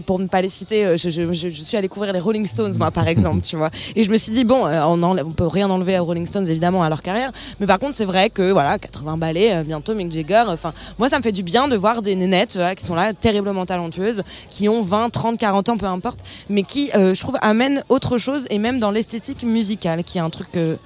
[0.04, 1.08] Pour ne pas les citer, euh, je,
[1.50, 3.70] suis allée couvrir les Rolling Stones, moi, par exemple, tu vois.
[3.94, 6.46] Et je me suis dit, bon, euh, on, on peut rien enlever aux Rolling Stones,
[6.46, 7.32] évidemment, à leur carrière.
[7.58, 10.44] Mais par contre, c'est vrai que, voilà, 80 ballets, euh, bientôt Mick Jagger.
[10.48, 13.64] Enfin, moi, ça me fait du bien de voir des nénettes qui sont là, terriblement
[13.64, 16.20] talentueuses, qui ont 20, 30, 40 ans, peu importe,
[16.50, 20.28] mais qui, je trouve, amènent autre chose, et même dans l'esthétique musicale, qui est un
[20.28, 20.76] truc que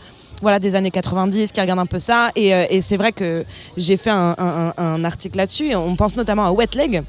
[0.41, 2.31] voilà, des années 90 qui regardent un peu ça.
[2.37, 3.45] Et, euh, et c'est vrai que
[3.77, 5.75] j'ai fait un, un- un- article là-dessus.
[5.75, 7.03] On pense notamment à Wet Leg.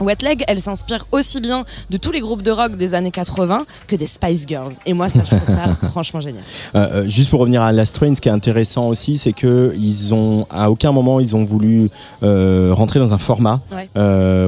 [0.00, 3.66] Wet Leg, elle s'inspire aussi bien de tous les groupes de rock des années 80
[3.86, 4.72] que des Spice Girls.
[4.86, 6.42] Et moi, ça, je trouve ça franchement génial.
[6.74, 9.74] Euh, euh, juste pour revenir à Last Train, ce qui est intéressant aussi, c'est que
[9.76, 11.90] ils ont à aucun moment ils ont voulu
[12.22, 13.60] euh, rentrer dans un format.
[13.72, 13.88] Ouais.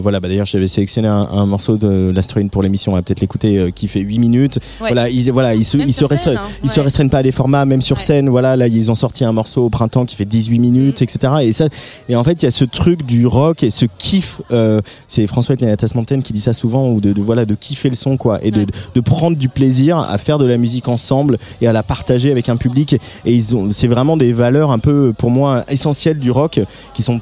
[0.01, 3.03] Voilà, bah d'ailleurs j'avais sélectionné un, un morceau de Last Train pour l'émission, on va
[3.03, 4.57] peut-être l'écouter, qui fait 8 minutes.
[4.81, 4.89] Ouais.
[4.89, 6.85] Voilà, ils, voilà, ils se, ils scène, hein, ils se ouais.
[6.85, 8.29] restreignent pas à des formats, même sur scène.
[8.29, 11.35] Voilà, là ils ont sorti un morceau au printemps qui fait 18 minutes, etc.
[11.43, 11.67] Et ça,
[12.09, 14.41] et en fait il y a ce truc du rock et ce kiff.
[15.09, 18.17] c'est François Tasmontaine qui dit ça souvent, ou de, de, voilà de kiffer le son
[18.17, 21.73] quoi, et de, de prendre du plaisir à faire de la musique ensemble et à
[21.73, 22.95] la partager avec un public.
[23.25, 26.61] Et ils ont, c'est vraiment des valeurs un peu pour moi essentielles du rock
[26.95, 27.21] qui sont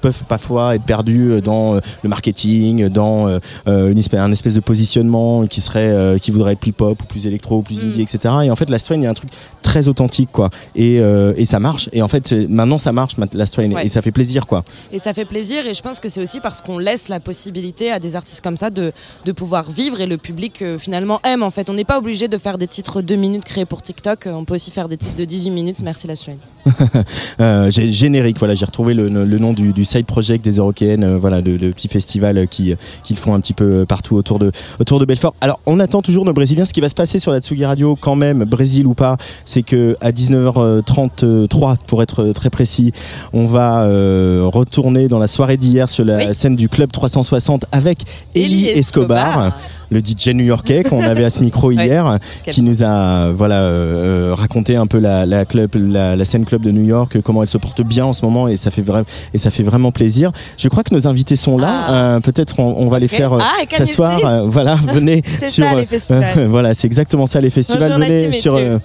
[0.00, 4.54] peuvent parfois être perdus dans euh, le marketing, dans euh, euh, une espèce, un espèce
[4.54, 8.02] de positionnement qui serait, qui voudrait être plus pop ou plus électro ou plus indie,
[8.02, 8.34] etc.
[8.44, 9.30] Et en fait, la Strain, il y a un truc
[9.68, 10.48] très authentique, quoi.
[10.74, 11.90] Et, euh, et ça marche.
[11.92, 13.84] Et en fait, maintenant, ça marche, la Strain, Ouais.
[13.84, 14.64] et ça fait plaisir, quoi.
[14.92, 17.92] Et ça fait plaisir et je pense que c'est aussi parce qu'on laisse la possibilité
[17.92, 18.92] à des artistes comme ça de,
[19.26, 21.68] de pouvoir vivre et le public euh, finalement aime en fait.
[21.68, 24.54] On n'est pas obligé de faire des titres 2 minutes créés pour TikTok, on peut
[24.54, 26.36] aussi faire des titres de 18 minutes, merci la Strain.
[27.40, 31.18] Euh, générique, voilà, j'ai retrouvé le, le nom du, du side project des Européennes, euh,
[31.18, 32.74] voilà, le, le petit festival qui
[33.04, 34.50] qu'ils font un petit peu partout autour de
[34.80, 35.34] autour de Belfort.
[35.40, 36.64] Alors, on attend toujours nos Brésiliens.
[36.64, 39.62] Ce qui va se passer sur la Tsugi Radio, quand même, Brésil ou pas, c'est
[39.62, 42.92] que à 19h33, pour être très précis,
[43.32, 48.00] on va euh, retourner dans la soirée d'hier sur la scène du club 360 avec
[48.34, 49.28] Elie Elie Escobar.
[49.28, 49.58] Escobar.
[49.90, 52.18] Le DJ new-yorkais qu'on avait à ce micro hier,
[52.50, 56.44] qui nous a voilà euh, euh, raconté un peu la, la club, la, la scène
[56.44, 58.70] club de New York, euh, comment elle se porte bien en ce moment et ça
[58.70, 60.30] fait vraiment et ça fait vraiment plaisir.
[60.56, 61.90] Je crois que nos invités sont là.
[62.16, 64.18] Euh, Peut-être on, on va les faire euh, Ah, s'asseoir.
[64.24, 65.64] Euh, voilà, venez sur.
[65.64, 66.46] ça, les euh, festivals.
[66.48, 67.90] voilà, c'est exactement ça les festivals.
[67.92, 68.54] Bonjour, venez nice to sur.
[68.56, 68.70] meet you.
[68.72, 68.78] euh,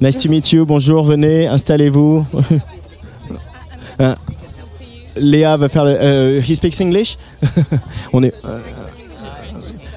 [0.00, 0.66] nice to meet you.
[0.66, 2.24] Bonjour, venez, installez-vous.
[4.00, 4.14] Euh,
[5.16, 5.90] Léa va faire le.
[6.00, 7.18] euh, he speaks English.
[8.14, 8.32] on est.
[8.46, 8.58] euh, euh,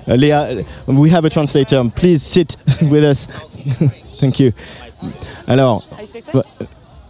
[0.07, 0.47] Léa,
[0.87, 1.83] we have a translator.
[1.95, 2.57] Please sit
[2.89, 3.27] with us.
[4.19, 4.51] Thank you.
[5.47, 5.83] Alors,
[6.33, 6.43] va-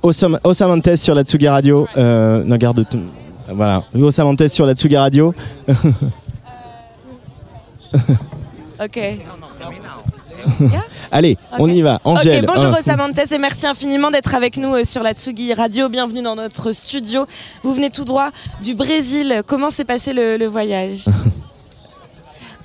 [0.02, 1.88] Osam- Osamantes sur la Tsugi Radio.
[1.98, 3.00] Euh, non, garde tout.
[3.50, 3.84] Voilà.
[3.96, 5.34] Osamantes sur la Tsugi Radio.
[8.84, 9.00] Ok.
[11.12, 12.02] Allez, on y va.
[12.04, 12.44] Angèle.
[12.44, 12.78] Ok, bonjour.
[12.80, 15.88] Osamantes et merci infiniment d'être avec nous euh, sur la Tsugi Radio.
[15.90, 17.26] Bienvenue dans notre studio.
[17.62, 18.30] Vous venez tout droit
[18.62, 19.42] du Brésil.
[19.46, 21.06] Comment s'est passé le, le voyage?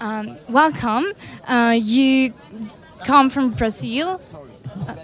[0.00, 1.04] Um, welcome.
[1.48, 2.32] Uh, you
[3.06, 4.20] come from Brazil.
[4.86, 4.94] Uh,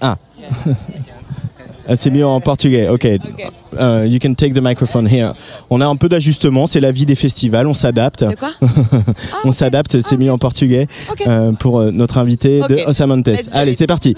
[0.00, 0.16] Ah.
[1.86, 3.06] Ah, C'est mieux en portugais, ok.
[3.78, 5.34] Euh, you can take the microphone here.
[5.68, 8.24] On a un peu d'ajustement, c'est la vie des festivals, on s'adapte.
[8.36, 8.52] Quoi?
[9.44, 10.86] On s'adapte, c'est mieux en portugais
[11.26, 12.86] euh, pour euh, notre invité de.
[12.86, 13.28] Osamantes.
[13.52, 14.16] Allez, c'est parti.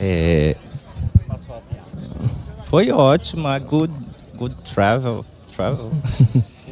[0.00, 0.56] É,
[2.68, 3.90] foi ótima, good,
[4.36, 5.24] good travel,
[5.54, 5.90] travel.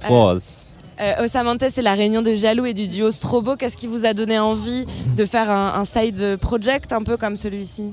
[0.00, 0.76] It was.
[1.00, 3.56] Euh, Osamantes, c'est la réunion de Jaloux et du duo Strobo.
[3.56, 4.84] Qu'est-ce qui vous a donné envie
[5.16, 7.92] de faire un, un side project un peu comme celui-ci?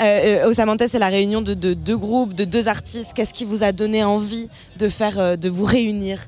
[0.00, 0.04] Euh,
[0.44, 3.12] euh, Osamantes, c'est la réunion de, de deux groupes, de deux artistes.
[3.14, 4.48] Qu'est-ce qui vous a donné envie
[4.78, 6.26] de faire, euh, de vous réunir?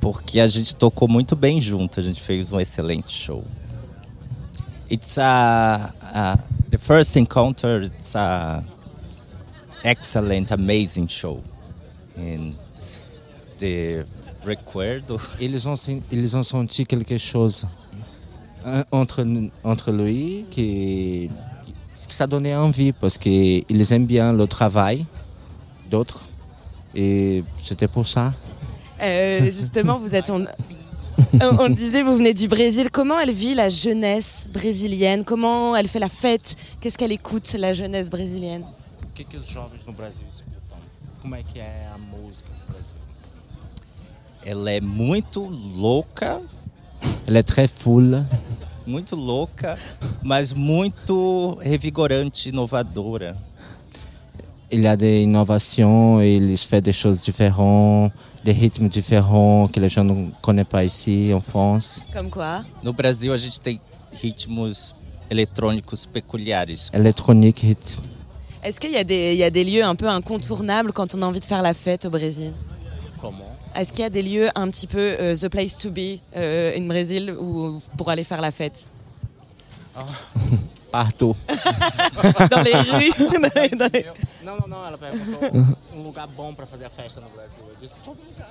[0.00, 3.44] Porque a gente tocou muito bem junto, a gente fez um excelente show.
[4.90, 6.38] It's a, a
[6.70, 7.82] the first encounter.
[7.82, 8.62] It's a
[9.84, 11.42] excellent, amazing show,
[12.16, 12.52] and
[13.58, 14.04] the
[14.44, 15.20] recuerdo.
[15.40, 17.66] Ils ont, sen- ils ont senti quelque chose
[18.90, 19.24] entre,
[19.64, 21.28] entre lui qui,
[22.06, 25.04] que ça donnait envie parce qu'ils aiment bien le travail
[25.90, 26.20] d'autres.
[26.94, 28.32] Et c'était pour ça.
[29.00, 30.30] Euh, Justement, vous êtes.
[30.30, 32.90] On, disait, vous venez du Brésil.
[32.90, 35.24] Comment elle vit la jeunesse brésilienne?
[35.24, 36.56] Comment elle fait la fête?
[36.80, 38.64] Qu'est-ce qu'elle écoute, la jeunesse brésilienne?
[39.02, 40.78] O que, que os jovens no Brasil escutam?
[41.20, 42.96] Como é que é a música no Brasil?
[44.44, 45.40] Ela é muito
[45.76, 46.40] louca,
[47.26, 48.24] Elle est très full,
[48.86, 49.78] muito louca,
[50.22, 53.36] mas muito revigorante, inovadora.
[54.70, 58.12] Il y a des innovations, il fait des choses différentes,
[58.44, 62.02] des rythmes différents que les gens ne connaissent pas ici en France.
[62.16, 62.64] Comme quoi?
[62.82, 63.78] No Brasil, a gente tem
[64.22, 64.94] ritmos
[65.30, 66.90] eletrônicos peculiares.
[66.92, 68.00] Électronique, rythme.
[68.62, 71.22] Est-ce qu'il y, a des- il y a des lieux un peu incontournables quand on
[71.22, 72.52] a envie de faire la fête au Brésil?
[73.20, 73.44] Comment?
[73.74, 76.76] Est-ce qu'il y a des lieux un petit peu euh, the place to be euh,
[76.76, 78.88] in Brésil où, pour aller faire la fête?
[80.90, 81.36] Parto.
[84.42, 84.86] Não, não, não.
[84.86, 87.62] Ela perguntou um lugar bom para fazer a festa no Brasil.
[87.68, 88.48] Eu disse todo lugar.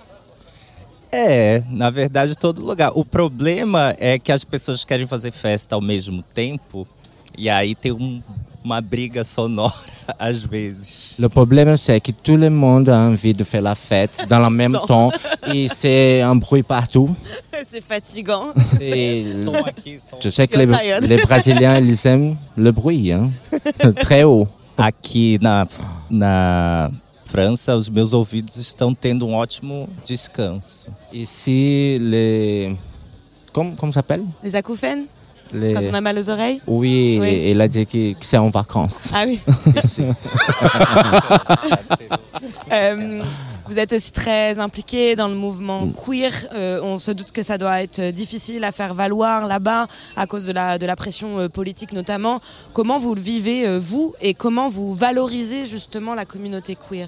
[1.11, 2.91] É, na verdade, todo lugar.
[2.93, 6.87] O problema é que as pessoas querem fazer festa ao mesmo tempo
[7.37, 8.21] e aí tem um-
[8.67, 9.73] uma briga sonora
[10.19, 11.15] às vezes.
[11.19, 14.49] Le problème, c'est que tout le monde a envie de faire la fête dans le
[14.49, 15.11] même temps
[15.53, 17.09] et c'est un bruit partout.
[17.69, 18.53] C'est fatigant.
[18.79, 19.25] Et
[20.21, 23.31] je sais que les, les Brésiliens, ils aiment le bruit, hein.
[23.99, 24.47] très haut.
[24.77, 25.67] Aqui na,
[26.09, 26.91] na
[27.25, 30.87] França, os meus ouvidos estão tendo um ótimo descanso.
[31.11, 32.77] Ici, les...
[33.51, 34.23] Comment ça s'appelle?
[34.43, 35.07] Les acouphènes?
[35.53, 35.73] Les...
[35.73, 36.61] Quand on a mal aux oreilles?
[36.67, 37.49] Oui, Oui.
[37.51, 39.09] il a dit que, que c'est en vacances.
[39.13, 39.39] Ah oui.
[42.71, 43.23] Euh,
[43.65, 46.31] vous êtes aussi très impliqué dans le mouvement queer.
[46.53, 50.45] Euh, on se doute que ça doit être difficile à faire valoir là-bas à cause
[50.45, 52.41] de la, de la pression euh, politique notamment.
[52.73, 57.07] Comment vous le vivez, euh, vous, et comment vous valorisez justement la communauté queer?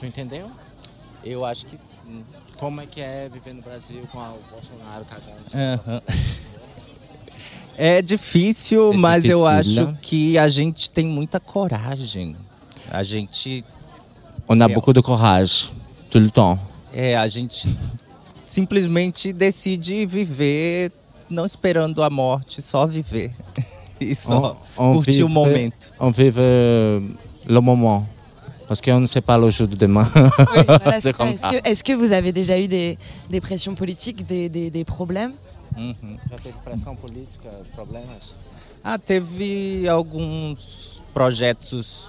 [0.00, 0.46] Tu entendeu?
[1.24, 2.24] Eu acho que sim.
[2.58, 6.02] Como é que é viver no Brasil com o Bolsonaro cagando?
[7.78, 9.98] É difícil, É mas eu difícil, acho né?
[10.02, 12.34] que a gente tem muita coragem.
[12.90, 13.64] A gente.
[14.48, 14.68] On a É.
[14.68, 15.70] beaucoup de courage,
[16.10, 16.58] tout le temps.
[16.94, 17.68] É, a gente
[18.44, 20.90] simplesmente decide viver,
[21.28, 23.32] não esperando a morte, só viver.
[23.98, 25.90] E só curtir vive, o momento.
[25.98, 26.38] On vive
[27.46, 28.04] le moment.
[28.68, 30.06] Parce qu'on ne sait pas le jour de demain.
[30.66, 31.14] Voilà, ça.
[31.14, 31.48] comme Est-ce ça.
[31.50, 32.98] que, est-ce que vous avez déjà eu des,
[33.30, 35.32] des pressions politiques, des, des- des problèmes
[35.76, 36.16] Uhum.
[36.30, 38.36] Já teve pressão política, problemas?
[38.84, 42.08] Ah, teve alguns projetos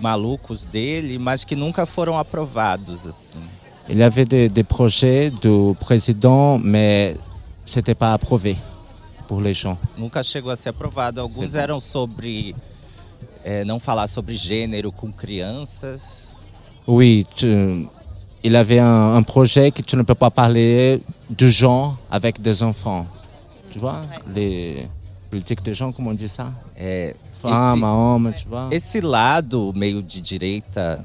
[0.00, 3.40] malucos dele, mas que nunca foram aprovados assim.
[3.88, 7.16] Il y avait des, des projets du président, mais
[7.64, 8.56] c'était pas approuvé
[9.28, 9.78] pour les gens.
[9.96, 11.20] Nunca chegou a ser aprovado.
[11.20, 11.58] Alguns Sim.
[11.58, 12.54] eram sobre
[13.44, 16.36] é, não falar sobre gênero com crianças.
[16.86, 17.88] Oui, tu-
[18.46, 22.62] il avait un, un projet que tu ne peux pas parler du genre avec des
[22.62, 23.04] enfants.
[23.72, 24.02] Tu vois
[24.34, 24.86] Les
[25.30, 29.72] politiques de genre, comment on dit ça É, Femme, esse- homme, tu vois Esse lado
[29.74, 31.04] meio de direita,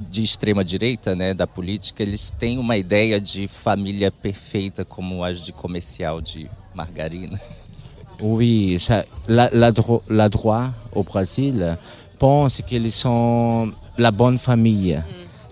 [0.00, 5.40] de extrema direita, né, da política, eles têm uma ideia de família perfeita como as
[5.44, 7.38] de comercial de margarina.
[8.18, 11.76] Oui, ça, la, la, dro- la droite au Brésil
[12.18, 15.02] pense qu'ils sont la bonne famille.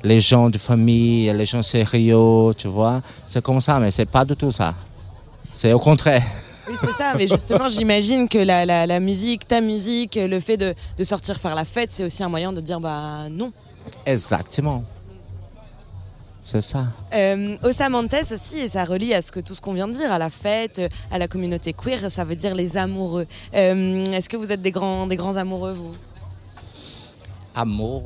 [0.05, 3.03] Les gens de famille, les gens sérieux, tu vois.
[3.27, 4.75] C'est comme ça, mais c'est pas du tout ça.
[5.55, 6.23] C'est au contraire.
[6.69, 10.57] Oui, c'est ça, mais justement, j'imagine que la, la- la musique, ta musique, le fait
[10.57, 13.51] de, de sortir faire la fête, c'est aussi un moyen de dire bah non.
[14.07, 14.85] Exactement.
[16.45, 16.85] C'est ça.
[17.13, 20.13] Euh, Osamantes aussi, et ça relie à ce que tout ce qu'on vient de dire,
[20.13, 20.81] à la fête,
[21.11, 23.27] à la communauté queer, ça veut dire les amoureux.
[23.55, 25.93] Euh, Est-ce que vous êtes des grands, des grands amoureux, vous?
[27.55, 28.03] Amor,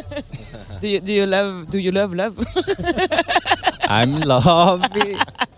[0.80, 2.36] do you, do you love, do you love love
[3.88, 4.84] I'm love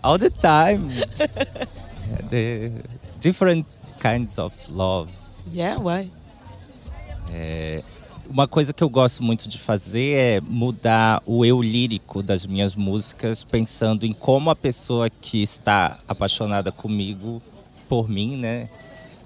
[0.03, 0.81] all the time.
[2.29, 2.71] The
[3.19, 3.65] different
[3.99, 5.09] kinds of love.
[5.51, 6.11] Yeah, why
[7.31, 7.83] É,
[8.29, 12.75] uma coisa que eu gosto muito de fazer é mudar o eu lírico das minhas
[12.75, 17.41] músicas, pensando em como a pessoa que está apaixonada comigo,
[17.87, 18.69] por mim, né,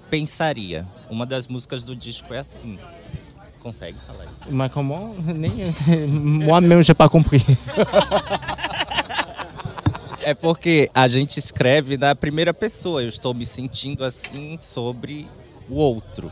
[0.08, 0.86] pensaria.
[1.08, 2.78] Uma das músicas do disco é assim.
[3.62, 4.50] Consegue falar isso?
[4.54, 7.44] Mais comment Nem- Moi-même, j'ai pas compris.
[10.22, 13.02] É porque a gente escreve na primeira pessoa.
[13.02, 15.26] Eu estou me sentindo assim sobre
[15.68, 16.30] o outro.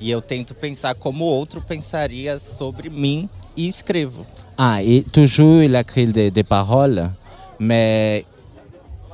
[0.00, 4.26] E eu tento pensar como o outro pensaria sobre mim e escrevo.
[4.56, 7.10] Ah, et toujours, il a écrit des, des paroles,
[7.58, 8.24] mais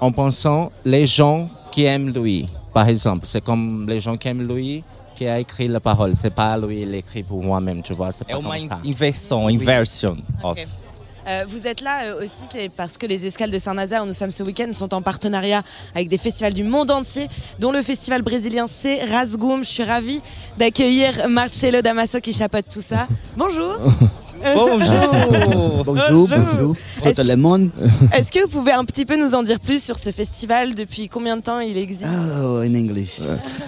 [0.01, 2.47] en pensant les gens qui aiment lui.
[2.73, 4.83] Par exemple, c'est comme les gens qui aiment lui
[5.15, 6.15] qui a écrit la parole.
[6.21, 8.13] C'est pas lui, il écrit pour moi-même, tu vois.
[8.13, 9.37] C'est pas comme ça.
[9.37, 10.59] inversion of.
[11.27, 14.13] Euh, vous êtes là euh, aussi, c'est parce que les escales de Saint-Nazaire, où nous
[14.13, 15.63] sommes ce week-end, sont en partenariat
[15.95, 17.29] avec des festivals du monde entier,
[17.59, 19.65] dont le festival brésilien c'est Rasgoum.
[19.65, 20.21] Je suis ravie
[20.59, 23.09] d'accueillir Marcelo Damaso qui chapeaute tout ça.
[23.37, 23.79] Bonjour.
[24.45, 25.85] Bonjour.
[25.85, 26.77] Bonjour, bonjour.
[27.03, 27.71] Tout le monde.
[28.13, 31.09] Est-ce que vous pouvez un petit peu nous en dire plus sur ce festival Depuis
[31.09, 32.05] combien de temps il existe?
[32.43, 33.21] Oh, in English.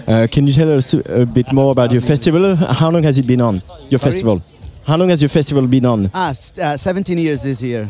[0.07, 2.55] Uh, can you tell us a bit more about your festival?
[2.79, 3.61] How long has it been on?
[3.89, 4.11] Your Sorry?
[4.11, 4.41] festival?
[4.87, 6.09] How long has your festival been on?
[6.13, 7.89] Ah, uh, 17 years this year.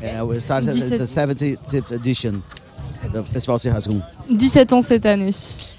[0.00, 2.42] Yeah, we started the 70th edition.
[3.12, 4.00] The festival Sihasgun.
[4.30, 5.30] 17 ans cette année.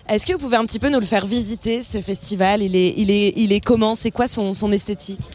[0.10, 2.62] Est-ce que vous pouvez un petit peu nous le faire visiter ce festival?
[2.64, 3.96] Il est, il est, il est comment?
[3.96, 5.30] C'est quoi son, son esthétique?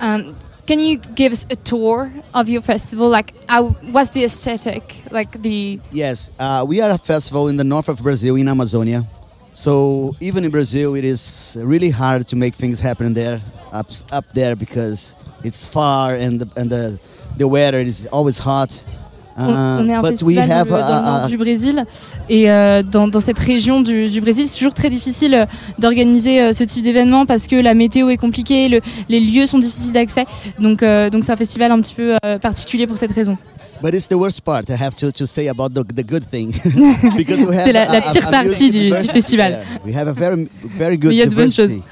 [0.00, 0.32] Um,
[0.66, 3.08] can you give us a tour of your festival?
[3.08, 3.34] Like,
[3.92, 5.02] what's the aesthetic?
[5.10, 9.06] Like the Yes, uh, we are a festival in the north of Brazil, in Amazonia.
[9.52, 13.40] So even in Brazil, it is really hard to make things happen there,
[13.72, 15.14] up, up there, because
[15.44, 17.00] it's far and the, and the,
[17.36, 18.84] the weather is always hot.
[19.38, 19.44] On,
[19.84, 21.84] on est un but we festival have dans le, a- nord a- du Brésil
[22.28, 25.46] et euh, dans, dans cette région du, du Brésil, c'est toujours très difficile euh,
[25.78, 29.58] d'organiser euh, ce type d'événement parce que la météo est compliquée, le- les lieux sont
[29.58, 30.24] difficiles d'accès.
[30.58, 30.82] Donc,
[31.12, 33.36] donc c'est un festival un petit peu particulier pour cette raison.
[33.82, 34.62] But it's the worst part.
[34.70, 36.50] I have to, to say about the, the good thing.
[37.16, 39.52] Because we have C'est la- a- la a- pire a partie music du- du festival.
[39.52, 39.80] there.
[39.84, 40.48] We have a very,
[40.78, 41.82] very good il y a de bonnes diversity.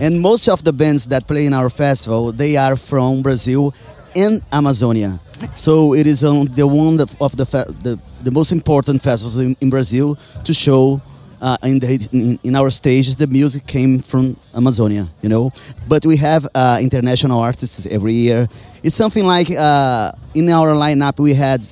[0.00, 3.72] And most of the bands that play in our festival, they are from Brazil
[4.16, 5.18] and Amazonia.
[5.54, 7.44] So it is the one of, the,
[7.82, 11.00] the the most important festivals in, in Brazil to show
[11.40, 15.50] uh, in, the, in, in our stages the music came from Amazonia, you know.
[15.88, 18.48] But we have uh, international artists every year.
[18.82, 21.66] It's something like uh, in our lineup we had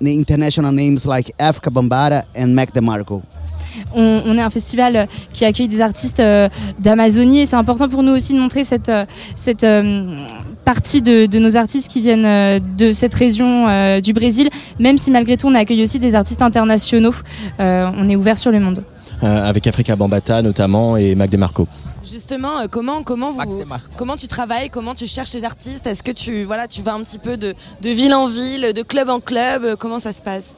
[0.00, 3.24] international names like Africa Bambara and Mac DeMarco.
[3.94, 6.48] On, on est un festival qui accueille des artistes euh,
[6.78, 9.04] d'Amazonie et c'est important pour nous aussi de montrer cette, euh,
[9.36, 10.24] cette euh,
[10.64, 14.48] partie de, de nos artistes qui viennent euh, de cette région euh, du Brésil,
[14.78, 17.14] même si malgré tout on accueille aussi des artistes internationaux.
[17.60, 18.82] Euh, on est ouvert sur le monde.
[19.22, 21.66] Euh, avec Africa Bambata notamment et Mac DeMarco.
[22.10, 23.64] Justement, euh, comment, comment, vous,
[23.96, 25.86] comment tu travailles Comment tu cherches tes artistes?
[25.86, 28.82] Est-ce que tu, voilà, tu vas un petit peu de, de ville en ville, de
[28.82, 29.76] club en club?
[29.78, 30.54] Comment ça se passe?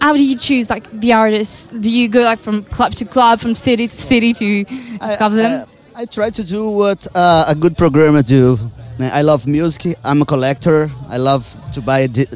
[0.00, 1.68] How do you choose like the artists?
[1.68, 5.68] Do you go like from club to club, from city to city to discover them?
[5.94, 8.58] I try to do what uh, a good programmer do.
[8.98, 9.96] I love music.
[10.04, 10.90] I'm a collector.
[11.08, 12.06] I love to buy.
[12.06, 12.26] Di-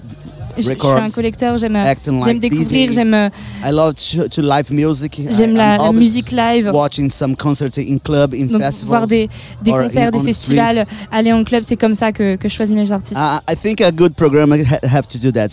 [0.62, 1.94] Je, suis un collecteur, j'aime euh,
[2.26, 3.28] like découvrir, j'aime euh,
[3.64, 5.20] I love to, to live music.
[5.30, 6.70] J'aime la- la musique live.
[6.72, 8.88] Watching some concerts in club, in donc festivals.
[8.88, 9.28] voir des,
[9.62, 12.90] des concerts, des festivals, aller en club, c'est comme ça que, que je choisis mes
[12.90, 13.18] artistes.
[13.18, 15.48] I, I think a good programmer ha- have to do that.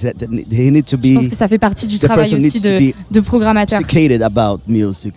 [0.49, 1.07] they need to be.
[1.07, 3.81] je pense que ça fait partie du travail aussi de, de programmateur.
[4.21, 5.13] about music.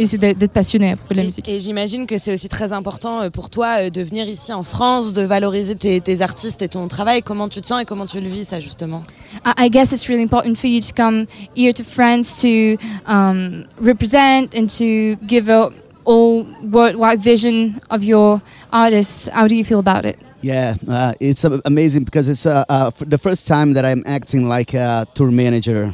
[0.00, 1.48] Et c'est d'être passionné de la musique.
[1.48, 4.62] Et j'imagine que c'est aussi très important euh, pour toi euh, de venir ici en
[4.62, 7.20] France, de valoriser tes, tes artistes et ton travail.
[7.22, 9.02] Comment tu te sens et comment tu le vis ça justement?
[9.44, 11.26] I, I guess it's really important for you to come
[11.56, 12.76] here to France to
[13.10, 15.70] um, represent and to give a
[16.04, 18.40] all worldwide vision of your
[18.72, 19.28] artists.
[19.34, 20.16] How do you feel about it?
[20.42, 24.04] Yeah, uh, it's uh, amazing because it's uh, uh, f- the first time that I'm
[24.06, 25.92] acting like a tour manager.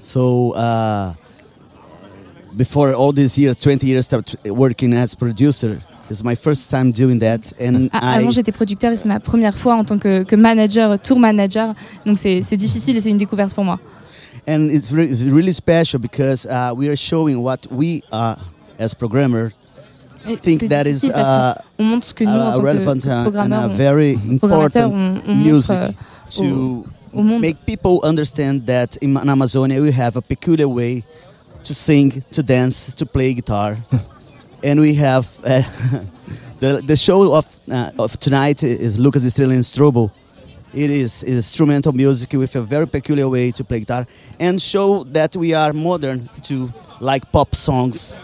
[0.00, 1.12] So uh,
[2.56, 4.08] before all these years, 20 years
[4.46, 5.78] working as producer,
[6.10, 8.20] it's my first time doing that, and Ah, I.
[8.20, 11.74] Avant, j'étais producteur et c'est ma première fois en tant que, que manager, tour manager.
[12.06, 13.78] Donc c'est difficile et c'est une découverte pour moi.
[14.46, 18.36] and it's, re- really special because uh, we are showing what we are
[18.78, 19.52] as programmer
[20.28, 23.40] Et think that is uh, montre ce que nous, en uh, tant relevant que uh,
[23.40, 25.88] and a very important on- on music euh,
[26.28, 27.40] to au monde.
[27.40, 31.02] make people understand that in Amazonia we have a peculiar way
[31.64, 33.78] to sing, to dance, to play guitar,
[34.62, 35.62] and we have uh,
[36.60, 40.10] the the show of uh, of tonight is Lucas Estrela and Strobo.
[40.72, 44.06] It is, is instrumental music with a very peculiar way to play guitar
[44.40, 46.68] and show that we are modern to
[47.00, 48.16] like pop songs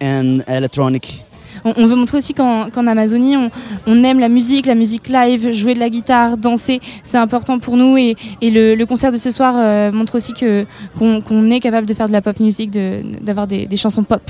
[0.00, 1.25] and electronic.
[1.66, 3.50] On, on veut montrer aussi qu'en Amazonie, on,
[3.86, 7.76] on aime la musique, la musique live, jouer de la guitare, danser, c'est important pour
[7.76, 7.96] nous.
[7.98, 11.94] Et, et le, le concert de ce soir euh, montre aussi qu'on est capable de
[11.94, 14.22] faire de la pop music, de- d'avoir des, des chansons pop.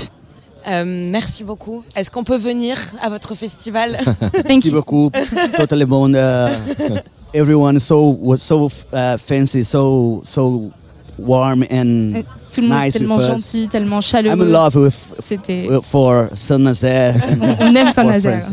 [0.67, 1.83] Euh, Merci beaucoup.
[1.95, 3.99] Est-ce qu'on peut venir à votre festival
[4.49, 5.09] Merci beaucoup.
[5.57, 6.13] totally bon.
[6.13, 6.49] Uh,
[7.33, 10.69] everyone so was so uh, fancy, so so
[11.17, 13.27] warm and Tout le monde nice est tellement us.
[13.27, 14.41] gentil, tellement I'm chaleureux.
[14.41, 14.93] in love with,
[15.27, 17.15] C'était- for Saint-Nazaire.
[17.59, 18.45] On aime Saint-Nazaire.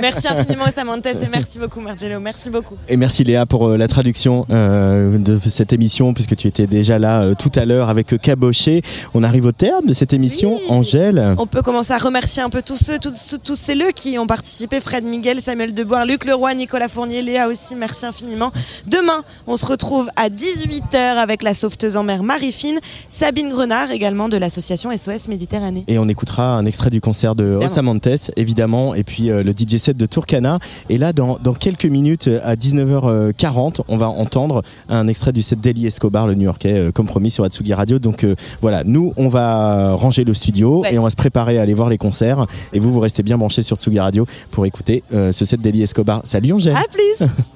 [0.00, 2.18] Merci infiniment Samantes et merci beaucoup Marcello.
[2.20, 2.76] Merci beaucoup.
[2.88, 6.98] Et merci Léa pour euh, la traduction euh, de cette émission, puisque tu étais déjà
[6.98, 8.82] là euh, tout à l'heure avec Cabochet.
[9.14, 10.58] On arrive au terme de cette émission.
[10.68, 14.26] Angèle On peut commencer à remercier un peu tous ceux, tous, ces leux qui ont
[14.26, 14.80] participé.
[14.80, 17.74] Fred Miguel, Samuel Deboire, Luc Leroy, Nicolas Fournier, Léa aussi.
[17.74, 18.52] Merci infiniment.
[18.86, 22.78] Demain, on se retrouve à 18h avec la sauveteuse en mer Marie-Fine,
[23.26, 25.82] Sabine Grenard également de l'association SOS Méditerranée.
[25.88, 27.64] Et on écoutera un extrait du concert de Évidemment.
[27.64, 30.60] Osamantes, évidemment, et puis euh, le DJ set de Turkana.
[30.90, 35.42] Et là, dans, dans quelques minutes, euh, à 19h40, on va entendre un extrait du
[35.42, 37.98] set d'Eli Escobar, le New-Yorkais, euh, comme promis sur Atsugi Radio.
[37.98, 40.94] Donc euh, voilà, nous, on va ranger le studio Ouais.
[40.94, 42.46] et on va se préparer à aller voir les concerts.
[42.72, 45.82] Et vous, vous restez bien branchés sur Tsugi Radio pour écouter euh, ce set d'Eli
[45.82, 46.20] Escobar.
[46.22, 47.26] Salut Angèle À plus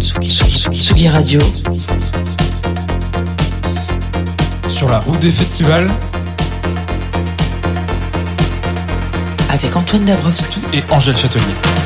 [0.00, 1.40] Tsugi, Tsugi, Tsugi Radio.
[4.68, 5.88] Sur la route des festivals
[9.50, 11.85] Avec Antoine Dabrowski et Angèle Châtelier.